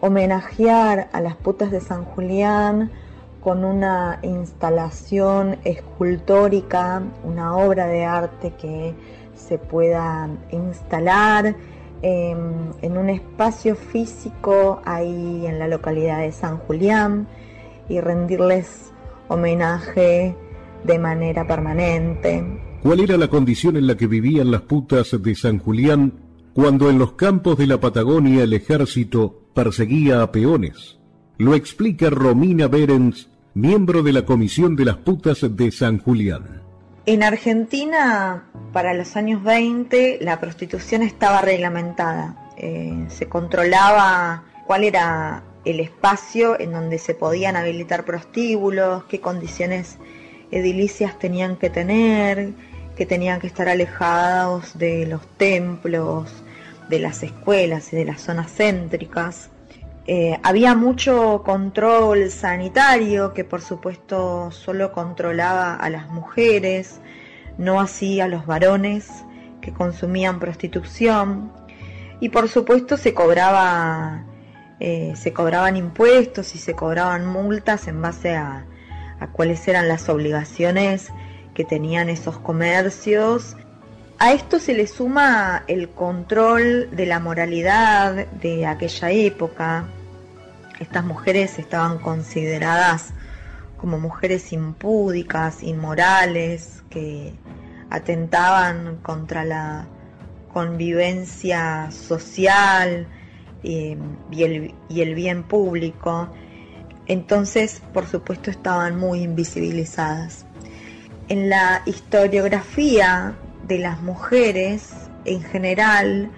homenajear 0.00 1.08
a 1.12 1.20
las 1.20 1.36
putas 1.36 1.70
de 1.70 1.80
San 1.80 2.04
Julián 2.04 2.90
con 3.42 3.64
una 3.64 4.18
instalación 4.22 5.58
escultórica, 5.64 7.02
una 7.24 7.56
obra 7.56 7.86
de 7.86 8.04
arte 8.04 8.52
que 8.60 8.94
se 9.34 9.58
pueda 9.58 10.28
instalar 10.50 11.54
en 12.06 12.98
un 12.98 13.10
espacio 13.10 13.74
físico 13.74 14.80
ahí 14.84 15.46
en 15.46 15.58
la 15.58 15.68
localidad 15.68 16.20
de 16.20 16.32
San 16.32 16.58
Julián 16.58 17.26
y 17.88 18.00
rendirles 18.00 18.92
homenaje 19.28 20.34
de 20.84 20.98
manera 20.98 21.46
permanente. 21.46 22.44
¿Cuál 22.82 23.00
era 23.00 23.16
la 23.16 23.28
condición 23.28 23.76
en 23.76 23.86
la 23.86 23.96
que 23.96 24.06
vivían 24.06 24.50
las 24.50 24.62
putas 24.62 25.20
de 25.20 25.34
San 25.34 25.58
Julián 25.58 26.12
cuando 26.56 26.88
en 26.88 26.98
los 26.98 27.12
campos 27.12 27.58
de 27.58 27.66
la 27.66 27.80
Patagonia 27.80 28.44
el 28.44 28.54
ejército 28.54 29.42
perseguía 29.52 30.22
a 30.22 30.32
peones. 30.32 30.98
Lo 31.36 31.54
explica 31.54 32.08
Romina 32.08 32.66
Berens, 32.66 33.28
miembro 33.52 34.02
de 34.02 34.14
la 34.14 34.24
Comisión 34.24 34.74
de 34.74 34.86
las 34.86 34.96
Putas 34.96 35.44
de 35.54 35.70
San 35.70 35.98
Julián. 35.98 36.65
En 37.08 37.22
Argentina, 37.22 38.48
para 38.72 38.92
los 38.92 39.14
años 39.14 39.44
20, 39.44 40.18
la 40.22 40.40
prostitución 40.40 41.02
estaba 41.02 41.40
reglamentada. 41.40 42.50
Eh, 42.56 43.06
se 43.10 43.28
controlaba 43.28 44.42
cuál 44.66 44.82
era 44.82 45.44
el 45.64 45.78
espacio 45.78 46.58
en 46.58 46.72
donde 46.72 46.98
se 46.98 47.14
podían 47.14 47.54
habilitar 47.54 48.04
prostíbulos, 48.04 49.04
qué 49.04 49.20
condiciones 49.20 49.98
edilicias 50.50 51.16
tenían 51.16 51.54
que 51.56 51.70
tener, 51.70 52.50
que 52.96 53.06
tenían 53.06 53.40
que 53.40 53.46
estar 53.46 53.68
alejados 53.68 54.76
de 54.76 55.06
los 55.06 55.24
templos, 55.36 56.42
de 56.88 56.98
las 56.98 57.22
escuelas 57.22 57.92
y 57.92 57.96
de 57.96 58.04
las 58.04 58.20
zonas 58.20 58.50
céntricas. 58.50 59.50
Eh, 60.08 60.38
había 60.44 60.76
mucho 60.76 61.42
control 61.44 62.30
sanitario 62.30 63.34
que 63.34 63.42
por 63.42 63.60
supuesto 63.60 64.52
solo 64.52 64.92
controlaba 64.92 65.74
a 65.74 65.90
las 65.90 66.08
mujeres, 66.08 67.00
no 67.58 67.80
así 67.80 68.20
a 68.20 68.28
los 68.28 68.46
varones 68.46 69.08
que 69.60 69.72
consumían 69.72 70.38
prostitución 70.38 71.52
y 72.20 72.28
por 72.28 72.48
supuesto 72.48 72.96
se 72.96 73.14
cobraba 73.14 74.24
eh, 74.78 75.14
se 75.16 75.32
cobraban 75.32 75.76
impuestos 75.76 76.54
y 76.54 76.58
se 76.58 76.74
cobraban 76.74 77.26
multas 77.26 77.88
en 77.88 78.00
base 78.02 78.36
a, 78.36 78.66
a 79.18 79.26
cuáles 79.28 79.66
eran 79.66 79.88
las 79.88 80.08
obligaciones 80.08 81.10
que 81.54 81.64
tenían 81.64 82.10
esos 82.10 82.38
comercios. 82.38 83.56
A 84.18 84.32
esto 84.32 84.58
se 84.58 84.72
le 84.72 84.86
suma 84.86 85.64
el 85.66 85.90
control 85.90 86.88
de 86.90 87.04
la 87.04 87.20
moralidad 87.20 88.26
de 88.28 88.64
aquella 88.64 89.10
época. 89.10 89.88
Estas 90.80 91.04
mujeres 91.04 91.58
estaban 91.58 91.98
consideradas 91.98 93.12
como 93.76 93.98
mujeres 93.98 94.54
impúdicas, 94.54 95.62
inmorales, 95.62 96.82
que 96.88 97.34
atentaban 97.90 98.96
contra 99.02 99.44
la 99.44 99.86
convivencia 100.50 101.90
social 101.90 103.06
eh, 103.64 103.98
y, 104.30 104.42
el, 104.44 104.74
y 104.88 105.02
el 105.02 105.14
bien 105.14 105.42
público. 105.42 106.30
Entonces, 107.06 107.82
por 107.92 108.06
supuesto, 108.06 108.50
estaban 108.50 108.96
muy 108.96 109.22
invisibilizadas. 109.22 110.46
En 111.28 111.50
la 111.50 111.82
historiografía 111.84 113.36
de 113.66 113.78
las 113.78 114.00
mujeres, 114.02 114.92
en 115.24 115.42
general, 115.42 116.30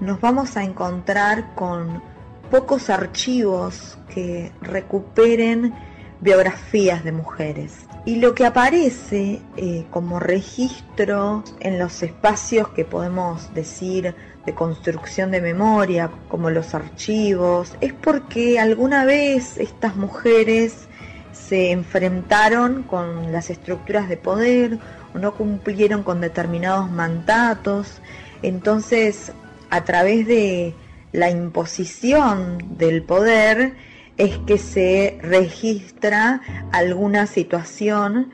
nos 0.00 0.20
vamos 0.20 0.56
a 0.56 0.64
encontrar 0.64 1.54
con 1.54 2.02
pocos 2.50 2.90
archivos 2.90 3.98
que 4.12 4.52
recuperen 4.60 5.72
biografías 6.20 7.04
de 7.04 7.12
mujeres. 7.12 7.86
Y 8.04 8.16
lo 8.16 8.34
que 8.34 8.46
aparece 8.46 9.40
eh, 9.56 9.86
como 9.90 10.18
registro 10.18 11.44
en 11.60 11.78
los 11.78 12.02
espacios 12.02 12.68
que 12.70 12.84
podemos 12.84 13.54
decir 13.54 14.14
de 14.44 14.54
construcción 14.54 15.30
de 15.30 15.40
memoria, 15.40 16.10
como 16.28 16.50
los 16.50 16.74
archivos, 16.74 17.76
es 17.80 17.92
porque 17.92 18.58
alguna 18.58 19.04
vez 19.04 19.56
estas 19.56 19.94
mujeres 19.94 20.88
se 21.32 21.70
enfrentaron 21.70 22.82
con 22.82 23.30
las 23.30 23.50
estructuras 23.50 24.08
de 24.08 24.16
poder 24.16 24.78
no 25.14 25.34
cumplieron 25.34 26.02
con 26.02 26.20
determinados 26.20 26.90
mandatos. 26.90 28.00
Entonces, 28.42 29.32
a 29.70 29.84
través 29.84 30.26
de 30.26 30.74
la 31.12 31.30
imposición 31.30 32.76
del 32.76 33.02
poder, 33.02 33.74
es 34.18 34.38
que 34.38 34.58
se 34.58 35.18
registra 35.22 36.40
alguna 36.70 37.26
situación 37.26 38.30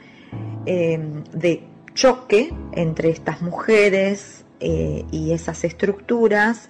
eh, 0.67 0.99
de 1.33 1.63
choque 1.95 2.53
entre 2.73 3.11
estas 3.11 3.43
mujeres 3.43 4.45
eh, 4.61 5.05
y 5.11 5.33
esas 5.33 5.65
estructuras 5.65 6.69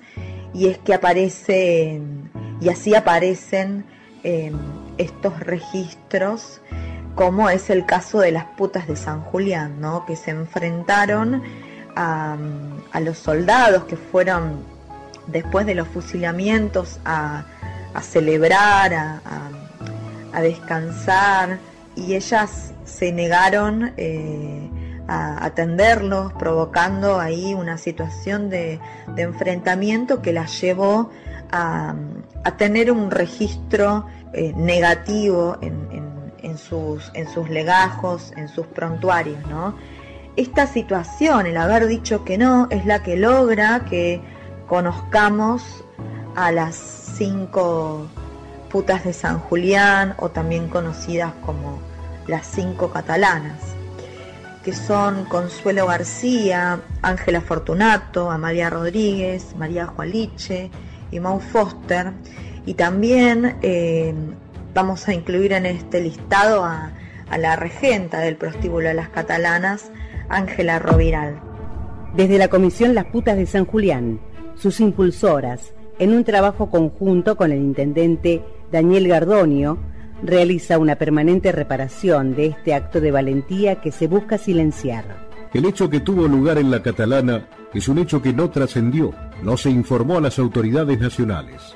y 0.55 0.69
es 0.69 0.79
que 0.79 0.95
aparecen 0.95 2.31
y 2.61 2.69
así 2.69 2.95
aparecen 2.95 3.85
eh, 4.25 4.53
estos 4.99 5.41
registros 5.41 6.61
como 7.19 7.51
es 7.51 7.69
el 7.69 7.85
caso 7.85 8.21
de 8.21 8.31
las 8.31 8.45
putas 8.45 8.87
de 8.87 8.95
San 8.95 9.23
Julián, 9.23 9.81
¿no? 9.81 10.07
que 10.07 10.15
se 10.15 10.31
enfrentaron 10.31 11.43
a, 11.97 12.37
los 13.01 13.19
soldados 13.19 13.87
que 13.87 13.97
fueron 13.97 14.63
después 15.27 15.67
de 15.67 15.75
los 15.75 15.89
fusilamientos 15.89 17.01
a, 17.05 17.45
celebrar, 18.03 18.95
a, 18.95 20.41
descansar, 20.41 21.59
y 21.97 22.15
ellas 22.15 22.73
se 22.85 23.11
negaron 23.11 23.93
eh, 23.97 24.71
a 25.09 25.45
atenderlos, 25.45 26.33
provocando 26.35 27.19
ahí 27.19 27.53
una 27.53 27.79
situación 27.79 28.49
de, 28.49 28.79
enfrentamiento 29.17 30.23
que 30.23 30.33
las 30.33 30.61
llevó 30.61 31.11
a, 31.51 31.97
a 32.45 32.57
tener 32.57 32.93
un 32.93 33.11
registro 33.11 34.07
eh, 34.33 34.53
negativo 34.57 35.59
en, 35.61 35.89
en, 35.91 36.18
en, 36.43 36.59
sus, 36.59 37.11
en 37.15 37.29
sus 37.29 37.49
legajos, 37.49 38.33
en 38.37 38.49
sus 38.49 38.67
prontuarios. 38.67 39.39
¿no? 39.49 39.75
Esta 40.37 40.67
situación, 40.67 41.47
el 41.47 41.57
haber 41.57 41.87
dicho 41.87 42.25
que 42.25 42.39
no, 42.39 42.69
es 42.71 42.87
la 42.87 43.03
que 43.03 43.17
logra 43.17 43.85
que 43.85 44.21
conozcamos 44.67 45.85
a 46.37 46.53
las 46.53 46.77
cinco 46.77 48.07
putas 48.71 49.05
de 49.05 49.13
San 49.13 49.41
Julián 49.41 50.15
o 50.19 50.29
también 50.29 50.69
conocidas 50.69 51.33
como 51.45 51.81
las 52.27 52.47
cinco 52.47 52.91
catalanas, 52.91 53.59
que 54.63 54.73
son 54.73 55.25
Consuelo 55.25 55.87
García, 55.87 56.81
Ángela 57.03 57.41
Fortunato, 57.41 58.31
Amalia 58.31 58.71
Rodríguez, 58.71 59.57
María 59.57 59.87
Jualiche 59.87 60.71
y 61.11 61.21
Mau 61.21 61.41
Foster. 61.41 62.13
Y 62.67 62.75
también 62.75 63.57
eh, 63.63 64.15
vamos 64.75 65.09
a 65.09 65.15
incluir 65.15 65.53
en 65.53 65.67
este 65.67 66.01
listado 66.01 66.65
a, 66.65 66.93
a 67.31 67.39
la 67.39 67.57
regenta 67.57 68.21
del 68.21 68.37
prostíbulo 68.37 68.89
de 68.89 68.95
las 68.95 69.09
catalanas, 69.09 69.91
Ángela 70.29 70.79
Roviral. 70.79 71.41
Desde 72.15 72.39
la 72.39 72.49
Comisión 72.49 72.95
Las 72.95 73.07
Putas 73.07 73.37
de 73.37 73.47
San 73.47 73.65
Julián, 73.65 74.21
sus 74.55 74.81
impulsoras, 74.81 75.73
en 75.99 76.13
un 76.13 76.25
trabajo 76.25 76.71
conjunto 76.71 77.37
con 77.37 77.53
el 77.53 77.59
intendente 77.59 78.43
Daniel 78.71 79.09
Gardonio, 79.09 79.79
realiza 80.23 80.79
una 80.79 80.97
permanente 80.97 81.53
reparación 81.53 82.35
de 82.35 82.47
este 82.47 82.75
acto 82.75 83.01
de 83.01 83.11
valentía 83.11 83.77
que 83.77 83.93
se 83.93 84.07
busca 84.07 84.39
silenciar. 84.39 85.29
El 85.55 85.65
hecho 85.65 85.89
que 85.89 86.01
tuvo 86.01 86.27
lugar 86.29 86.59
en 86.59 86.71
la 86.71 86.83
catalana 86.83 87.49
es 87.73 87.89
un 87.89 87.99
hecho 87.99 88.21
que 88.21 88.33
no 88.33 88.51
trascendió, 88.51 89.13
no 89.43 89.57
se 89.57 89.71
informó 89.71 90.19
a 90.19 90.21
las 90.21 90.39
autoridades 90.39 90.99
nacionales. 91.01 91.75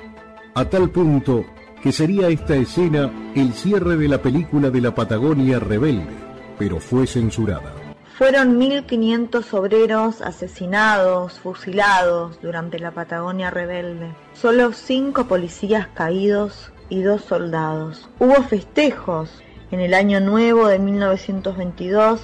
A 0.55 0.65
tal 0.65 0.89
punto 0.89 1.45
que 1.83 1.91
sería 1.91 2.29
esta 2.29 2.55
escena 2.55 3.11
el 3.35 3.51
cierre 3.53 3.97
de 3.97 4.07
la 4.07 4.21
película 4.21 4.69
de 4.69 4.79
la 4.79 4.95
Patagonia 4.95 5.59
rebelde, 5.59 6.13
pero 6.57 6.79
fue 6.79 7.05
censurada. 7.05 7.73
Fueron 8.17 8.57
1.500 8.57 9.53
obreros 9.53 10.21
asesinados, 10.21 11.39
fusilados 11.39 12.39
durante 12.41 12.79
la 12.79 12.91
Patagonia 12.91 13.49
rebelde. 13.49 14.13
Solo 14.33 14.71
cinco 14.71 15.27
policías 15.27 15.87
caídos 15.93 16.71
y 16.87 17.01
dos 17.01 17.23
soldados. 17.25 18.09
Hubo 18.17 18.41
festejos. 18.43 19.43
En 19.69 19.81
el 19.81 19.93
año 19.93 20.21
nuevo 20.21 20.67
de 20.67 20.79
1922 20.79 22.21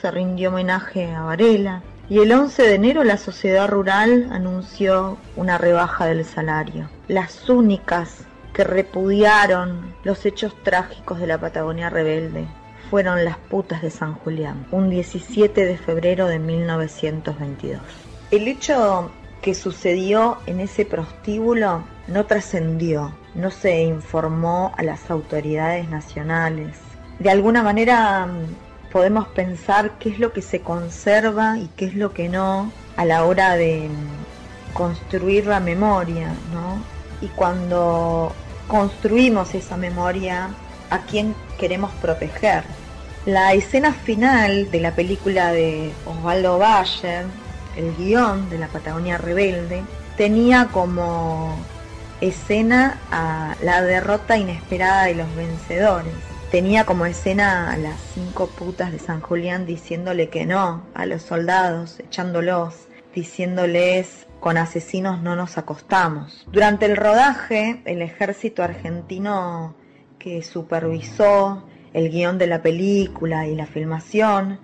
se 0.00 0.10
rindió 0.12 0.50
homenaje 0.50 1.10
a 1.10 1.22
Varela. 1.22 1.82
Y 2.08 2.18
el 2.18 2.30
11 2.30 2.62
de 2.62 2.74
enero 2.74 3.02
la 3.02 3.16
sociedad 3.16 3.68
rural 3.68 4.28
anunció 4.30 5.18
una 5.34 5.58
rebaja 5.58 6.06
del 6.06 6.24
salario. 6.24 6.88
Las 7.08 7.48
únicas 7.48 8.26
que 8.52 8.64
repudiaron 8.64 9.94
los 10.04 10.26
hechos 10.26 10.54
trágicos 10.62 11.20
de 11.20 11.26
la 11.26 11.38
Patagonia 11.38 11.90
rebelde 11.90 12.46
fueron 12.90 13.24
las 13.24 13.36
putas 13.36 13.82
de 13.82 13.90
San 13.90 14.14
Julián, 14.14 14.66
un 14.72 14.90
17 14.90 15.64
de 15.64 15.78
febrero 15.78 16.26
de 16.26 16.40
1922. 16.40 17.80
El 18.32 18.48
hecho 18.48 19.10
que 19.42 19.54
sucedió 19.54 20.38
en 20.46 20.60
ese 20.60 20.84
prostíbulo 20.84 21.84
no 22.08 22.26
trascendió, 22.26 23.12
no 23.34 23.50
se 23.50 23.82
informó 23.82 24.72
a 24.76 24.82
las 24.82 25.10
autoridades 25.10 25.88
nacionales. 25.88 26.76
De 27.20 27.30
alguna 27.30 27.62
manera 27.62 28.26
mm, 28.26 28.90
podemos 28.90 29.28
pensar 29.28 29.92
qué 29.98 30.10
es 30.10 30.18
lo 30.18 30.32
que 30.32 30.42
se 30.42 30.60
conserva 30.60 31.58
y 31.58 31.68
qué 31.76 31.86
es 31.86 31.94
lo 31.94 32.12
que 32.12 32.28
no 32.28 32.72
a 32.96 33.04
la 33.04 33.24
hora 33.24 33.56
de 33.56 33.88
mm, 33.88 34.74
construir 34.74 35.46
la 35.46 35.60
memoria, 35.60 36.28
¿no? 36.52 36.99
Y 37.20 37.28
cuando 37.28 38.32
construimos 38.68 39.54
esa 39.54 39.76
memoria, 39.76 40.50
¿a 40.90 41.00
quién 41.00 41.34
queremos 41.58 41.90
proteger? 42.00 42.64
La 43.26 43.52
escena 43.52 43.92
final 43.92 44.70
de 44.70 44.80
la 44.80 44.94
película 44.94 45.52
de 45.52 45.92
Osvaldo 46.06 46.58
Bayer, 46.58 47.26
el 47.76 47.94
guion 47.96 48.48
de 48.48 48.58
la 48.58 48.68
Patagonia 48.68 49.18
Rebelde, 49.18 49.82
tenía 50.16 50.68
como 50.72 51.58
escena 52.20 52.98
a 53.10 53.56
la 53.62 53.82
derrota 53.82 54.36
inesperada 54.36 55.04
de 55.04 55.14
los 55.14 55.34
vencedores. 55.34 56.12
Tenía 56.50 56.84
como 56.84 57.06
escena 57.06 57.70
a 57.72 57.76
las 57.76 58.00
cinco 58.14 58.48
putas 58.48 58.90
de 58.90 58.98
San 58.98 59.20
Julián 59.20 59.66
diciéndole 59.66 60.28
que 60.30 60.46
no 60.46 60.82
a 60.94 61.06
los 61.06 61.22
soldados, 61.22 62.00
echándolos, 62.00 62.74
diciéndoles 63.14 64.26
con 64.40 64.56
asesinos 64.56 65.20
no 65.22 65.36
nos 65.36 65.58
acostamos. 65.58 66.46
Durante 66.50 66.86
el 66.86 66.96
rodaje, 66.96 67.82
el 67.84 68.02
ejército 68.02 68.62
argentino 68.62 69.74
que 70.18 70.42
supervisó 70.42 71.64
el 71.92 72.10
guion 72.10 72.38
de 72.38 72.46
la 72.46 72.62
película 72.62 73.46
y 73.46 73.54
la 73.54 73.66
filmación, 73.66 74.58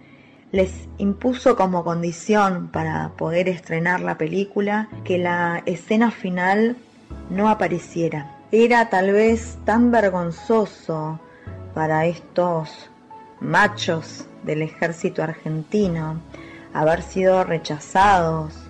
les 0.53 0.89
impuso 0.99 1.57
como 1.57 1.85
condición 1.85 2.69
para 2.69 3.11
poder 3.17 3.49
estrenar 3.49 4.01
la 4.01 4.17
película 4.17 4.89
que 5.05 5.19
la 5.19 5.63
escena 5.67 6.11
final 6.11 6.77
no 7.31 7.49
apareciera. 7.49 8.37
Era 8.53 8.89
tal 8.89 9.13
vez 9.13 9.59
tan 9.65 9.91
vergonzoso 9.91 11.21
para 11.75 12.07
estos 12.07 12.91
machos 13.41 14.27
del 14.45 14.63
ejército 14.63 15.23
argentino 15.23 16.21
haber 16.73 17.03
sido 17.03 17.43
rechazados 17.45 18.66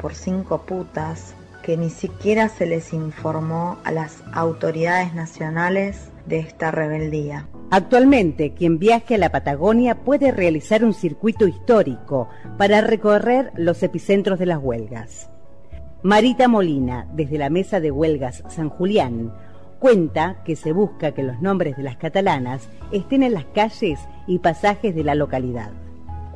por 0.00 0.14
cinco 0.14 0.62
putas 0.62 1.34
que 1.62 1.76
ni 1.76 1.90
siquiera 1.90 2.48
se 2.48 2.64
les 2.64 2.92
informó 2.92 3.78
a 3.82 3.90
las 3.90 4.22
autoridades 4.32 5.14
nacionales 5.14 6.10
de 6.26 6.38
esta 6.38 6.70
rebeldía. 6.70 7.48
Actualmente, 7.70 8.54
quien 8.54 8.78
viaje 8.78 9.16
a 9.16 9.18
la 9.18 9.30
Patagonia 9.30 9.96
puede 9.96 10.30
realizar 10.30 10.84
un 10.84 10.94
circuito 10.94 11.48
histórico 11.48 12.28
para 12.56 12.80
recorrer 12.80 13.50
los 13.56 13.82
epicentros 13.82 14.38
de 14.38 14.46
las 14.46 14.58
huelgas. 14.62 15.28
Marita 16.04 16.46
Molina, 16.46 17.08
desde 17.14 17.38
la 17.38 17.50
Mesa 17.50 17.80
de 17.80 17.90
Huelgas 17.90 18.44
San 18.48 18.68
Julián, 18.68 19.32
cuenta 19.80 20.42
que 20.44 20.54
se 20.54 20.70
busca 20.70 21.12
que 21.12 21.24
los 21.24 21.40
nombres 21.42 21.76
de 21.76 21.82
las 21.82 21.96
catalanas 21.96 22.68
estén 22.92 23.24
en 23.24 23.34
las 23.34 23.46
calles 23.46 23.98
y 24.28 24.38
pasajes 24.38 24.94
de 24.94 25.02
la 25.02 25.16
localidad. 25.16 25.72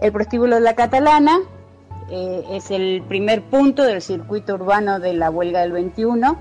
El 0.02 0.10
prostíbulo 0.10 0.56
de 0.56 0.62
la 0.62 0.74
Catalana 0.74 1.38
eh, 2.10 2.44
es 2.50 2.70
el 2.70 3.02
primer 3.06 3.42
punto 3.42 3.82
del 3.84 4.02
circuito 4.02 4.54
urbano 4.54 5.00
de 5.00 5.14
la 5.14 5.30
huelga 5.30 5.60
del 5.60 5.72
21 5.72 6.36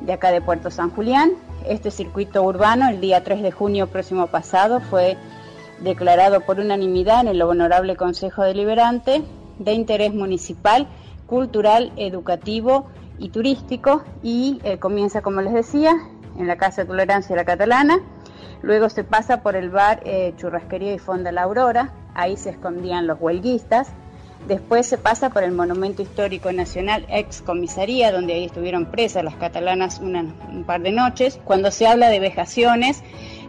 de 0.00 0.12
acá 0.12 0.30
de 0.30 0.40
Puerto 0.40 0.70
San 0.70 0.90
Julián. 0.90 1.32
Este 1.66 1.90
circuito 1.90 2.42
urbano 2.42 2.88
el 2.88 3.00
día 3.00 3.22
3 3.22 3.42
de 3.42 3.52
junio 3.52 3.86
próximo 3.86 4.26
pasado 4.26 4.80
fue 4.80 5.16
declarado 5.80 6.40
por 6.40 6.60
unanimidad 6.60 7.20
en 7.20 7.28
el 7.28 7.42
Honorable 7.42 7.96
Consejo 7.96 8.42
Deliberante 8.42 9.22
de 9.58 9.72
interés 9.72 10.12
municipal, 10.12 10.88
cultural, 11.26 11.92
educativo 11.96 12.86
y 13.18 13.30
turístico 13.30 14.02
y 14.22 14.60
eh, 14.64 14.78
comienza, 14.78 15.22
como 15.22 15.40
les 15.40 15.52
decía, 15.52 15.96
en 16.38 16.46
la 16.46 16.56
Casa 16.56 16.82
de 16.82 16.88
Tolerancia 16.88 17.34
de 17.34 17.42
la 17.42 17.46
Catalana. 17.46 18.00
Luego 18.62 18.88
se 18.88 19.04
pasa 19.04 19.42
por 19.42 19.56
el 19.56 19.70
bar 19.70 20.00
eh, 20.04 20.34
Churrasquería 20.36 20.92
y 20.94 20.98
Fonda 20.98 21.32
La 21.32 21.42
Aurora, 21.42 21.92
ahí 22.14 22.36
se 22.36 22.50
escondían 22.50 23.06
los 23.06 23.20
huelguistas. 23.20 23.92
Después 24.46 24.86
se 24.86 24.98
pasa 24.98 25.30
por 25.30 25.42
el 25.42 25.52
Monumento 25.52 26.02
Histórico 26.02 26.52
Nacional, 26.52 27.06
ex 27.08 27.40
comisaría, 27.40 28.12
donde 28.12 28.34
ahí 28.34 28.44
estuvieron 28.44 28.86
presas 28.86 29.24
las 29.24 29.36
catalanas 29.36 30.00
un 30.00 30.64
par 30.66 30.82
de 30.82 30.92
noches. 30.92 31.40
Cuando 31.44 31.70
se 31.70 31.86
habla 31.86 32.10
de 32.10 32.20
vejaciones, 32.20 33.02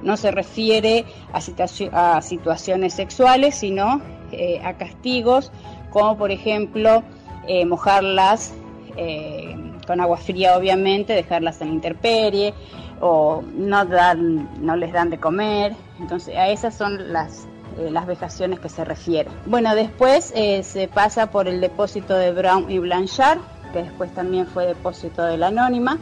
no 0.04 0.16
se 0.16 0.32
refiere 0.32 1.04
a, 1.34 2.22
situaciones 2.22 2.94
sexuales, 2.94 3.56
sino 3.56 4.02
eh, 4.32 4.62
a 4.64 4.78
castigos, 4.78 5.52
como 5.90 6.18
por 6.18 6.32
ejemplo 6.32 7.04
eh, 7.48 7.66
mojarlas 7.66 8.54
eh, 8.96 9.54
con 9.86 10.00
agua 10.00 10.18
fría, 10.18 10.58
obviamente, 10.58 11.12
dejarlas 11.12 11.60
en 11.62 11.74
intemperie, 11.74 12.54
o 13.02 13.44
no, 13.54 13.86
dan, 13.86 14.50
no 14.66 14.78
les 14.78 14.94
dan 14.94 15.10
de 15.10 15.18
comer. 15.18 15.76
Entonces, 16.00 16.38
a 16.38 16.48
esas 16.48 16.74
son 16.74 17.12
las 17.12 17.48
eh, 17.78 17.90
las 17.92 18.06
vejaciones 18.08 18.60
que 18.60 18.70
se 18.70 18.86
refieren. 18.86 19.34
Bueno, 19.46 19.76
después 19.76 20.32
eh, 20.36 20.64
se 20.64 20.88
pasa 20.88 21.32
por 21.32 21.48
el 21.48 21.62
depósito 21.62 22.16
de 22.16 22.32
Brown 22.32 22.70
y 22.70 22.80
Blanchard, 22.80 23.40
que 23.74 23.84
después 23.84 24.14
también 24.14 24.48
fue 24.48 24.68
depósito 24.68 25.24
de 25.24 25.38
la 25.38 25.48
Anónima. 25.48 25.98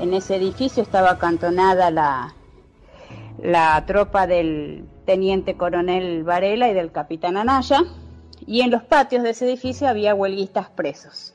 En 0.00 0.14
ese 0.14 0.36
edificio 0.36 0.82
estaba 0.82 1.10
acantonada 1.10 1.90
la, 1.90 2.34
la 3.42 3.84
tropa 3.86 4.26
del 4.26 4.84
teniente 5.04 5.56
coronel 5.56 6.24
Varela 6.24 6.68
y 6.68 6.74
del 6.74 6.92
capitán 6.92 7.36
Anaya, 7.36 7.82
y 8.46 8.60
en 8.62 8.70
los 8.70 8.82
patios 8.82 9.22
de 9.22 9.30
ese 9.30 9.46
edificio 9.46 9.88
había 9.88 10.14
huelguistas 10.14 10.70
presos. 10.70 11.34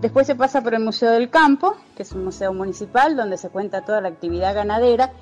Después 0.00 0.26
se 0.26 0.34
pasa 0.34 0.62
por 0.62 0.74
el 0.74 0.80
Museo 0.80 1.10
del 1.12 1.30
Campo, 1.30 1.76
que 1.96 2.02
es 2.02 2.12
un 2.12 2.24
museo 2.24 2.52
municipal 2.52 3.16
donde 3.16 3.38
se 3.38 3.48
cuenta 3.48 3.84
toda 3.84 4.00
la 4.00 4.08
actividad 4.08 4.54
ganadera, 4.54 5.12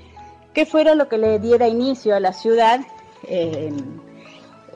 que 0.53 0.67
fuera 0.67 0.95
lo 0.95 1.09
que 1.09 1.19
le 1.19 1.39
diera 1.39 1.69
inicio 1.69 2.17
a 2.17 2.21
la 2.21 2.33
ciudad 2.33 2.81
eh, 3.29 3.73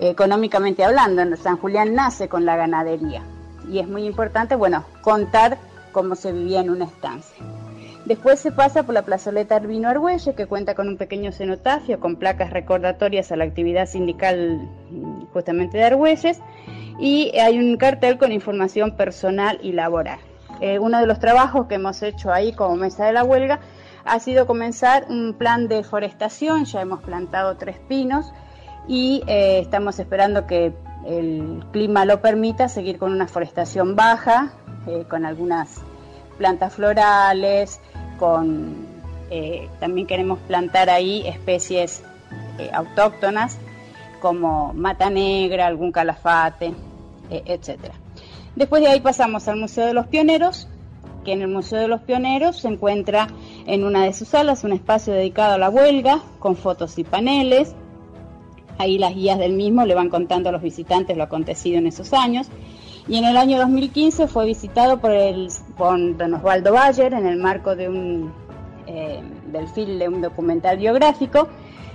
económicamente 0.01 0.84
hablando. 0.84 1.36
San 1.36 1.57
Julián 1.57 1.94
nace 1.94 2.28
con 2.28 2.44
la 2.44 2.57
ganadería 2.57 3.22
y 3.70 3.78
es 3.78 3.88
muy 3.88 4.05
importante, 4.05 4.57
bueno, 4.57 4.84
contar 5.03 5.59
cómo 5.92 6.14
se 6.14 6.32
vivía 6.32 6.61
en 6.61 6.70
una 6.70 6.86
estancia. 6.86 7.44
Después 8.07 8.40
se 8.40 8.51
pasa 8.51 8.82
por 8.82 8.94
la 8.94 9.03
plazoleta 9.03 9.57
Arbino 9.57 9.88
Argüelle, 9.88 10.34
que 10.34 10.46
cuenta 10.46 10.74
con 10.74 10.88
un 10.88 10.96
pequeño 10.96 11.32
cenotafio 11.32 12.01
con 12.01 12.16
placas 12.16 12.51
recordatorias 12.51 13.30
a 13.30 13.36
la 13.36 13.44
actividad 13.44 13.86
sindical 13.86 14.68
mm, 14.90 15.26
justamente 15.32 15.78
de 15.78 15.84
Argüelles, 15.84 16.40
y 16.98 17.36
hay 17.38 17.59
un 17.59 17.76
cartel 17.76 18.18
con 18.18 18.32
información 18.32 18.96
personal 18.96 19.59
y 19.62 19.72
laboral. 19.72 20.18
Eh, 20.61 20.78
uno 20.78 20.98
de 20.98 21.07
los 21.07 21.18
trabajos 21.18 21.66
que 21.66 21.76
hemos 21.76 22.03
hecho 22.03 22.32
ahí 22.32 22.53
como 22.53 22.76
mesa 22.76 23.07
de 23.07 23.12
la 23.12 23.24
huelga 23.24 23.61
ha 24.05 24.18
sido 24.18 24.46
comenzar 24.46 25.07
un 25.09 25.34
plan 25.34 25.68
de 25.68 25.84
forestación, 25.84 26.64
ya 26.64 26.80
hemos 26.80 27.03
plantado 27.03 27.57
tres 27.57 27.76
pinos, 27.88 28.32
y 28.91 29.22
eh, 29.28 29.61
estamos 29.61 30.01
esperando 30.01 30.49
que 30.49 30.72
el 31.07 31.62
clima 31.70 32.05
lo 32.05 32.20
permita 32.20 32.68
seguir 32.68 32.99
con 32.99 33.12
una 33.12 33.28
forestación 33.28 33.95
baja, 33.95 34.53
eh, 34.88 35.05
con 35.09 35.24
algunas 35.24 35.80
plantas 36.36 36.74
florales, 36.74 37.78
con 38.18 38.88
eh, 39.30 39.68
también 39.78 40.09
queremos 40.09 40.41
plantar 40.41 40.91
ahí 40.91 41.24
especies 41.24 42.03
autóctonas 42.72 43.59
como 44.20 44.74
mata 44.74 45.09
negra, 45.09 45.68
algún 45.68 45.93
calafate, 45.93 46.74
etcétera. 47.30 47.95
Después 48.57 48.82
de 48.82 48.88
ahí 48.88 49.01
pasamos 49.01 49.47
al 49.47 49.57
Museo 49.57 49.86
de 49.86 49.95
los 49.95 50.09
Pioneros, 50.09 50.66
que 51.24 51.32
en 51.32 51.43
el 51.43 51.49
Museo 51.49 51.78
de 51.78 51.86
los 51.86 52.01
Pioneros 52.01 52.59
se 52.59 52.68
encuentra 52.68 53.28
en 53.66 53.84
una 53.84 54.03
de 54.03 54.12
sus 54.12 54.28
salas 54.28 54.64
un 54.64 54.72
espacio 54.72 55.14
dedicado 55.14 55.55
a 55.55 55.59
la 55.59 55.70
huelga, 55.70 56.20
con 56.41 56.57
fotos 56.57 56.99
y 56.99 57.05
paneles, 57.05 57.74
Ahí 58.80 58.96
las 58.96 59.14
guías 59.14 59.38
del 59.38 59.52
mismo 59.52 59.84
le 59.84 59.94
van 59.94 60.08
contando 60.08 60.48
a 60.48 60.52
los 60.52 60.62
visitantes 60.62 61.14
lo 61.14 61.24
acontecido 61.24 61.76
en 61.76 61.86
esos 61.86 62.14
años. 62.14 62.48
Y 63.06 63.18
en 63.18 63.26
el 63.26 63.36
año 63.36 63.58
2015 63.58 64.26
fue 64.26 64.46
visitado 64.46 65.00
por, 65.00 65.10
el, 65.10 65.50
don 65.76 66.32
Osvaldo 66.32 66.72
Bayer 66.72 67.12
en 67.12 67.26
el 67.26 67.36
marco 67.36 67.76
de 67.76 67.90
un, 67.90 68.32
eh, 68.86 69.20
del 69.52 69.68
film 69.68 69.98
de 69.98 70.08
un 70.08 70.22
documental 70.22 70.78
biográfico. 70.78 71.48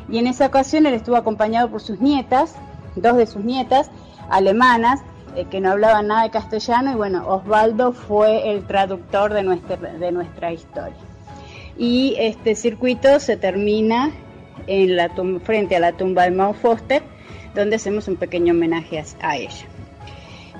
Y 0.09 0.19
en 0.19 0.27
esa 0.27 0.45
ocasión 0.45 0.85
él 0.85 0.93
estuvo 0.93 1.15
acompañado 1.15 1.71
por 1.71 1.81
sus 1.81 2.01
nietas, 2.01 2.53
dos 2.95 3.17
de 3.17 3.25
sus 3.25 3.43
nietas 3.43 3.89
alemanas, 4.29 5.01
eh, 5.35 5.45
que 5.49 5.61
no 5.61 5.71
hablaban 5.71 6.05
nada 6.05 6.21
de 6.21 6.29
castellano. 6.29 6.91
Y 6.91 6.95
bueno, 6.95 7.27
Osvaldo 7.27 7.93
fue 7.93 8.51
el 8.51 8.67
traductor 8.67 9.33
de 9.33 9.41
nuestra, 9.41 9.77
de 9.77 10.11
nuestra 10.11 10.53
historia. 10.53 10.93
Y 11.79 12.13
este 12.19 12.53
circuito 12.53 13.19
se 13.19 13.37
termina 13.37 14.11
en 14.67 14.95
la 14.95 15.09
frente 15.43 15.75
a 15.75 15.79
la 15.79 15.93
tumba 15.93 16.23
de 16.23 16.31
Mao 16.31 16.53
Foster, 16.53 17.03
donde 17.53 17.77
hacemos 17.77 18.07
un 18.07 18.17
pequeño 18.17 18.53
homenaje 18.53 19.03
a, 19.21 19.37
ella. 19.37 19.65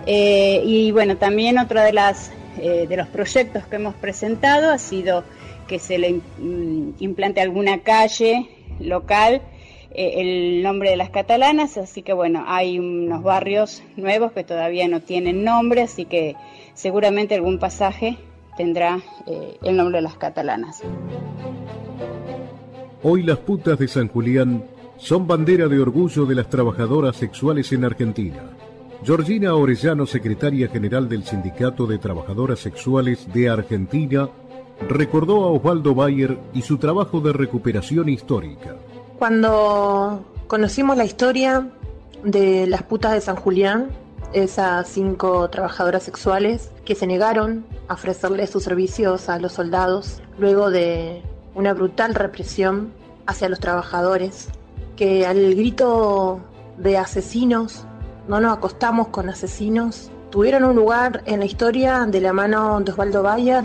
Eh, 0.06 0.62
y 0.66 0.92
bueno, 0.92 1.18
también 1.18 1.58
otro 1.58 1.82
de, 1.82 1.94
las, 1.94 2.32
eh, 2.60 2.86
de 2.88 2.98
los 2.98 3.08
proyectos 3.08 3.66
que 3.66 3.76
hemos 3.76 3.96
presentado 3.96 4.72
ha 4.72 4.78
sido 4.78 5.24
que 5.68 5.80
se 5.80 5.98
le 5.98 6.22
implante 7.00 7.42
alguna 7.42 7.80
calle 7.80 8.48
local 8.80 9.42
eh, 9.92 10.14
el 10.18 10.64
nombre 10.64 10.92
de 10.92 10.96
las 10.96 11.10
catalanas, 11.10 11.78
así 11.78 12.04
que 12.04 12.14
bueno, 12.14 12.44
hay 12.48 12.78
unos 12.78 13.24
barrios 13.24 13.82
nuevos 13.96 14.32
que 14.32 14.44
todavía 14.44 14.88
no 14.88 15.02
tienen 15.02 15.44
nombre, 15.44 15.82
así 15.82 16.06
que 16.06 16.36
seguramente 16.76 17.36
algún 17.36 17.58
pasaje 17.58 18.18
tendrá 18.58 19.02
el 19.64 19.76
nombre 19.76 19.98
de 19.98 20.04
las 20.04 20.16
catalanas. 20.16 20.82
Hoy 23.08 23.22
las 23.22 23.38
putas 23.38 23.78
de 23.78 23.88
San 23.88 24.08
Julián 24.08 24.66
son 24.98 25.28
bandera 25.28 25.68
de 25.68 25.80
orgullo 25.80 26.26
de 26.26 26.34
las 26.34 26.50
trabajadoras 26.50 27.16
sexuales 27.16 27.72
en 27.72 27.86
Argentina. 27.86 28.50
Georgina 29.04 29.54
Orellano, 29.54 30.08
secretaria 30.08 30.70
general 30.70 31.08
del 31.08 31.24
Sindicato 31.24 31.86
de 31.86 32.00
Trabajadoras 32.00 32.58
Sexuales 32.58 33.32
de 33.32 33.48
Argentina, 33.48 34.28
recordó 34.90 35.44
a 35.44 35.52
Osvaldo 35.52 35.94
Bayer 35.94 36.36
y 36.56 36.64
su 36.64 36.80
trabajo 36.80 37.20
de 37.20 37.32
recuperación 37.32 38.10
histórica. 38.10 38.76
Cuando 39.20 40.26
conocimos 40.48 40.98
la 40.98 41.06
historia 41.06 41.70
de 42.24 42.66
las 42.66 42.82
putas 42.82 43.12
de 43.12 43.22
San 43.22 43.36
Julián, 43.36 43.90
esas 44.34 44.88
cinco 44.88 45.48
trabajadoras 45.52 46.02
sexuales 46.02 46.72
que 46.84 46.96
se 46.96 47.06
negaron 47.06 47.68
a 47.88 47.94
ofrecerle 47.94 48.48
sus 48.48 48.64
servicios 48.64 49.30
a 49.30 49.38
los 49.38 49.54
soldados 49.54 50.24
luego 50.40 50.72
de 50.72 51.22
una 51.56 51.74
brutal 51.74 52.14
represión 52.14 52.92
hacia 53.26 53.50
los 53.50 53.60
trabajadores, 53.60 54.50
que 54.96 55.26
al 55.26 55.56
grito 55.56 56.40
de 56.78 56.98
asesinos, 56.98 57.86
no 58.28 58.40
nos 58.40 58.58
acostamos 58.58 59.08
con 59.08 59.30
asesinos, 59.30 60.12
tuvieron 60.30 60.66
un 60.66 60.76
lugar 60.76 61.24
en 61.26 61.40
la 61.40 61.46
historia 61.46 62.06
de 62.06 62.22
la 62.22 62.34
mano 62.34 62.82
de 62.82 62.92
Osvaldo 62.92 63.24
Bayer. 63.24 63.64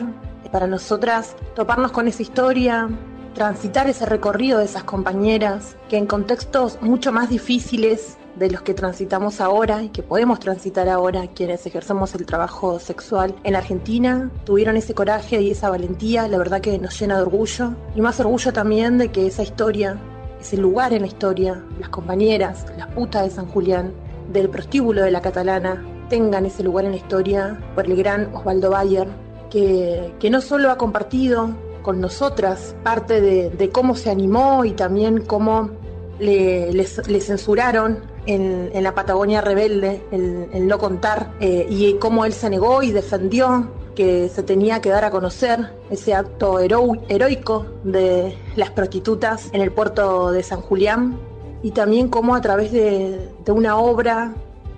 Para 0.53 0.67
nosotras, 0.67 1.37
toparnos 1.55 1.93
con 1.93 2.09
esa 2.09 2.23
historia, 2.23 2.89
transitar 3.35 3.89
ese 3.89 4.07
recorrido 4.07 4.59
de 4.59 4.65
esas 4.65 4.85
compañeras, 4.85 5.77
que 5.89 5.97
en 5.97 6.07
contextos 6.07 6.79
mucho 6.81 7.13
más 7.13 7.29
difíciles 7.29 8.19
de 8.37 8.51
los 8.51 8.63
que 8.63 8.75
transitamos 8.75 9.41
ahora 9.41 9.83
y 9.83 9.89
que 9.89 10.03
podemos 10.03 10.41
transitar 10.41 10.89
ahora 10.89 11.27
quienes 11.29 11.67
ejercemos 11.67 12.15
el 12.15 12.27
trabajo 12.27 12.79
sexual 12.79 13.35
en 13.45 13.57
Argentina 13.57 14.31
tuvieron 14.45 14.77
ese 14.77 14.95
coraje 14.95 15.41
y 15.41 15.51
esa 15.51 15.71
valentía, 15.71 16.29
la 16.29 16.39
verdad 16.39 16.61
que 16.61 16.79
nos 16.79 16.99
llena 16.99 17.17
de 17.17 17.23
orgullo. 17.23 17.75
Y 17.95 18.01
más 18.01 18.21
orgullo 18.21 18.53
también 18.53 18.99
de 18.99 19.09
que 19.11 19.27
esa 19.27 19.43
historia, 19.43 19.99
ese 20.41 20.57
lugar 20.57 20.93
en 20.93 21.03
la 21.03 21.09
historia, 21.09 21.63
las 21.79 21.89
compañeras, 21.89 22.67
las 22.77 22.89
putas 22.89 23.25
de 23.25 23.31
San 23.31 23.47
Julián, 23.47 23.93
del 24.33 24.49
prostíbulo 24.49 25.03
de 25.03 25.11
la 25.11 25.21
catalana, 25.21 25.85
tengan 26.09 26.47
ese 26.47 26.63
lugar 26.63 26.85
en 26.85 26.93
la 26.93 26.97
historia 26.97 27.61
por 27.75 27.87
el 27.87 27.97
gran 27.97 28.35
Osvaldo 28.35 28.71
Bayer, 28.71 29.09
que, 29.51 30.13
que 30.19 30.31
no 30.31 30.41
solo 30.41 30.71
ha 30.71 30.79
compartido 30.79 31.55
con 31.83 32.01
nosotras 32.01 32.75
parte 32.83 33.21
de, 33.21 33.71
cómo 33.71 33.95
se 33.95 34.11
animó 34.11 34.65
y 34.65 34.73
también 34.73 35.25
cómo 35.25 35.71
le, 36.19 36.85
censuraron 37.21 38.01
en, 38.27 38.71
la 38.83 38.95
Patagonia 38.95 39.41
rebelde 39.41 40.03
el, 40.11 40.67
no 40.67 40.79
contar 40.79 41.33
eh, 41.41 41.67
y 41.69 41.95
cómo 41.95 42.25
él 42.25 42.33
se 42.33 42.51
negó 42.51 42.83
y 42.83 42.93
defendió 42.93 43.71
que 43.95 44.29
se 44.29 44.43
tenía 44.43 44.81
que 44.81 44.91
dar 44.91 45.05
a 45.05 45.11
conocer 45.11 45.73
ese 45.91 46.15
acto 46.15 46.59
heroico 46.61 47.67
de 47.85 48.37
las 48.57 48.71
prostitutas 48.71 49.49
en 49.53 49.61
el 49.61 49.73
puerto 49.73 50.31
de 50.31 50.43
San 50.43 50.61
Julián 50.61 51.19
y 51.63 51.73
también 51.73 52.09
cómo 52.09 52.35
a 52.35 52.41
través 52.41 52.73
de 52.73 53.29
una 53.49 53.77
obra 53.77 54.35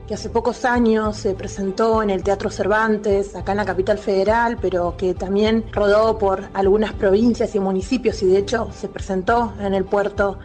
que 0.06 0.14
hace 0.14 0.28
pocos 0.28 0.64
años 0.64 1.16
se 1.16 1.34
presentó 1.34 2.02
en 2.02 2.10
el 2.10 2.22
Teatro 2.22 2.50
Cervantes, 2.50 3.36
acá 3.36 3.52
en 3.52 3.58
la 3.58 3.64
capital 3.64 3.98
federal, 3.98 4.58
pero 4.60 4.96
que 4.96 5.14
también 5.14 5.64
rodó 5.72 6.18
por 6.18 6.48
algunas 6.54 6.92
provincias 6.92 7.54
y 7.54 7.60
municipios 7.60 8.22
y 8.22 8.26
de 8.26 8.38
hecho 8.38 8.68
se 8.72 8.88
presentó 8.88 9.52
en 9.60 9.74
el 9.74 9.84
puerto 9.84 10.38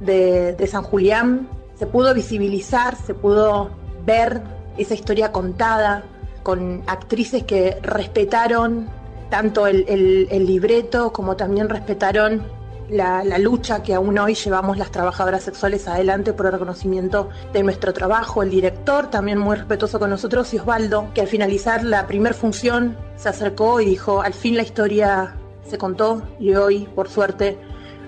de, 0.00 0.68
San 0.70 0.82
Julián. 0.82 1.48
Se 1.82 1.88
pudo 1.88 2.14
visibilizar, 2.14 2.94
se 2.94 3.12
pudo 3.12 3.70
ver 4.06 4.40
esa 4.78 4.94
historia 4.94 5.32
contada 5.32 6.04
con 6.44 6.84
actrices 6.86 7.42
que 7.42 7.76
respetaron 7.82 8.88
tanto 9.30 9.66
el 9.66 10.46
libreto 10.46 11.12
como 11.12 11.34
también 11.34 11.68
respetaron 11.68 12.44
la, 12.88 13.24
lucha 13.38 13.82
que 13.82 13.94
aún 13.94 14.16
hoy 14.16 14.34
llevamos 14.34 14.78
las 14.78 14.92
trabajadoras 14.92 15.42
sexuales 15.42 15.88
adelante 15.88 16.32
por 16.32 16.46
el 16.46 16.52
reconocimiento 16.52 17.30
de 17.52 17.64
nuestro 17.64 17.92
trabajo. 17.92 18.44
El 18.44 18.50
director, 18.50 19.10
también 19.10 19.38
muy 19.38 19.56
respetuoso 19.56 19.98
con 19.98 20.10
nosotros, 20.10 20.54
y 20.54 20.58
Osvaldo, 20.58 21.08
que 21.14 21.22
al 21.22 21.26
finalizar 21.26 21.82
la 21.82 22.06
primera 22.06 22.32
función 22.32 22.96
se 23.16 23.28
acercó 23.28 23.80
y 23.80 23.86
dijo, 23.86 24.22
al 24.22 24.34
fin 24.34 24.56
la 24.56 24.62
historia 24.62 25.34
se 25.68 25.78
contó 25.78 26.22
y 26.38 26.54
hoy, 26.54 26.86
por 26.94 27.08
suerte, 27.08 27.58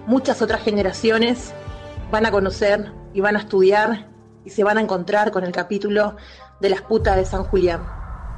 muchas 0.06 0.42
otras 0.42 0.62
generaciones 0.62 1.52
van 2.12 2.24
a 2.24 2.30
conocer 2.30 3.02
y 3.14 3.20
van 3.20 3.36
a 3.36 3.38
estudiar 3.38 4.08
y 4.44 4.50
se 4.50 4.64
van 4.64 4.76
a 4.76 4.82
encontrar 4.82 5.30
con 5.30 5.44
el 5.44 5.52
capítulo 5.52 6.16
de 6.60 6.68
las 6.68 6.82
putas 6.82 7.16
de 7.16 7.24
San 7.24 7.44
Julián. 7.44 7.80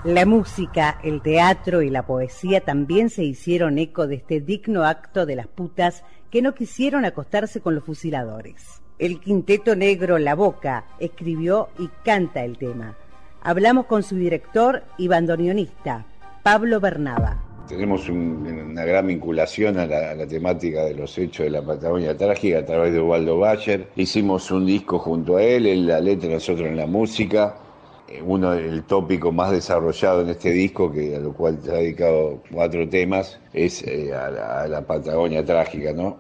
La 0.04 0.24
música, 0.24 1.00
el 1.02 1.20
teatro 1.20 1.82
y 1.82 1.90
la 1.90 2.06
poesía 2.06 2.60
también 2.60 3.10
se 3.10 3.24
hicieron 3.24 3.78
eco 3.78 4.06
de 4.06 4.16
este 4.16 4.40
digno 4.40 4.84
acto 4.84 5.26
de 5.26 5.34
las 5.34 5.48
putas 5.48 6.04
que 6.30 6.42
no 6.42 6.54
quisieron 6.54 7.04
acostarse 7.04 7.60
con 7.60 7.74
los 7.74 7.82
fusiladores. 7.82 8.80
El 8.98 9.20
quinteto 9.20 9.74
negro 9.74 10.18
La 10.18 10.34
Boca 10.34 10.84
escribió 11.00 11.70
y 11.78 11.88
canta 12.04 12.44
el 12.44 12.56
tema. 12.56 12.94
Hablamos 13.42 13.86
con 13.86 14.02
su 14.02 14.16
director 14.16 14.84
y 14.96 15.08
bandoneonista, 15.08 16.06
Pablo 16.42 16.78
Bernaba. 16.78 17.38
Tenemos 17.68 18.08
una 18.08 18.84
gran 18.84 19.08
vinculación 19.08 19.78
a 19.78 19.86
la, 19.86 20.26
temática 20.26 20.84
de 20.84 20.94
los 20.94 21.18
hechos 21.18 21.44
de 21.44 21.50
la 21.50 21.62
Patagonia 21.62 22.16
trágica 22.16 22.60
a 22.60 22.64
través 22.64 22.92
de 22.92 23.00
Ubaldo 23.00 23.38
Bayer. 23.38 23.88
Hicimos 23.96 24.52
un 24.52 24.66
disco 24.66 25.00
junto 25.00 25.36
a 25.36 25.42
él, 25.42 25.66
en 25.66 25.88
la 25.88 26.00
letra, 26.00 26.28
nosotros 26.30 26.68
en 26.68 26.76
la 26.76 26.86
música. 26.86 27.56
Eh, 28.08 28.22
uno 28.24 28.52
del 28.52 28.84
tópico 28.84 29.32
más 29.32 29.50
desarrollado 29.50 30.22
en 30.22 30.28
este 30.28 30.52
disco, 30.52 30.92
que 30.92 31.16
a 31.16 31.18
lo 31.18 31.32
cual 31.32 31.58
se 31.60 31.72
ha 31.72 31.74
dedicado 31.74 32.40
cuatro 32.52 32.88
temas, 32.88 33.40
es 33.52 33.82
eh, 33.82 34.14
a, 34.14 34.68
la, 34.68 34.82
Patagonia 34.82 35.44
trágica, 35.44 35.92
¿no? 35.92 36.18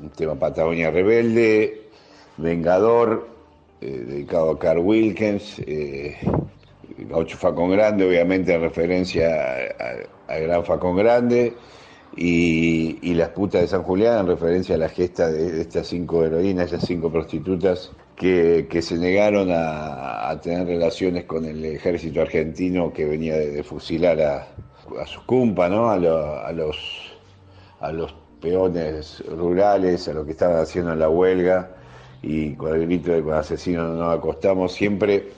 Un 0.00 0.10
tema 0.10 0.36
Patagonia 0.36 0.92
rebelde, 0.92 1.88
Vengador, 2.36 3.28
eh, 3.80 4.04
dedicado 4.06 4.52
a 4.52 4.58
Carl 4.60 4.78
Wilkins, 4.78 5.60
Gaucho 7.08 7.36
Facón 7.36 7.70
Grande, 7.72 8.06
obviamente 8.06 8.54
en 8.54 8.60
referencia 8.60 9.26
al 10.32 10.42
Gran 10.42 10.64
Facón 10.64 10.96
Grande, 10.96 11.54
y, 12.16 13.14
Las 13.14 13.30
putas 13.30 13.62
de 13.62 13.68
San 13.68 13.82
Julián 13.82 14.20
en 14.20 14.26
referencia 14.26 14.74
a 14.74 14.78
la 14.78 14.88
gesta 14.88 15.30
de, 15.30 15.60
estas 15.60 15.86
cinco 15.86 16.24
heroínas, 16.24 16.66
esas 16.66 16.86
cinco 16.86 17.10
prostitutas 17.10 17.90
que, 18.16 18.66
se 18.82 18.98
negaron 18.98 19.48
a, 19.50 20.38
tener 20.42 20.66
relaciones 20.66 21.24
con 21.24 21.44
el 21.44 21.64
ejército 21.64 22.20
argentino 22.20 22.92
que 22.92 23.04
venía 23.04 23.36
de, 23.36 23.62
fusilar 23.62 24.20
a, 24.20 24.48
a 25.00 25.06
sus 25.06 25.22
cumpas, 25.24 25.70
¿no? 25.70 25.90
a, 25.90 25.96
los, 25.96 26.76
a 27.80 27.92
los 27.92 28.14
peones 28.40 29.22
rurales, 29.28 30.08
a 30.08 30.12
lo 30.12 30.24
que 30.24 30.32
estaban 30.32 30.58
haciendo 30.58 30.92
en 30.92 30.98
la 30.98 31.08
huelga 31.08 31.70
y 32.22 32.54
con 32.54 32.74
el 32.74 32.86
grito 32.86 33.12
de 33.12 33.22
con 33.22 33.34
asesinos 33.34 33.88
no 33.90 34.04
nos 34.04 34.18
acostamos, 34.18 34.72
siempre 34.72 35.28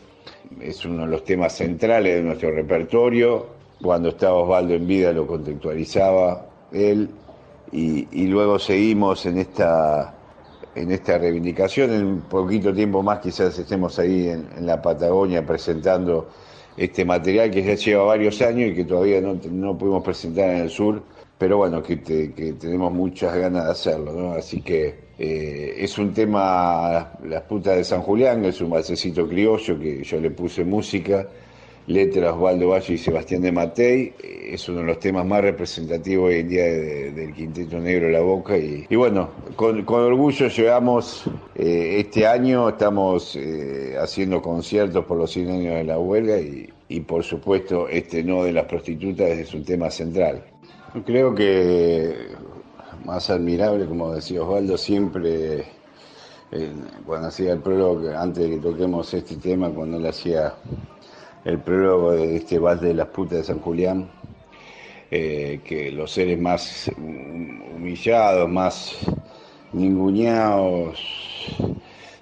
es 0.60 0.84
uno 0.84 1.04
de 1.04 1.10
los 1.10 1.24
temas 1.24 1.54
centrales 1.54 2.16
de 2.16 2.22
nuestro 2.22 2.50
repertorio. 2.50 3.63
Cuando 3.84 4.08
estaba 4.08 4.34
Osvaldo 4.34 4.72
en 4.72 4.86
vida 4.86 5.12
lo 5.12 5.26
contextualizaba 5.26 6.46
él 6.72 7.10
y 7.70 8.26
luego 8.26 8.58
seguimos 8.58 9.26
en 9.26 9.38
esta 9.38 10.14
en 10.74 10.90
esta 10.90 11.18
reivindicación. 11.18 11.92
En 11.92 12.06
un 12.06 12.20
poquito 12.22 12.72
tiempo 12.72 13.02
más 13.02 13.20
quizás 13.20 13.58
estemos 13.58 13.98
ahí 13.98 14.28
en, 14.28 14.66
la 14.66 14.80
Patagonia 14.80 15.44
presentando 15.44 16.28
este 16.76 17.04
material 17.04 17.50
que 17.50 17.62
ya 17.62 17.74
lleva 17.74 18.04
varios 18.04 18.40
años 18.42 18.70
y 18.70 18.74
que 18.74 18.84
todavía 18.84 19.20
no, 19.20 19.38
no 19.50 19.78
pudimos 19.78 20.02
presentar 20.02 20.50
en 20.50 20.62
el 20.62 20.70
sur, 20.70 21.02
pero 21.38 21.58
bueno, 21.58 21.82
que, 21.82 21.96
tenemos 21.96 22.92
muchas 22.92 23.34
ganas 23.36 23.66
de 23.66 23.70
hacerlo, 23.70 24.12
¿no? 24.12 24.32
Así 24.32 24.60
que 24.60 25.04
eh, 25.18 25.74
es 25.78 25.96
un 25.98 26.12
tema, 26.12 27.12
Las 27.24 27.42
putas 27.42 27.76
de 27.76 27.84
San 27.84 28.02
Julián, 28.02 28.44
es 28.44 28.60
un 28.60 28.70
balsecito 28.70 29.28
criollo 29.28 29.78
que 29.78 30.02
yo 30.02 30.18
le 30.18 30.30
puse 30.30 30.64
música 30.64 31.28
letras 31.86 32.34
Osvaldo 32.34 32.68
Valle 32.68 32.94
y 32.94 32.98
Sebastián 32.98 33.42
de 33.42 33.52
Matei. 33.52 34.12
Es 34.22 34.68
uno 34.68 34.80
de 34.80 34.86
los 34.86 34.98
temas 34.98 35.26
más 35.26 35.42
representativos 35.42 36.28
hoy 36.28 36.36
en 36.36 36.48
día 36.48 36.64
del 36.64 37.32
Quinteto 37.34 37.78
Negro 37.78 38.08
La 38.10 38.20
Boca. 38.20 38.56
Y, 38.56 38.94
bueno, 38.94 39.30
con, 39.56 39.84
orgullo 39.88 40.48
llevamos 40.48 41.24
eh, 41.54 41.96
este 41.98 42.26
año, 42.26 42.68
estamos 42.68 43.36
eh, 43.36 43.96
haciendo 44.00 44.40
conciertos 44.40 45.04
por 45.04 45.18
los 45.18 45.30
100 45.30 45.50
años 45.50 45.74
de 45.74 45.84
la 45.84 45.98
huelga 45.98 46.38
y, 46.38 46.70
por 47.00 47.24
supuesto 47.24 47.88
este 47.88 48.22
no 48.22 48.44
de 48.44 48.52
las 48.52 48.66
prostitutas 48.66 49.28
es 49.30 49.52
un 49.52 49.64
tema 49.64 49.90
central. 49.90 50.44
Creo 51.04 51.34
que 51.34 52.14
más 53.04 53.28
admirable, 53.30 53.86
como 53.86 54.14
decía 54.14 54.42
Osvaldo, 54.42 54.78
siempre 54.78 55.64
eh, 56.52 56.72
cuando 57.04 57.28
hacía 57.28 57.52
el 57.52 57.58
prólogo, 57.58 58.16
antes 58.16 58.44
de 58.44 58.50
que 58.50 58.58
toquemos 58.58 59.12
este 59.12 59.36
tema, 59.36 59.70
cuando 59.70 59.96
él 59.96 60.06
hacía 60.06 60.54
el 61.44 61.58
prólogo 61.58 62.12
de 62.12 62.36
este 62.36 62.58
vals 62.58 62.80
de 62.80 62.94
las 62.94 63.08
putas 63.08 63.38
de 63.38 63.44
San 63.44 63.60
Julián, 63.60 64.08
eh, 65.10 65.60
que 65.64 65.90
los 65.90 66.10
seres 66.10 66.40
más 66.40 66.90
humillados, 66.96 68.48
más 68.48 68.96
ninguneados 69.72 70.98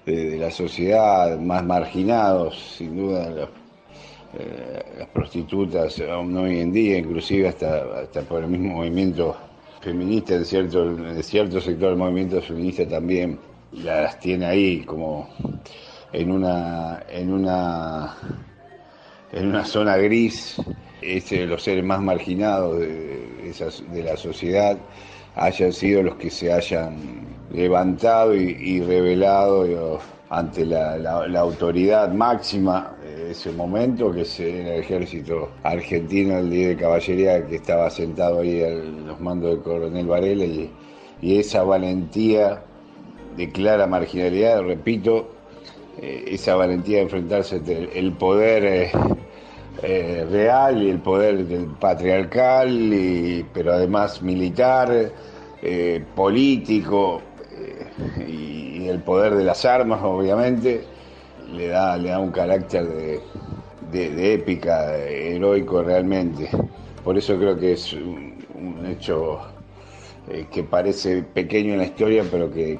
de, 0.04 0.36
la 0.36 0.50
sociedad, 0.50 1.38
más 1.38 1.64
marginados, 1.64 2.74
sin 2.76 2.96
duda, 2.96 3.48
eh, 4.38 4.84
las 4.98 5.08
prostitutas 5.08 6.00
aún 6.00 6.36
hoy 6.36 6.58
en 6.60 6.72
día, 6.72 6.98
inclusive 6.98 7.48
hasta, 7.48 8.00
hasta 8.00 8.22
por 8.22 8.42
el 8.42 8.50
mismo 8.50 8.76
movimiento 8.76 9.36
feminista, 9.80 10.34
en 10.34 10.44
cierto, 10.44 10.90
en 10.90 11.22
cierto 11.22 11.60
sector 11.60 11.90
del 11.90 11.98
movimiento 11.98 12.40
feminista 12.40 12.88
también 12.88 13.38
las 13.72 14.18
tiene 14.20 14.46
ahí 14.46 14.80
como 14.84 15.28
en 16.12 16.30
una, 16.30 17.04
en 17.08 17.32
una 17.32 18.16
en 19.32 19.48
una 19.48 19.64
zona 19.64 19.96
gris, 19.96 20.56
este, 21.00 21.46
los 21.46 21.62
seres 21.62 21.84
más 21.84 22.00
marginados 22.00 22.78
de, 22.78 24.02
la 24.04 24.16
sociedad 24.16 24.78
hayan 25.34 25.72
sido 25.72 26.02
los 26.02 26.14
que 26.16 26.30
se 26.30 26.52
hayan 26.52 26.96
levantado 27.52 28.34
y, 28.34 28.80
revelado 28.80 30.00
ante 30.30 30.64
la, 30.64 31.38
autoridad 31.38 32.12
máxima 32.12 32.94
de 33.02 33.32
ese 33.32 33.52
momento, 33.52 34.12
que 34.12 34.22
es 34.22 34.40
el 34.40 34.68
ejército 34.68 35.50
argentino, 35.62 36.38
el 36.38 36.50
día 36.50 36.68
de 36.68 36.76
caballería 36.76 37.46
que 37.46 37.56
estaba 37.56 37.90
sentado 37.90 38.40
ahí 38.40 38.62
a 38.62 38.70
los 38.70 39.20
mandos 39.20 39.50
del 39.50 39.62
coronel 39.62 40.06
Varela, 40.06 40.44
y, 40.44 40.70
esa 41.22 41.62
valentía 41.62 42.62
de 43.36 43.50
clara 43.50 43.86
marginalidad, 43.86 44.62
repito, 44.62 45.30
eh, 46.00 46.24
esa 46.28 46.56
valentía 46.56 46.98
de 46.98 47.02
enfrentarse 47.04 47.60
el 47.94 48.12
poder 48.12 48.64
eh, 48.64 48.92
eh, 49.82 50.26
real 50.30 50.82
y 50.82 50.90
el 50.90 50.98
poder 50.98 51.66
patriarcal, 51.80 52.70
y, 52.70 53.46
pero 53.52 53.72
además 53.72 54.22
militar, 54.22 55.10
político 56.14 57.22
y, 58.26 58.88
el 58.88 59.00
poder 59.00 59.36
de 59.36 59.44
las 59.44 59.64
armas, 59.64 60.00
obviamente. 60.02 60.84
le 61.52 61.68
da, 61.68 61.96
le 61.96 62.08
da 62.10 62.18
un 62.18 62.30
carácter 62.30 63.20
de, 63.92 64.34
épica, 64.34 64.96
heroico 64.96 65.82
realmente. 65.82 66.50
Por 67.04 67.16
eso 67.16 67.36
creo 67.36 67.58
que 67.58 67.72
es 67.72 67.92
un, 67.92 68.32
hecho 68.86 69.40
eh, 70.28 70.46
que 70.50 70.62
parece 70.62 71.22
pequeño 71.22 71.72
en 71.72 71.78
la 71.78 71.84
historia, 71.84 72.24
pero 72.30 72.50
que, 72.50 72.78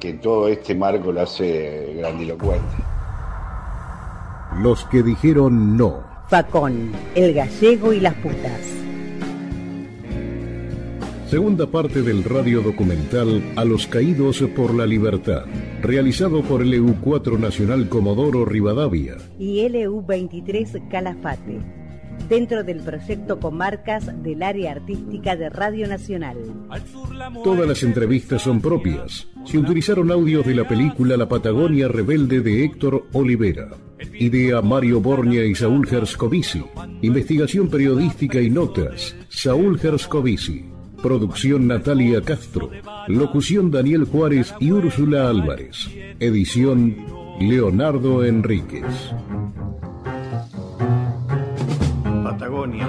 que 0.00 0.12
todo 0.14 0.48
este 0.48 0.74
marco 0.74 1.12
lo 1.12 1.22
hace 1.22 1.94
grandilocuente. 1.98 2.76
Los 4.60 4.84
que 4.84 5.02
dijeron 5.02 5.76
no. 5.76 6.13
Facón, 6.34 6.90
el 7.14 7.32
gallego 7.32 7.92
y 7.92 8.00
las 8.00 8.14
putas. 8.14 8.60
Segunda 11.28 11.68
parte 11.68 12.02
del 12.02 12.24
radio 12.24 12.60
documental 12.60 13.40
A 13.54 13.64
los 13.64 13.86
caídos 13.86 14.42
por 14.56 14.74
la 14.74 14.84
libertad, 14.84 15.44
realizado 15.80 16.42
por 16.42 16.62
el 16.62 16.74
EU4 16.74 17.38
Nacional 17.38 17.88
Comodoro 17.88 18.44
Rivadavia 18.44 19.14
y 19.38 19.60
LU23 19.60 20.88
Calafate, 20.88 21.60
dentro 22.28 22.64
del 22.64 22.80
proyecto 22.80 23.38
Comarcas 23.38 24.10
del 24.24 24.42
Área 24.42 24.72
Artística 24.72 25.36
de 25.36 25.50
Radio 25.50 25.86
Nacional. 25.86 26.38
Todas 27.44 27.68
las 27.68 27.84
entrevistas 27.84 28.42
son 28.42 28.60
propias. 28.60 29.28
Se 29.44 29.56
utilizaron 29.56 30.10
audios 30.10 30.44
de 30.44 30.56
la 30.56 30.66
película 30.66 31.16
La 31.16 31.28
Patagonia 31.28 31.86
Rebelde 31.86 32.40
de 32.40 32.64
Héctor 32.64 33.06
Olivera. 33.12 33.68
Idea 34.12 34.60
Mario 34.62 35.00
Borña 35.00 35.42
y 35.44 35.54
Saúl 35.54 35.86
Gerscovici. 35.86 36.62
Investigación 37.02 37.68
periodística 37.68 38.40
y 38.40 38.50
notas. 38.50 39.16
Saúl 39.28 39.78
Gerscovici. 39.78 40.64
Producción 41.02 41.66
Natalia 41.66 42.20
Castro. 42.22 42.70
Locución 43.08 43.70
Daniel 43.70 44.04
Juárez 44.04 44.54
y 44.60 44.72
Úrsula 44.72 45.28
Álvarez. 45.28 45.88
Edición 46.20 46.96
Leonardo 47.40 48.24
Enríquez. 48.24 48.84
Patagonia 52.22 52.86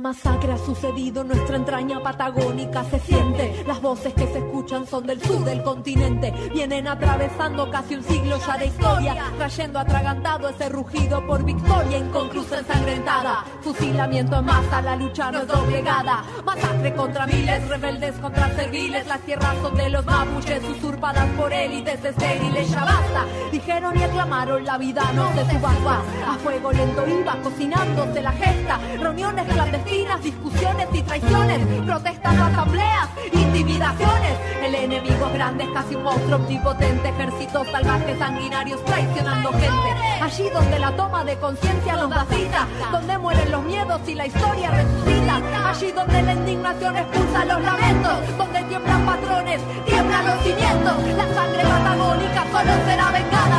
masacre 0.00 0.52
ha 0.52 0.58
sucedido, 0.58 1.24
nuestra 1.24 1.56
entraña 1.56 2.00
patagónica 2.02 2.84
se 2.84 2.98
siente. 3.00 3.64
Las 3.66 3.80
voces 3.80 4.14
que 4.14 4.26
se 4.26 4.38
escuchan 4.38 4.86
son 4.86 5.06
del 5.06 5.20
sur 5.22 5.44
del 5.44 5.62
continente. 5.62 6.32
Vienen 6.52 6.86
atravesando 6.86 7.70
casi 7.70 7.96
un 7.96 8.04
siglo 8.04 8.38
ya 8.46 8.58
de 8.58 8.66
historia, 8.66 9.16
trayendo 9.36 9.78
atragantado 9.78 10.48
ese 10.48 10.68
rugido 10.68 11.26
por 11.26 11.44
victoria 11.44 11.98
inconclusa 11.98 12.58
ensangrentada. 12.58 13.44
Fusilamiento 13.62 14.38
en 14.38 14.44
masa, 14.44 14.82
la 14.82 14.96
lucha 14.96 15.30
no 15.30 15.40
es 15.40 15.48
doblegada. 15.48 16.24
Masacre 16.44 16.94
contra 16.94 17.26
miles, 17.26 17.68
rebeldes 17.68 18.14
contra 18.18 18.54
serviles. 18.54 19.06
Las 19.06 19.20
tierras 19.20 19.56
son 19.62 19.74
de 19.74 19.88
los 19.88 20.04
mapuches, 20.04 20.62
usurpadas 20.64 21.26
por 21.36 21.52
élites 21.52 22.04
estériles. 22.04 22.70
Ya 22.70 22.84
basta, 22.84 23.24
dijeron 23.50 23.98
y 23.98 24.02
aclamaron 24.02 24.64
la 24.64 24.78
vida 24.78 25.02
no 25.14 25.32
se 25.32 25.50
subasta. 25.50 26.02
A 26.26 26.34
fuego 26.42 26.72
lento 26.72 27.06
iba 27.08 27.36
cocinándose 27.42 28.22
la 28.22 28.32
gesta. 28.32 28.78
Reuniones 29.00 29.46
clandestinas 29.46 29.87
discusiones 30.22 30.88
y 30.92 31.02
traiciones, 31.02 31.58
protestas, 31.84 32.38
asambleas, 32.38 33.08
intimidaciones. 33.32 34.32
El 34.62 34.74
enemigo 34.74 35.26
es 35.26 35.32
grande, 35.32 35.64
es 35.64 35.70
casi 35.70 35.94
un 35.94 36.02
monstruo 36.02 36.36
omnipotente, 36.36 37.08
ejércitos 37.08 37.66
salvajes, 37.68 38.18
sanguinarios, 38.18 38.84
traicionando 38.84 39.50
gente. 39.52 39.94
Allí 40.20 40.50
donde 40.50 40.78
la 40.78 40.94
toma 40.96 41.24
de 41.24 41.36
conciencia 41.38 41.96
nos 41.96 42.10
da 42.10 42.26
cita, 42.30 42.66
donde 42.92 43.18
mueren 43.18 43.50
los 43.50 43.62
miedos 43.64 44.00
y 44.06 44.14
la 44.14 44.26
historia 44.26 44.70
resucita. 44.70 45.40
Allí 45.70 45.92
donde 45.92 46.22
la 46.22 46.32
indignación 46.32 46.96
expulsa 46.96 47.44
los 47.44 47.60
lamentos, 47.62 48.36
donde 48.36 48.62
tiemblan 48.64 49.06
patrones, 49.06 49.60
tiemblan 49.86 50.26
los 50.26 50.42
cimientos. 50.42 50.94
La 51.16 51.34
sangre 51.34 51.62
patagónica 51.62 52.44
solo 52.52 52.72
será 52.86 53.10
vengada 53.10 53.58